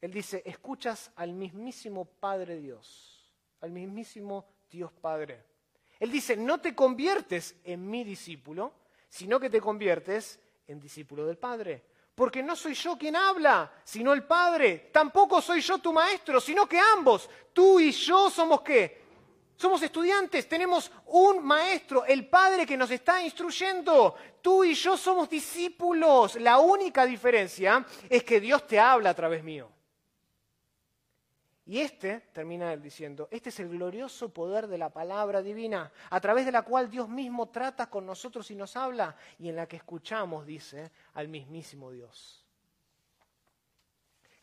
él 0.00 0.12
dice, 0.12 0.42
escuchas 0.44 1.10
al 1.16 1.32
mismísimo 1.32 2.04
Padre 2.04 2.58
Dios, 2.58 3.30
al 3.60 3.70
mismísimo 3.70 4.46
Dios 4.70 4.92
Padre. 4.92 5.44
Él 5.98 6.10
dice, 6.10 6.36
no 6.36 6.60
te 6.60 6.74
conviertes 6.74 7.56
en 7.64 7.88
mi 7.88 8.04
discípulo, 8.04 8.72
sino 9.08 9.40
que 9.40 9.48
te 9.48 9.60
conviertes 9.60 10.40
en 10.66 10.80
discípulo 10.80 11.24
del 11.24 11.38
Padre. 11.38 11.82
Porque 12.14 12.42
no 12.42 12.54
soy 12.54 12.74
yo 12.74 12.98
quien 12.98 13.16
habla, 13.16 13.72
sino 13.82 14.12
el 14.12 14.24
Padre. 14.24 14.90
Tampoco 14.92 15.40
soy 15.40 15.60
yo 15.60 15.78
tu 15.78 15.92
maestro, 15.92 16.40
sino 16.40 16.68
que 16.68 16.78
ambos, 16.78 17.28
tú 17.52 17.80
y 17.80 17.90
yo 17.90 18.30
somos 18.30 18.60
qué? 18.62 19.03
Somos 19.64 19.80
estudiantes, 19.80 20.46
tenemos 20.46 20.92
un 21.06 21.42
maestro, 21.42 22.04
el 22.04 22.28
Padre 22.28 22.66
que 22.66 22.76
nos 22.76 22.90
está 22.90 23.22
instruyendo. 23.22 24.14
Tú 24.42 24.62
y 24.62 24.74
yo 24.74 24.94
somos 24.94 25.26
discípulos. 25.30 26.36
La 26.36 26.58
única 26.58 27.06
diferencia 27.06 27.82
es 28.10 28.24
que 28.24 28.40
Dios 28.40 28.66
te 28.66 28.78
habla 28.78 29.08
a 29.08 29.14
través 29.14 29.42
mío. 29.42 29.70
Y 31.64 31.80
este, 31.80 32.28
termina 32.34 32.74
él 32.74 32.82
diciendo, 32.82 33.26
este 33.30 33.48
es 33.48 33.58
el 33.58 33.70
glorioso 33.70 34.28
poder 34.28 34.66
de 34.66 34.76
la 34.76 34.90
palabra 34.90 35.40
divina, 35.40 35.90
a 36.10 36.20
través 36.20 36.44
de 36.44 36.52
la 36.52 36.60
cual 36.60 36.90
Dios 36.90 37.08
mismo 37.08 37.48
trata 37.48 37.88
con 37.88 38.04
nosotros 38.04 38.50
y 38.50 38.54
nos 38.54 38.76
habla, 38.76 39.16
y 39.38 39.48
en 39.48 39.56
la 39.56 39.66
que 39.66 39.76
escuchamos, 39.76 40.44
dice, 40.44 40.92
al 41.14 41.28
mismísimo 41.28 41.90
Dios. 41.90 42.44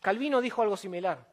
Calvino 0.00 0.40
dijo 0.40 0.62
algo 0.62 0.76
similar. 0.76 1.24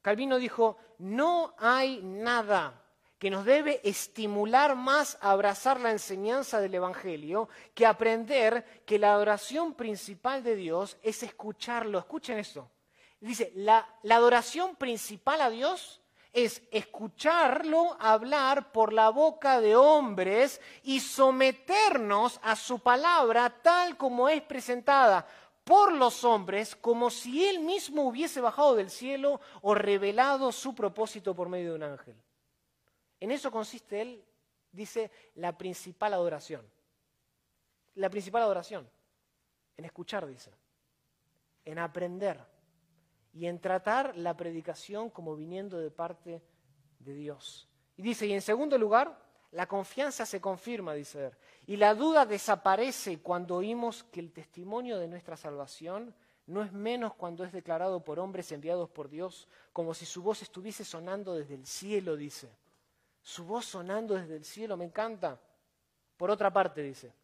Calvino 0.00 0.38
dijo, 0.38 0.78
no 0.96 1.54
hay 1.58 2.00
nada 2.02 2.80
que 3.18 3.30
nos 3.30 3.44
debe 3.44 3.80
estimular 3.84 4.76
más 4.76 5.16
a 5.20 5.30
abrazar 5.30 5.80
la 5.80 5.90
enseñanza 5.90 6.60
del 6.60 6.74
Evangelio 6.74 7.48
que 7.74 7.86
aprender 7.86 8.82
que 8.84 8.98
la 8.98 9.14
adoración 9.14 9.74
principal 9.74 10.42
de 10.42 10.56
Dios 10.56 10.98
es 11.02 11.22
escucharlo. 11.22 11.98
Escuchen 11.98 12.38
esto 12.38 12.70
Dice, 13.24 13.52
la, 13.54 13.88
adoración 14.10 14.76
principal 14.76 15.40
a 15.40 15.48
Dios 15.48 16.02
es 16.34 16.60
escucharlo 16.70 17.96
hablar 17.98 18.70
por 18.70 18.92
la 18.92 19.08
boca 19.08 19.62
de 19.62 19.76
hombres 19.76 20.60
y 20.82 21.00
someternos 21.00 22.38
a 22.42 22.54
su 22.54 22.80
palabra 22.80 23.48
tal 23.62 23.96
como 23.96 24.28
es 24.28 24.42
presentada 24.42 25.26
por 25.64 25.92
los 25.92 26.22
hombres, 26.22 26.76
como 26.76 27.08
si 27.08 27.46
él 27.46 27.60
mismo 27.60 28.02
hubiese 28.02 28.42
bajado 28.42 28.74
del 28.74 28.90
cielo 28.90 29.40
o 29.62 29.74
revelado 29.74 30.52
su 30.52 30.74
propósito 30.74 31.34
por 31.34 31.48
medio 31.48 31.70
de 31.70 31.76
un 31.76 31.82
ángel. 31.84 32.23
En 33.24 33.30
eso 33.30 33.50
consiste 33.50 34.02
él, 34.02 34.22
dice, 34.70 35.10
la 35.36 35.56
principal 35.56 36.12
adoración. 36.12 36.62
La 37.94 38.10
principal 38.10 38.42
adoración. 38.42 38.86
En 39.78 39.86
escuchar, 39.86 40.26
dice. 40.26 40.52
En 41.64 41.78
aprender 41.78 42.38
y 43.32 43.46
en 43.46 43.62
tratar 43.62 44.14
la 44.14 44.36
predicación 44.36 45.08
como 45.08 45.36
viniendo 45.36 45.78
de 45.78 45.90
parte 45.90 46.42
de 46.98 47.14
Dios. 47.14 47.66
Y 47.96 48.02
dice, 48.02 48.26
y 48.26 48.34
en 48.34 48.42
segundo 48.42 48.76
lugar, 48.76 49.18
la 49.52 49.66
confianza 49.66 50.26
se 50.26 50.42
confirma, 50.42 50.92
dice 50.92 51.28
él, 51.28 51.32
y 51.66 51.76
la 51.76 51.94
duda 51.94 52.26
desaparece 52.26 53.22
cuando 53.22 53.56
oímos 53.56 54.04
que 54.04 54.20
el 54.20 54.34
testimonio 54.34 54.98
de 54.98 55.08
nuestra 55.08 55.38
salvación 55.38 56.14
no 56.44 56.62
es 56.62 56.74
menos 56.74 57.14
cuando 57.14 57.42
es 57.42 57.52
declarado 57.52 58.04
por 58.04 58.18
hombres 58.18 58.52
enviados 58.52 58.90
por 58.90 59.08
Dios, 59.08 59.48
como 59.72 59.94
si 59.94 60.04
su 60.04 60.22
voz 60.22 60.42
estuviese 60.42 60.84
sonando 60.84 61.34
desde 61.34 61.54
el 61.54 61.64
cielo, 61.64 62.16
dice. 62.18 62.50
Su 63.24 63.46
voz 63.46 63.64
sonando 63.64 64.14
desde 64.14 64.36
el 64.36 64.44
cielo, 64.44 64.76
me 64.76 64.84
encanta. 64.84 65.40
Por 66.18 66.30
otra 66.30 66.52
parte, 66.52 66.82
dice, 66.82 67.14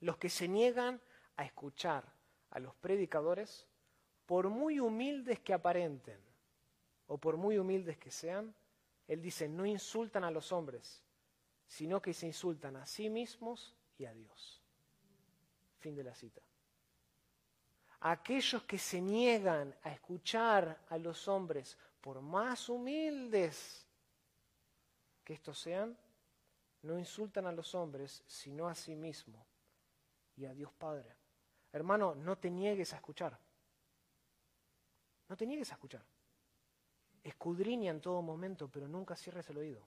los 0.00 0.16
que 0.18 0.28
se 0.28 0.46
niegan 0.46 1.00
a 1.36 1.44
escuchar 1.44 2.04
a 2.50 2.60
los 2.60 2.76
predicadores 2.76 3.66
por 4.24 4.48
muy 4.48 4.78
humildes 4.78 5.40
que 5.40 5.52
aparenten 5.52 6.20
o 7.08 7.18
por 7.18 7.36
muy 7.36 7.58
humildes 7.58 7.98
que 7.98 8.12
sean, 8.12 8.54
Él 9.08 9.20
dice, 9.20 9.48
no 9.48 9.66
insultan 9.66 10.22
a 10.22 10.30
los 10.30 10.52
hombres, 10.52 11.02
sino 11.66 12.00
que 12.00 12.14
se 12.14 12.26
insultan 12.26 12.76
a 12.76 12.86
sí 12.86 13.10
mismos 13.10 13.74
y 13.98 14.04
a 14.04 14.14
Dios. 14.14 14.62
Fin 15.80 15.96
de 15.96 16.04
la 16.04 16.14
cita. 16.14 16.42
Aquellos 17.98 18.62
que 18.62 18.78
se 18.78 19.00
niegan 19.00 19.74
a 19.82 19.90
escuchar 19.90 20.84
a 20.88 20.98
los 20.98 21.26
hombres, 21.26 21.76
por 22.00 22.20
más 22.22 22.68
humildes 22.68 23.85
que 25.26 25.34
estos 25.34 25.58
sean, 25.58 25.98
no 26.82 26.96
insultan 26.96 27.46
a 27.46 27.52
los 27.52 27.74
hombres, 27.74 28.22
sino 28.28 28.68
a 28.68 28.76
sí 28.76 28.94
mismo 28.94 29.44
y 30.36 30.44
a 30.44 30.54
Dios 30.54 30.72
Padre. 30.72 31.16
Hermano, 31.72 32.14
no 32.14 32.38
te 32.38 32.48
niegues 32.48 32.92
a 32.92 32.96
escuchar. 32.96 33.36
No 35.28 35.36
te 35.36 35.44
niegues 35.44 35.68
a 35.72 35.74
escuchar. 35.74 36.04
Escudriña 37.24 37.90
en 37.90 38.00
todo 38.00 38.22
momento, 38.22 38.70
pero 38.70 38.86
nunca 38.86 39.16
cierres 39.16 39.50
el 39.50 39.58
oído. 39.58 39.84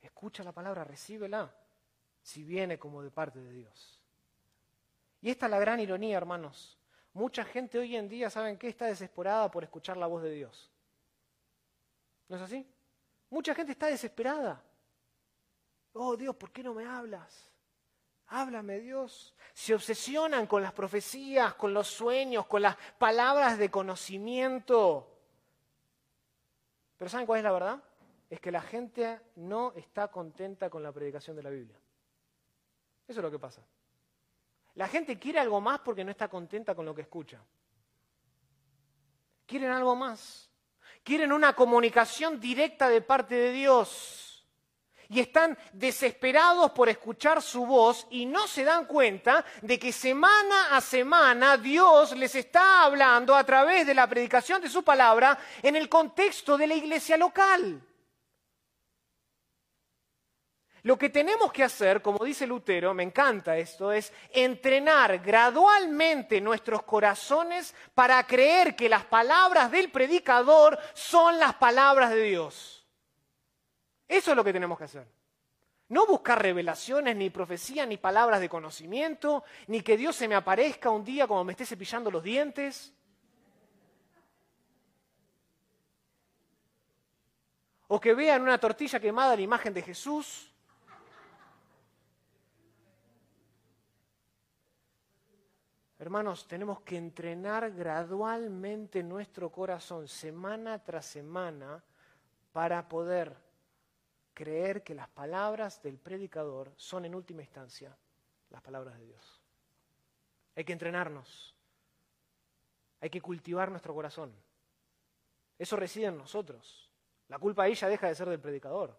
Escucha 0.00 0.42
la 0.42 0.52
palabra, 0.52 0.84
recíbela, 0.84 1.54
si 2.22 2.42
viene 2.42 2.78
como 2.78 3.02
de 3.02 3.10
parte 3.10 3.40
de 3.40 3.52
Dios. 3.52 4.02
Y 5.20 5.28
esta 5.28 5.46
es 5.46 5.50
la 5.50 5.58
gran 5.58 5.80
ironía, 5.80 6.16
hermanos. 6.16 6.78
Mucha 7.12 7.44
gente 7.44 7.78
hoy 7.78 7.94
en 7.94 8.08
día, 8.08 8.30
¿saben 8.30 8.56
qué? 8.56 8.68
Está 8.68 8.86
desesperada 8.86 9.50
por 9.50 9.64
escuchar 9.64 9.98
la 9.98 10.06
voz 10.06 10.22
de 10.22 10.30
Dios. 10.30 10.72
¿No 12.28 12.36
es 12.36 12.42
así? 12.42 12.66
Mucha 13.30 13.54
gente 13.54 13.72
está 13.72 13.86
desesperada. 13.86 14.62
Oh 15.92 16.16
Dios, 16.16 16.34
¿por 16.36 16.50
qué 16.50 16.62
no 16.62 16.74
me 16.74 16.86
hablas? 16.86 17.50
Háblame 18.28 18.78
Dios. 18.80 19.34
Se 19.54 19.74
obsesionan 19.74 20.46
con 20.46 20.62
las 20.62 20.72
profecías, 20.72 21.54
con 21.54 21.72
los 21.72 21.88
sueños, 21.88 22.46
con 22.46 22.62
las 22.62 22.76
palabras 22.98 23.58
de 23.58 23.70
conocimiento. 23.70 25.14
Pero 26.96 27.08
¿saben 27.08 27.26
cuál 27.26 27.38
es 27.38 27.44
la 27.44 27.52
verdad? 27.52 27.82
Es 28.28 28.40
que 28.40 28.50
la 28.50 28.60
gente 28.60 29.20
no 29.36 29.72
está 29.72 30.08
contenta 30.08 30.68
con 30.68 30.82
la 30.82 30.92
predicación 30.92 31.36
de 31.36 31.42
la 31.42 31.50
Biblia. 31.50 31.78
Eso 33.06 33.20
es 33.20 33.24
lo 33.24 33.30
que 33.30 33.38
pasa. 33.38 33.62
La 34.74 34.86
gente 34.86 35.18
quiere 35.18 35.38
algo 35.38 35.60
más 35.60 35.80
porque 35.80 36.04
no 36.04 36.10
está 36.10 36.28
contenta 36.28 36.74
con 36.74 36.84
lo 36.84 36.94
que 36.94 37.02
escucha. 37.02 37.42
Quieren 39.46 39.70
algo 39.70 39.96
más. 39.96 40.47
Quieren 41.02 41.32
una 41.32 41.54
comunicación 41.54 42.38
directa 42.38 42.88
de 42.88 43.00
parte 43.00 43.34
de 43.34 43.52
Dios 43.52 44.28
y 45.10 45.20
están 45.20 45.56
desesperados 45.72 46.70
por 46.72 46.88
escuchar 46.88 47.40
su 47.40 47.64
voz 47.64 48.06
y 48.10 48.26
no 48.26 48.46
se 48.46 48.64
dan 48.64 48.84
cuenta 48.84 49.44
de 49.62 49.78
que 49.78 49.92
semana 49.92 50.76
a 50.76 50.80
semana 50.80 51.56
Dios 51.56 52.14
les 52.16 52.34
está 52.34 52.84
hablando 52.84 53.34
a 53.34 53.44
través 53.44 53.86
de 53.86 53.94
la 53.94 54.06
predicación 54.06 54.60
de 54.60 54.68
su 54.68 54.82
palabra 54.82 55.38
en 55.62 55.76
el 55.76 55.88
contexto 55.88 56.58
de 56.58 56.66
la 56.66 56.74
iglesia 56.74 57.16
local. 57.16 57.82
Lo 60.88 60.96
que 60.96 61.10
tenemos 61.10 61.52
que 61.52 61.62
hacer, 61.62 62.00
como 62.00 62.24
dice 62.24 62.46
Lutero, 62.46 62.94
me 62.94 63.02
encanta 63.02 63.58
esto, 63.58 63.92
es 63.92 64.10
entrenar 64.30 65.18
gradualmente 65.18 66.40
nuestros 66.40 66.82
corazones 66.84 67.74
para 67.94 68.26
creer 68.26 68.74
que 68.74 68.88
las 68.88 69.04
palabras 69.04 69.70
del 69.70 69.90
predicador 69.90 70.78
son 70.94 71.38
las 71.38 71.56
palabras 71.56 72.08
de 72.08 72.22
Dios. 72.22 72.86
Eso 74.08 74.30
es 74.30 74.36
lo 74.38 74.42
que 74.42 74.54
tenemos 74.54 74.78
que 74.78 74.84
hacer. 74.84 75.06
No 75.90 76.06
buscar 76.06 76.40
revelaciones, 76.40 77.14
ni 77.16 77.28
profecías, 77.28 77.86
ni 77.86 77.98
palabras 77.98 78.40
de 78.40 78.48
conocimiento, 78.48 79.44
ni 79.66 79.82
que 79.82 79.98
Dios 79.98 80.16
se 80.16 80.26
me 80.26 80.36
aparezca 80.36 80.88
un 80.88 81.04
día 81.04 81.26
como 81.26 81.44
me 81.44 81.52
esté 81.52 81.66
cepillando 81.66 82.10
los 82.10 82.22
dientes. 82.22 82.94
O 87.88 88.00
que 88.00 88.14
vea 88.14 88.36
en 88.36 88.42
una 88.42 88.56
tortilla 88.56 88.98
quemada 88.98 89.36
la 89.36 89.42
imagen 89.42 89.74
de 89.74 89.82
Jesús. 89.82 90.47
Hermanos, 96.08 96.48
tenemos 96.48 96.80
que 96.80 96.96
entrenar 96.96 97.70
gradualmente 97.70 99.02
nuestro 99.02 99.52
corazón, 99.52 100.08
semana 100.08 100.82
tras 100.82 101.04
semana, 101.04 101.84
para 102.50 102.88
poder 102.88 103.36
creer 104.32 104.82
que 104.82 104.94
las 104.94 105.10
palabras 105.10 105.82
del 105.82 105.98
predicador 105.98 106.72
son 106.76 107.04
en 107.04 107.14
última 107.14 107.42
instancia 107.42 107.94
las 108.48 108.62
palabras 108.62 108.98
de 108.98 109.04
Dios. 109.04 109.42
Hay 110.56 110.64
que 110.64 110.72
entrenarnos. 110.72 111.54
Hay 113.02 113.10
que 113.10 113.20
cultivar 113.20 113.70
nuestro 113.70 113.92
corazón. 113.92 114.32
Eso 115.58 115.76
reside 115.76 116.06
en 116.06 116.16
nosotros. 116.16 116.90
La 117.28 117.38
culpa 117.38 117.64
ahí 117.64 117.74
ya 117.74 117.86
deja 117.86 118.08
de 118.08 118.14
ser 118.14 118.30
del 118.30 118.40
predicador. 118.40 118.98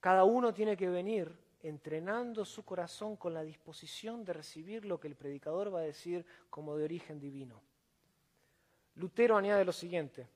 Cada 0.00 0.24
uno 0.24 0.52
tiene 0.52 0.76
que 0.76 0.88
venir 0.88 1.43
entrenando 1.64 2.44
su 2.44 2.64
corazón 2.64 3.16
con 3.16 3.32
la 3.32 3.42
disposición 3.42 4.24
de 4.24 4.34
recibir 4.34 4.84
lo 4.84 5.00
que 5.00 5.08
el 5.08 5.16
predicador 5.16 5.74
va 5.74 5.80
a 5.80 5.84
decir 5.84 6.24
como 6.50 6.76
de 6.76 6.84
origen 6.84 7.18
divino. 7.18 7.62
Lutero 8.96 9.36
añade 9.36 9.64
lo 9.64 9.72
siguiente, 9.72 10.28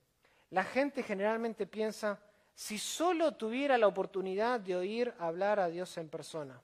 la 0.50 0.64
gente 0.64 1.02
generalmente 1.02 1.66
piensa, 1.66 2.18
si 2.54 2.78
solo 2.78 3.36
tuviera 3.36 3.78
la 3.78 3.86
oportunidad 3.86 4.58
de 4.58 4.74
oír 4.74 5.14
hablar 5.18 5.60
a 5.60 5.68
Dios 5.68 5.96
en 5.98 6.08
persona. 6.08 6.60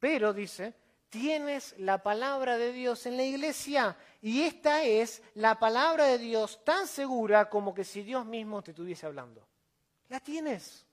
Pero, 0.00 0.32
dice, 0.32 0.74
tienes 1.08 1.74
la 1.78 2.02
palabra 2.02 2.58
de 2.58 2.72
Dios 2.72 3.06
en 3.06 3.16
la 3.16 3.22
iglesia 3.22 3.96
y 4.20 4.42
esta 4.42 4.82
es 4.82 5.22
la 5.34 5.58
palabra 5.58 6.04
de 6.06 6.18
Dios 6.18 6.64
tan 6.64 6.86
segura 6.86 7.48
como 7.48 7.72
que 7.72 7.84
si 7.84 8.02
Dios 8.02 8.26
mismo 8.26 8.60
te 8.62 8.72
estuviese 8.72 9.06
hablando. 9.06 9.46
La 10.08 10.20
tienes, 10.20 10.84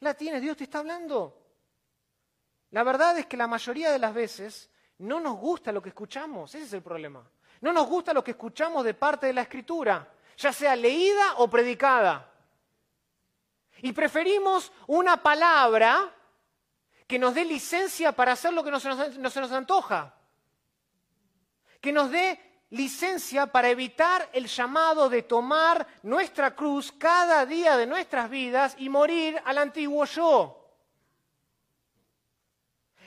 la 0.00 0.14
tienes, 0.14 0.42
Dios 0.42 0.56
te 0.56 0.64
está 0.64 0.80
hablando. 0.80 1.39
La 2.70 2.82
verdad 2.82 3.18
es 3.18 3.26
que 3.26 3.36
la 3.36 3.46
mayoría 3.46 3.90
de 3.90 3.98
las 3.98 4.14
veces 4.14 4.70
no 4.98 5.18
nos 5.18 5.36
gusta 5.36 5.72
lo 5.72 5.82
que 5.82 5.88
escuchamos, 5.88 6.54
ese 6.54 6.64
es 6.64 6.72
el 6.72 6.82
problema. 6.82 7.28
No 7.60 7.72
nos 7.72 7.86
gusta 7.86 8.14
lo 8.14 8.24
que 8.24 8.32
escuchamos 8.32 8.84
de 8.84 8.94
parte 8.94 9.26
de 9.26 9.32
la 9.32 9.42
escritura, 9.42 10.08
ya 10.36 10.52
sea 10.52 10.76
leída 10.76 11.34
o 11.36 11.48
predicada. 11.48 12.30
Y 13.82 13.92
preferimos 13.92 14.72
una 14.86 15.22
palabra 15.22 16.14
que 17.06 17.18
nos 17.18 17.34
dé 17.34 17.44
licencia 17.44 18.12
para 18.12 18.32
hacer 18.32 18.52
lo 18.52 18.62
que 18.62 18.70
no 18.70 18.78
se 18.78 18.88
nos, 19.40 19.52
antoja. 19.52 20.14
Que 21.80 21.92
nos 21.92 22.10
dé 22.10 22.38
licencia 22.70 23.46
para 23.46 23.68
evitar 23.68 24.28
el 24.32 24.46
llamado 24.46 25.08
de 25.08 25.22
tomar 25.22 25.86
nuestra 26.02 26.54
cruz 26.54 26.92
cada 26.92 27.44
día 27.46 27.76
de 27.76 27.86
nuestras 27.86 28.30
vidas 28.30 28.76
y 28.78 28.88
morir 28.88 29.40
al 29.44 29.58
antiguo 29.58 30.04
yo. 30.04 30.59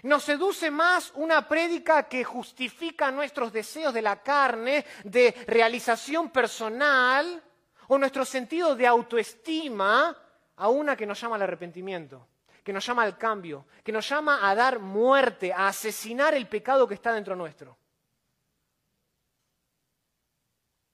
Nos 0.03 0.23
seduce 0.23 0.69
más 0.69 1.11
una 1.15 1.47
prédica 1.47 2.03
que 2.09 2.23
justifica 2.23 3.09
nuestros 3.09 3.53
deseos 3.53 3.93
de 3.93 4.01
la 4.01 4.21
carne, 4.21 4.85
de 5.03 5.31
realización 5.47 6.29
personal, 6.29 7.41
o 7.87 7.97
nuestro 7.97 8.25
sentido 8.25 8.75
de 8.75 8.85
autoestima, 8.85 10.17
a 10.57 10.69
una 10.69 10.95
que 10.95 11.05
nos 11.05 11.19
llama 11.19 11.35
al 11.35 11.43
arrepentimiento, 11.43 12.27
que 12.63 12.73
nos 12.73 12.85
llama 12.85 13.03
al 13.03 13.17
cambio, 13.17 13.65
que 13.83 13.91
nos 13.91 14.07
llama 14.07 14.49
a 14.49 14.53
dar 14.55 14.79
muerte, 14.79 15.53
a 15.53 15.67
asesinar 15.67 16.33
el 16.33 16.47
pecado 16.47 16.87
que 16.87 16.95
está 16.95 17.13
dentro 17.13 17.35
nuestro. 17.35 17.77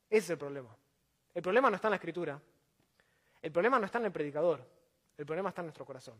Ese 0.07 0.18
es 0.18 0.30
el 0.32 0.38
problema. 0.38 0.76
El 1.34 1.41
problema 1.41 1.70
no 1.70 1.76
está 1.76 1.88
en 1.88 1.91
la 1.91 1.97
escritura. 1.97 2.39
El 3.41 3.51
problema 3.51 3.80
no 3.80 3.86
está 3.86 3.97
en 3.97 4.05
el 4.05 4.12
predicador. 4.12 4.64
El 5.18 5.26
problema 5.26 5.49
está 5.49 5.62
en 5.62 5.68
nuestro 5.68 5.86
corazón. 5.86 6.16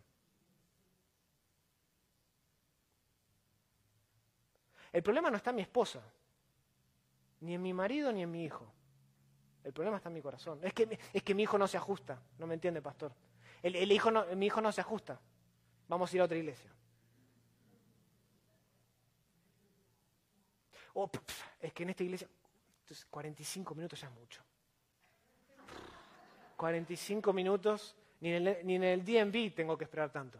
El 4.92 5.04
problema 5.04 5.30
no 5.30 5.38
está 5.38 5.52
en 5.52 5.58
mi 5.58 5.62
esposa, 5.62 6.02
ni 7.42 7.56
en 7.56 7.62
mi 7.62 7.74
marido, 7.74 8.12
ni 8.12 8.24
en 8.24 8.32
mi 8.32 8.44
hijo. 8.44 8.72
El 9.64 9.74
problema 9.74 9.98
está 9.98 10.10
en 10.10 10.16
mi 10.16 10.22
corazón. 10.22 10.60
Es 10.64 10.74
que, 10.74 11.00
es 11.14 11.24
que 11.24 11.36
mi 11.36 11.44
hijo 11.44 11.58
no 11.58 11.68
se 11.68 11.78
ajusta. 11.78 12.22
No 12.38 12.48
me 12.48 12.56
entiende, 12.56 12.82
pastor. 12.82 13.14
El, 13.62 13.92
hijo 13.92 14.10
mi 14.36 14.46
hijo 14.48 14.62
no 14.62 14.72
se 14.72 14.82
ajusta. 14.82 15.20
Vamos 15.88 16.12
a 16.12 16.16
ir 16.16 16.22
a 16.22 16.26
otra 16.26 16.38
iglesia. 16.38 16.72
Oh, 20.94 21.10
es 21.60 21.74
que 21.74 21.84
en 21.84 21.90
esta 21.90 22.04
iglesia, 22.04 22.28
entonces 22.82 23.06
45 23.06 23.76
minutos 23.76 24.02
ya 24.02 24.08
es 24.08 24.14
mucho. 24.14 24.42
45 26.56 27.32
minutos, 27.32 27.96
ni 28.20 28.34
en 28.34 28.48
el, 28.48 28.66
ni 28.66 28.76
en 28.76 28.84
el 28.84 29.06
DMV 29.06 29.54
tengo 29.56 29.78
que 29.78 29.86
esperar 29.86 30.12
tanto. 30.12 30.40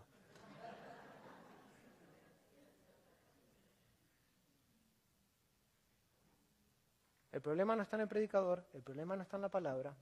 El 7.40 7.44
problema 7.44 7.74
no 7.74 7.84
está 7.84 7.96
en 7.96 8.02
el 8.02 8.08
predicador, 8.10 8.66
el 8.74 8.82
problema 8.82 9.16
no 9.16 9.22
está 9.22 9.38
en 9.38 9.44
la 9.44 9.50
palabra, 9.50 9.96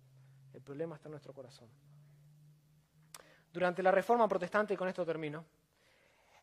el 0.55 0.59
problema 0.59 0.95
está 0.95 1.07
en 1.07 1.11
nuestro 1.11 1.35
corazón. 1.35 1.69
Durante 3.53 3.83
la 3.83 3.91
Reforma 3.91 4.27
Protestante, 4.27 4.73
y 4.73 4.77
con 4.77 4.87
esto 4.87 5.05
termino, 5.05 5.45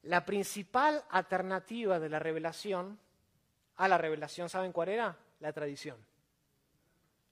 la 0.04 0.24
principal 0.24 1.04
alternativa 1.10 1.98
de 1.98 2.08
la 2.08 2.20
revelación 2.20 2.96
a 3.74 3.88
la 3.88 3.98
revelación, 3.98 4.48
¿saben 4.48 4.70
cuál 4.70 4.88
era? 4.90 5.18
La 5.40 5.52
tradición. 5.52 5.98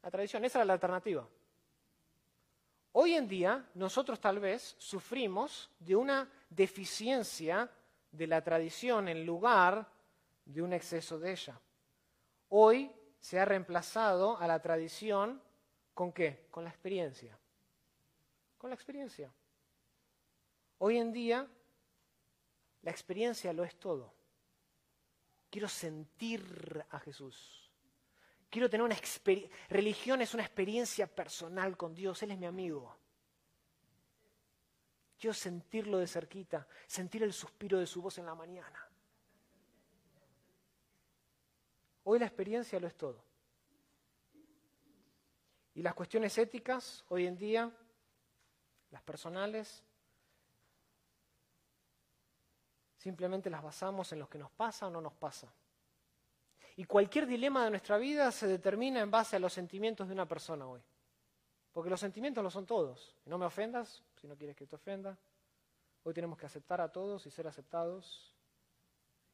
La 0.03 0.11
tradición, 0.11 0.45
esa 0.45 0.59
era 0.59 0.65
la 0.65 0.73
alternativa. 0.73 1.25
Hoy 2.91 3.15
en 3.15 3.29
día 3.29 3.65
nosotros 3.75 4.21
tal 4.21 4.41
vez 4.41 4.75
sufrimos 4.77 5.71
de 5.79 5.95
una 5.95 6.29
deficiencia 6.51 7.71
de 8.11 8.27
la 8.27 8.43
tradición 8.43 9.07
en 9.07 9.25
lugar 9.25 9.87
de 10.47 10.63
un 10.63 10.73
exceso 10.73 11.17
de 11.21 11.31
ella. 11.31 11.61
Hoy 12.49 12.91
se 13.23 13.39
ha 13.39 13.45
reemplazado 13.45 14.37
a 14.39 14.49
la 14.49 14.61
tradición 14.61 15.41
con 15.95 16.13
qué? 16.13 16.49
Con 16.51 16.65
la 16.65 16.71
experiencia. 16.71 17.39
Con 18.59 18.69
la 18.69 18.75
experiencia. 18.75 19.33
Hoy 20.79 20.99
en 20.99 21.13
día 21.13 21.49
la 22.83 22.91
experiencia 22.91 23.53
lo 23.53 23.63
es 23.63 23.79
todo. 23.79 24.13
Quiero 25.49 25.69
sentir 25.69 26.85
a 26.91 26.99
Jesús. 26.99 27.71
Quiero 28.51 28.69
tener 28.69 28.85
una 28.85 28.97
experiencia. 28.97 29.57
Religión 29.69 30.21
es 30.21 30.35
una 30.35 30.43
experiencia 30.43 31.07
personal 31.07 31.77
con 31.77 31.95
Dios. 31.95 32.21
Él 32.25 32.33
es 32.33 32.39
mi 32.39 32.47
amigo. 32.47 32.97
Quiero 35.17 35.33
sentirlo 35.33 35.99
de 35.99 36.09
cerquita, 36.09 36.67
sentir 36.89 37.23
el 37.23 37.33
suspiro 37.33 37.79
de 37.79 37.87
su 37.87 38.03
voz 38.03 38.19
en 38.19 38.27
la 38.27 38.35
mañana. 38.35 38.92
Hoy 42.05 42.19
la 42.19 42.27
experiencia 42.27 42.81
lo 42.81 42.87
es 42.87 42.97
todo. 42.97 43.23
Y 45.75 45.83
las 45.83 45.95
cuestiones 45.95 46.37
éticas, 46.37 47.05
hoy 47.09 47.27
en 47.27 47.37
día, 47.37 47.71
las 48.91 49.03
personales, 49.03 49.83
simplemente 52.97 53.49
las 53.49 53.63
basamos 53.63 54.13
en 54.13 54.19
lo 54.19 54.29
que 54.29 54.39
nos 54.39 54.51
pasa 54.51 54.87
o 54.87 54.91
no 54.91 55.01
nos 55.01 55.15
pasa. 55.15 55.53
Y 56.77 56.85
cualquier 56.85 57.27
dilema 57.27 57.65
de 57.65 57.71
nuestra 57.71 57.99
vida 57.99 58.31
se 58.33 58.47
determina 58.47 59.01
en 59.01 59.11
base 59.11 59.37
a 59.37 59.39
los 59.39 59.53
sentimientos 59.53 60.09
de 60.09 60.15
una 60.15 60.27
persona 60.27 60.67
hoy. 60.67 60.83
Porque 61.73 61.91
los 61.91 62.01
sentimientos 62.01 62.45
lo 62.45 62.51
son 62.51 62.67
todos. 62.67 63.17
no 63.25 63.39
me 63.39 63.47
ofendas 63.47 64.03
si 64.17 64.27
no 64.27 64.37
quieres 64.37 64.57
que 64.57 64.67
te 64.67 64.77
ofenda. 64.77 65.19
Hoy 66.05 66.13
tenemos 66.13 66.39
que 66.39 66.47
aceptar 66.47 66.81
a 66.81 66.91
todos 66.91 67.27
y 67.27 67.31
ser 67.31 67.47
aceptados. 67.47 68.32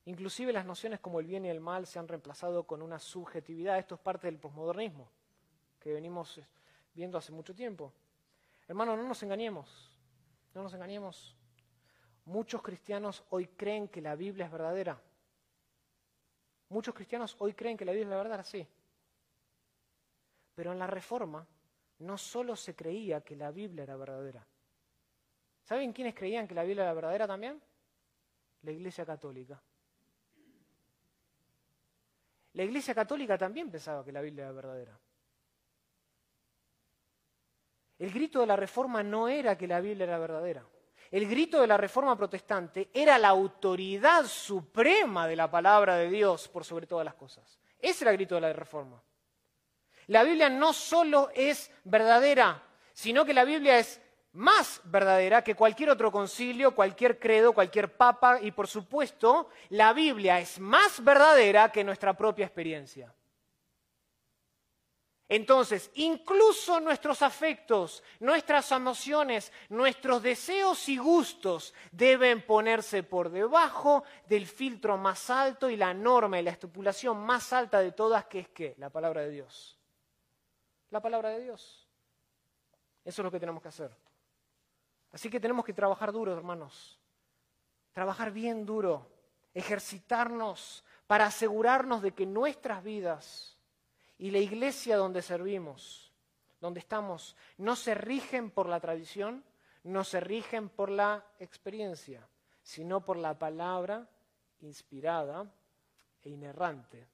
Inclusive 0.09 0.55
las 0.55 0.65
nociones 0.65 1.01
como 1.01 1.21
el 1.21 1.27
bien 1.27 1.45
y 1.45 1.51
el 1.51 1.61
mal 1.61 1.87
se 1.87 1.99
han 1.99 2.09
reemplazado 2.09 2.67
con 2.67 2.81
una 2.81 2.99
subjetividad. 2.99 3.79
Esto 3.79 3.97
es 3.97 4.01
parte 4.01 4.27
del 4.27 4.39
posmodernismo 4.39 5.07
que 5.79 5.93
venimos 5.93 6.41
viendo 6.95 7.19
hace 7.19 7.31
mucho 7.31 7.55
tiempo. 7.55 7.93
Hermano, 8.67 8.97
no 8.97 9.03
nos 9.03 9.23
engañemos, 9.23 9.93
no 10.55 10.63
nos 10.63 10.73
engañemos. 10.73 11.37
Muchos 12.25 12.63
cristianos 12.63 13.23
hoy 13.29 13.49
creen 13.49 13.87
que 13.89 14.01
la 14.01 14.17
Biblia 14.17 14.47
es 14.47 14.51
verdadera. 14.51 14.99
Muchos 16.71 16.95
cristianos 16.95 17.37
hoy 17.41 17.53
creen 17.53 17.77
que 17.77 17.85
la 17.85 17.93
Biblia 17.93 18.15
es 18.15 18.19
verdadera, 18.19 18.45
sí. 18.45 18.67
Pero 20.55 20.73
en 20.73 20.79
la 20.79 20.87
Reforma 20.87 21.47
no 21.99 22.17
solo 22.17 22.57
se 22.57 22.75
creía 22.75 23.21
que 23.21 23.37
la 23.37 23.51
Biblia 23.51 23.83
era 23.83 23.97
verdadera. 23.97 24.47
¿Saben 25.65 25.93
quiénes 25.93 26.15
creían 26.15 26.49
que 26.49 26.55
la 26.55 26.63
Biblia 26.63 26.85
era 26.85 26.95
verdadera 26.95 27.27
también? 27.27 27.61
La 28.63 28.71
Iglesia 28.71 29.05
Católica. 29.05 29.63
La 32.59 32.65
Iglesia 32.65 32.93
Católica 32.93 33.39
también 33.39 33.71
pensaba 33.71 34.05
que 34.05 34.11
la 34.11 34.21
Biblia 34.21 34.43
era 34.43 34.53
verdadera. 34.53 34.99
El 38.01 38.13
grito 38.13 38.41
de 38.41 38.49
la 38.49 38.57
Reforma 38.57 39.01
no 39.01 39.29
era 39.29 39.57
que 39.57 39.69
la 39.69 39.81
Biblia 39.81 40.03
era 40.03 40.19
verdadera. 40.19 40.67
El 41.09 41.29
grito 41.29 41.61
de 41.61 41.69
la 41.69 41.77
Reforma 41.77 42.17
protestante 42.17 42.91
era 42.93 43.17
la 43.17 43.29
autoridad 43.29 44.25
suprema 44.25 45.29
de 45.29 45.37
la 45.37 45.49
palabra 45.49 45.95
de 45.99 46.11
Dios 46.11 46.49
por 46.49 46.65
sobre 46.65 46.89
todas 46.89 47.05
las 47.05 47.15
cosas. 47.15 47.61
Ese 47.79 48.03
era 48.03 48.11
el 48.11 48.17
grito 48.17 48.35
de 48.35 48.41
la 48.41 48.53
Reforma. 48.53 49.01
La 50.09 50.25
Biblia 50.25 50.49
no 50.49 50.73
solo 50.73 51.31
es 51.37 51.71
verdadera, 51.85 52.61
sino 52.93 53.25
que 53.25 53.35
la 53.35 53.45
Biblia 53.45 53.79
es 53.79 54.01
más 54.39 54.81
verdadera 54.85 55.43
que 55.43 55.57
cualquier 55.57 55.91
otro 55.91 56.13
concilio, 56.13 56.73
cualquier 56.75 57.19
credo, 57.19 57.53
cualquier 57.53 57.97
papa 57.97 58.39
y 58.41 58.53
por 58.53 58.69
supuesto 58.69 59.51
la 59.71 59.93
Biblia 59.93 60.39
es 60.39 60.61
más 60.61 61.03
verdadera 61.03 61.73
que 61.73 61.83
nuestra 61.83 62.15
propia 62.15 62.47
experiencia. 62.47 63.13
Entonces, 65.29 65.91
incluso 65.95 66.79
nuestros 66.79 67.21
afectos, 67.21 68.03
nuestras 68.21 68.71
emociones, 68.71 69.53
nuestros 69.69 70.23
deseos 70.23 70.89
y 70.89 70.97
gustos 70.97 71.75
deben 71.91 72.41
ponerse 72.47 73.03
por 73.03 73.31
debajo 73.31 74.05
del 74.27 74.47
filtro 74.47 74.97
más 74.97 75.29
alto 75.31 75.69
y 75.69 75.77
la 75.77 75.93
norma 75.93 76.39
y 76.39 76.45
la 76.45 76.53
estipulación 76.53 77.19
más 77.19 77.53
alta 77.53 77.81
de 77.81 77.91
todas, 77.91 78.25
que 78.27 78.39
es 78.39 78.49
qué? 78.49 78.75
La 78.79 78.89
palabra 78.89 79.23
de 79.23 79.31
Dios. 79.31 79.77
La 80.91 81.01
palabra 81.03 81.31
de 81.31 81.43
Dios. 81.43 81.87
Eso 83.05 83.21
es 83.21 83.25
lo 83.25 83.31
que 83.33 83.41
tenemos 83.41 83.61
que 83.61 83.69
hacer. 83.69 84.08
Así 85.13 85.31
que 85.31 85.41
tenemos 85.41 85.65
que 85.65 85.73
trabajar 85.73 86.13
duro, 86.13 86.33
hermanos. 86.33 86.99
Trabajar 87.93 88.31
bien 88.31 88.67
duro, 88.67 89.11
ejercitarnos 89.55 90.85
para 91.07 91.27
asegurarnos 91.27 92.03
de 92.03 92.13
que 92.13 92.27
nuestras 92.27 92.83
vidas 92.85 93.57
y 94.19 94.31
la 94.31 94.39
iglesia 94.39 94.97
donde 94.97 95.23
servimos, 95.23 96.13
donde 96.61 96.81
estamos, 96.81 97.37
no 97.57 97.77
se 97.77 97.95
rigen 97.95 98.51
por 98.51 98.69
la 98.69 98.81
tradición, 98.81 99.45
no 99.85 100.05
se 100.05 100.21
rigen 100.21 100.69
por 100.69 100.91
la 100.91 101.25
experiencia, 101.39 102.29
sino 102.63 103.05
por 103.05 103.17
la 103.17 103.39
palabra 103.39 104.09
inspirada 104.61 105.51
e 106.23 106.31
inerrante 106.31 107.09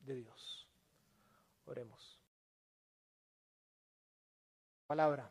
de 0.00 0.14
Dios. 0.14 0.68
Oremos. 1.66 2.20
Palabra. 4.86 5.30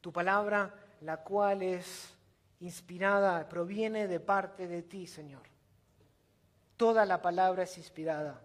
Tu 0.00 0.12
palabra, 0.12 0.83
la 1.04 1.18
cual 1.18 1.62
es 1.62 2.14
inspirada, 2.60 3.46
proviene 3.46 4.08
de 4.08 4.20
parte 4.20 4.66
de 4.66 4.82
ti, 4.82 5.06
Señor. 5.06 5.42
Toda 6.78 7.04
la 7.04 7.20
palabra 7.20 7.64
es 7.64 7.76
inspirada. 7.76 8.40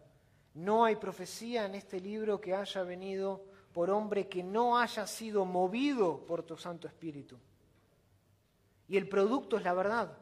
No 0.56 0.84
hay 0.84 0.98
profecía 0.98 1.66
en 1.66 1.76
este 1.76 2.02
libro 2.02 2.42
que 2.42 2.54
haya 2.54 2.84
venido 2.84 3.46
por 3.72 3.90
hombre 3.90 4.28
que 4.28 4.44
no 4.44 4.78
haya 4.78 5.08
sido 5.08 5.46
movido 5.46 6.26
por 6.26 6.44
tu 6.44 6.58
Santo 6.58 6.86
Espíritu. 6.86 7.38
Y 8.90 8.98
el 8.98 9.08
producto 9.08 9.56
es 9.56 9.64
la 9.64 9.74
verdad. 9.74 10.18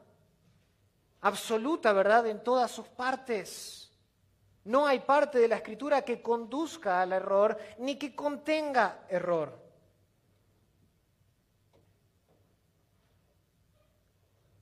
Absoluta 1.21 1.91
verdad 1.91 2.27
en 2.27 2.43
todas 2.43 2.69
sus 2.69 2.87
partes. 2.87 3.91
No 4.63 4.85
hay 4.85 4.99
parte 4.99 5.39
de 5.39 5.47
la 5.47 5.55
escritura 5.55 6.03
que 6.03 6.21
conduzca 6.21 7.01
al 7.01 7.13
error 7.13 7.57
ni 7.79 7.97
que 7.97 8.15
contenga 8.15 9.05
error. 9.09 9.66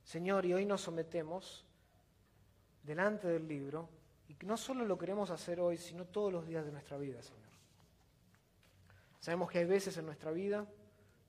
Señor, 0.06 0.46
y 0.46 0.54
hoy 0.54 0.66
nos 0.66 0.82
sometemos 0.82 1.66
delante 2.84 3.28
del 3.28 3.48
libro, 3.48 3.90
y 4.28 4.38
no 4.46 4.56
solo 4.56 4.86
lo 4.86 4.98
queremos 4.98 5.32
hacer 5.32 5.60
hoy, 5.60 5.78
sino 5.78 6.06
todos 6.06 6.32
los 6.32 6.46
días 6.46 6.64
de 6.64 6.72
nuestra 6.72 6.98
vida, 6.98 7.22
Señor. 7.24 7.42
Sabemos 9.20 9.50
que 9.50 9.58
hay 9.58 9.66
veces 9.66 9.98
en 9.98 10.06
nuestra 10.06 10.32
vida 10.32 10.68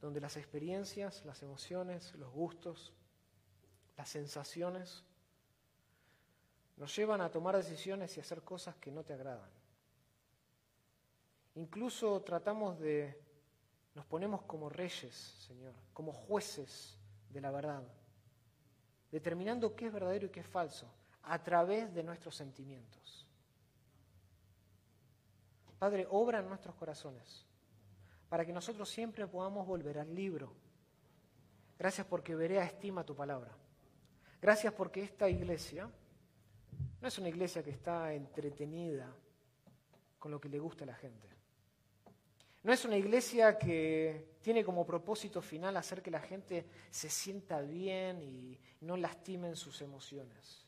donde 0.03 0.21
las 0.21 0.37
experiencias, 0.37 1.25
las 1.25 1.43
emociones, 1.43 2.15
los 2.17 2.31
gustos, 2.31 2.93
las 3.97 4.11
sensaciones 4.11 5.03
nos 6.77 6.95
llevan 6.95 7.23
a 7.23 7.31
tomar 7.31 7.57
decisiones 7.57 8.15
y 8.17 8.21
hacer 8.21 8.43
cosas 8.43 8.77
que 8.77 8.91
no 8.91 9.03
te 9.03 9.15
agradan. 9.15 9.49
Incluso 11.55 12.21
tratamos 12.21 12.79
de, 12.79 13.19
nos 13.95 14.05
ponemos 14.05 14.43
como 14.43 14.69
reyes, 14.69 15.15
Señor, 15.15 15.73
como 15.95 16.13
jueces 16.13 16.99
de 17.31 17.41
la 17.41 17.51
verdad, 17.51 17.83
determinando 19.11 19.75
qué 19.75 19.87
es 19.87 19.93
verdadero 19.93 20.27
y 20.27 20.31
qué 20.31 20.41
es 20.41 20.47
falso 20.47 20.91
a 21.23 21.43
través 21.43 21.93
de 21.95 22.03
nuestros 22.03 22.37
sentimientos. 22.37 23.27
Padre, 25.79 26.07
obra 26.11 26.41
en 26.41 26.49
nuestros 26.49 26.75
corazones 26.75 27.45
para 28.29 28.45
que 28.45 28.53
nosotros 28.53 28.89
siempre 28.89 29.27
podamos 29.27 29.67
volver 29.67 29.99
al 29.99 30.15
libro. 30.15 30.53
Gracias 31.79 32.07
porque 32.07 32.35
Berea 32.35 32.65
estima 32.65 33.05
tu 33.05 33.15
palabra. 33.15 33.53
Gracias 34.41 34.73
porque 34.73 35.03
esta 35.03 35.29
iglesia 35.29 35.91
no 37.01 37.09
es 37.09 37.19
una 37.19 37.29
iglesia 37.29 37.63
que 37.63 37.71
está 37.71 38.13
entretenida 38.15 39.13
con 40.19 40.31
lo 40.31 40.41
que 40.41 40.49
le 40.49 40.59
gusta 40.59 40.85
a 40.85 40.89
la 40.89 40.95
gente. 40.95 41.36
No 42.67 42.73
es 42.73 42.85
una 42.85 42.97
iglesia 42.97 43.57
que 43.57 44.39
tiene 44.43 44.65
como 44.65 44.85
propósito 44.85 45.41
final 45.41 45.77
hacer 45.77 46.03
que 46.03 46.11
la 46.11 46.19
gente 46.19 46.67
se 46.91 47.09
sienta 47.09 47.61
bien 47.61 48.21
y 48.21 48.59
no 48.81 48.97
lastimen 48.97 49.55
sus 49.55 49.83
emociones. 49.83 50.67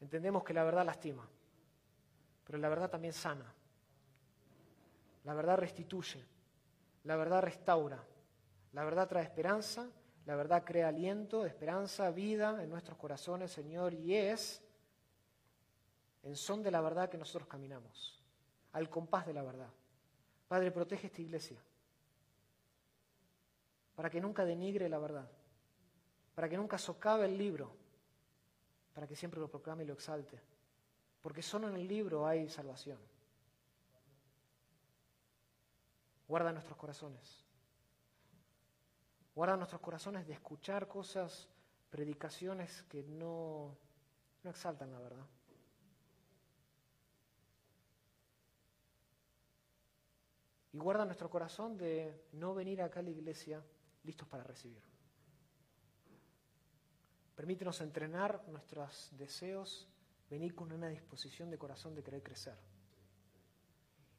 Entendemos 0.00 0.44
que 0.44 0.54
la 0.54 0.62
verdad 0.62 0.86
lastima, 0.86 1.28
pero 2.44 2.58
la 2.58 2.68
verdad 2.68 2.88
también 2.88 3.12
sana. 3.12 3.52
La 5.24 5.34
verdad 5.34 5.58
restituye, 5.58 6.24
la 7.02 7.16
verdad 7.16 7.42
restaura, 7.42 8.00
la 8.72 8.84
verdad 8.84 9.08
trae 9.08 9.24
esperanza, 9.24 9.90
la 10.26 10.36
verdad 10.36 10.62
crea 10.64 10.86
aliento, 10.86 11.44
esperanza, 11.44 12.12
vida 12.12 12.62
en 12.62 12.70
nuestros 12.70 12.96
corazones, 12.98 13.50
Señor, 13.50 13.94
y 13.94 14.14
es 14.14 14.62
en 16.22 16.36
son 16.36 16.62
de 16.62 16.70
la 16.70 16.80
verdad 16.82 17.08
que 17.08 17.18
nosotros 17.18 17.48
caminamos, 17.48 18.22
al 18.70 18.88
compás 18.88 19.26
de 19.26 19.32
la 19.32 19.42
verdad. 19.42 19.72
Padre, 20.48 20.70
protege 20.70 21.08
esta 21.08 21.20
iglesia, 21.20 21.60
para 23.96 24.08
que 24.08 24.20
nunca 24.20 24.44
denigre 24.44 24.88
la 24.88 24.98
verdad, 24.98 25.28
para 26.34 26.48
que 26.48 26.56
nunca 26.56 26.78
socave 26.78 27.26
el 27.26 27.36
libro, 27.36 27.74
para 28.94 29.06
que 29.06 29.16
siempre 29.16 29.40
lo 29.40 29.48
proclame 29.48 29.82
y 29.82 29.86
lo 29.86 29.94
exalte, 29.94 30.40
porque 31.20 31.42
solo 31.42 31.68
en 31.68 31.76
el 31.76 31.88
libro 31.88 32.26
hay 32.26 32.48
salvación. 32.48 32.98
Guarda 36.28 36.52
nuestros 36.52 36.76
corazones. 36.76 37.44
Guarda 39.34 39.56
nuestros 39.56 39.80
corazones 39.80 40.26
de 40.26 40.32
escuchar 40.32 40.88
cosas, 40.88 41.48
predicaciones 41.90 42.84
que 42.84 43.02
no, 43.02 43.76
no 44.42 44.50
exaltan 44.50 44.92
la 44.92 44.98
verdad. 44.98 45.26
Y 50.76 50.78
guarda 50.78 51.06
nuestro 51.06 51.30
corazón 51.30 51.78
de 51.78 52.26
no 52.32 52.54
venir 52.54 52.82
acá 52.82 53.00
a 53.00 53.02
la 53.02 53.08
iglesia 53.08 53.64
listos 54.04 54.28
para 54.28 54.44
recibir. 54.44 54.82
Permítenos 57.34 57.80
entrenar 57.80 58.44
nuestros 58.48 59.08
deseos, 59.12 59.88
venir 60.28 60.54
con 60.54 60.70
una 60.72 60.88
disposición 60.88 61.48
de 61.48 61.56
corazón 61.56 61.94
de 61.94 62.02
querer 62.02 62.22
crecer. 62.22 62.58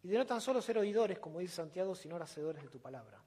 Y 0.01 0.08
de 0.08 0.18
no 0.18 0.26
tan 0.26 0.41
solo 0.41 0.60
ser 0.60 0.80
oidores, 0.80 1.20
como 1.20 1.38
dice 1.38 1.58
Santiago, 1.58 1.93
sino 1.93 2.16
hacedores 2.16 2.64
de 2.64 2.70
tu 2.70 2.80
palabra. 2.80 3.22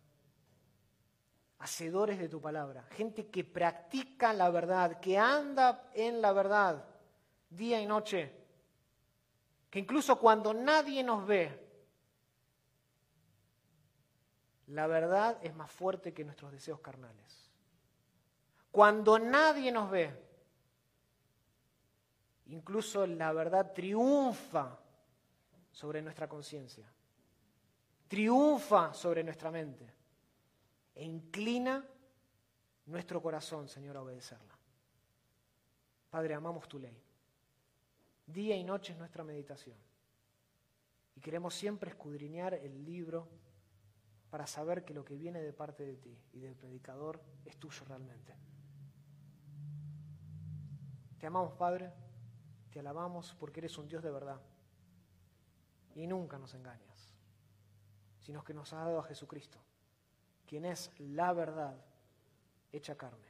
Hacedores 1.61 2.19
de 2.19 2.29
tu 2.29 2.41
palabra. 2.41 2.83
Gente 2.91 3.29
que 3.29 3.45
practica 3.45 4.33
la 4.33 4.51
verdad, 4.51 4.99
que 4.99 5.17
anda 5.17 5.89
en 5.95 6.21
la 6.21 6.33
verdad 6.33 6.85
día 7.49 7.81
y 7.81 7.87
noche. 7.87 8.35
Que 9.71 9.79
incluso 9.79 10.19
cuando 10.19 10.53
nadie 10.53 11.05
nos 11.05 11.25
ve, 11.25 11.70
la 14.71 14.87
verdad 14.87 15.39
es 15.43 15.55
más 15.55 15.71
fuerte 15.71 16.13
que 16.13 16.25
nuestros 16.25 16.53
deseos 16.53 16.81
carnales. 16.81 17.51
Cuando 18.71 19.19
nadie 19.19 19.73
nos 19.73 19.91
ve, 19.91 20.15
incluso 22.47 23.05
la 23.07 23.33
verdad 23.33 23.73
triunfa 23.73 24.79
sobre 25.73 26.03
nuestra 26.03 26.29
conciencia, 26.29 26.87
triunfa 28.07 28.95
sobre 28.95 29.25
nuestra 29.25 29.51
mente 29.51 29.93
e 30.95 31.05
inclina 31.05 31.85
nuestro 32.87 33.21
corazón, 33.21 33.69
Señor, 33.69 33.97
a 33.97 34.03
obedecerla. 34.03 34.57
Padre, 36.11 36.35
amamos 36.35 36.69
tu 36.69 36.79
ley. 36.79 36.97
Día 38.27 38.57
y 38.57 38.63
noche 38.63 38.93
es 38.93 38.99
nuestra 38.99 39.25
meditación. 39.25 39.77
Y 41.17 41.21
queremos 41.21 41.55
siempre 41.55 41.91
escudriñar 41.91 42.55
el 42.55 42.85
libro 42.85 43.29
para 44.31 44.47
saber 44.47 44.85
que 44.85 44.95
lo 44.95 45.05
que 45.05 45.17
viene 45.17 45.43
de 45.43 45.53
parte 45.53 45.85
de 45.85 45.97
ti 45.97 46.17
y 46.33 46.39
del 46.39 46.55
predicador 46.55 47.21
es 47.45 47.57
tuyo 47.57 47.85
realmente. 47.85 48.35
Te 51.19 51.27
amamos, 51.27 51.53
Padre, 51.55 51.93
te 52.71 52.79
alabamos 52.79 53.35
porque 53.39 53.61
eres 53.61 53.77
un 53.77 53.89
Dios 53.89 54.03
de 54.03 54.11
verdad. 54.11 54.41
Y 55.97 56.07
nunca 56.07 56.39
nos 56.39 56.55
engañas, 56.55 57.13
sino 58.21 58.45
que 58.45 58.55
nos 58.55 58.73
ha 58.73 58.77
dado 58.77 59.01
a 59.01 59.03
Jesucristo, 59.03 59.59
quien 60.47 60.65
es 60.65 60.93
la 60.99 61.33
verdad 61.33 61.77
hecha 62.73 62.97
carne, 62.97 63.27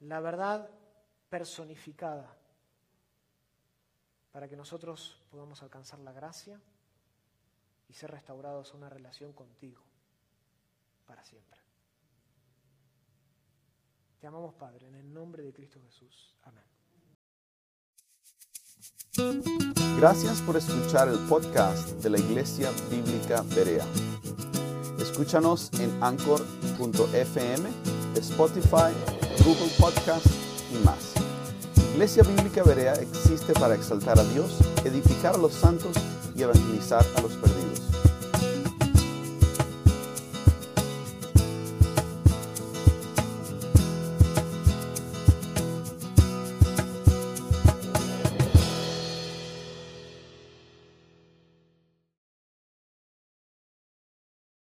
la 0.00 0.20
verdad 0.20 0.70
personificada, 1.30 2.36
para 4.30 4.46
que 4.46 4.56
nosotros 4.56 5.22
podamos 5.30 5.62
alcanzar 5.62 6.00
la 6.00 6.12
gracia 6.12 6.60
y 7.88 7.94
ser 7.94 8.10
restaurados 8.10 8.72
a 8.72 8.76
una 8.76 8.90
relación 8.90 9.32
contigo 9.32 9.82
para 11.06 11.24
siempre. 11.24 11.58
Te 14.20 14.26
amamos, 14.26 14.54
Padre, 14.54 14.88
en 14.88 14.94
el 14.94 15.12
nombre 15.12 15.42
de 15.42 15.52
Cristo 15.52 15.80
Jesús. 15.82 16.34
Amén. 16.42 16.64
Gracias 19.98 20.40
por 20.42 20.56
escuchar 20.56 21.08
el 21.08 21.18
podcast 21.28 21.90
de 22.02 22.10
la 22.10 22.18
Iglesia 22.18 22.70
Bíblica 22.90 23.42
Berea. 23.54 23.86
Escúchanos 24.98 25.70
en 25.74 26.02
anchor.fm, 26.02 27.68
Spotify, 28.16 28.92
Google 29.44 29.70
Podcast 29.78 30.26
y 30.72 30.84
más. 30.84 31.14
Iglesia 31.92 32.24
Bíblica 32.24 32.64
Berea 32.64 32.94
existe 32.94 33.52
para 33.52 33.76
exaltar 33.76 34.18
a 34.18 34.24
Dios, 34.24 34.58
edificar 34.84 35.36
a 35.36 35.38
los 35.38 35.52
santos 35.52 35.96
y 36.34 36.42
evangelizar 36.42 37.06
a 37.16 37.20
los 37.20 37.32
perdidos. 37.34 37.53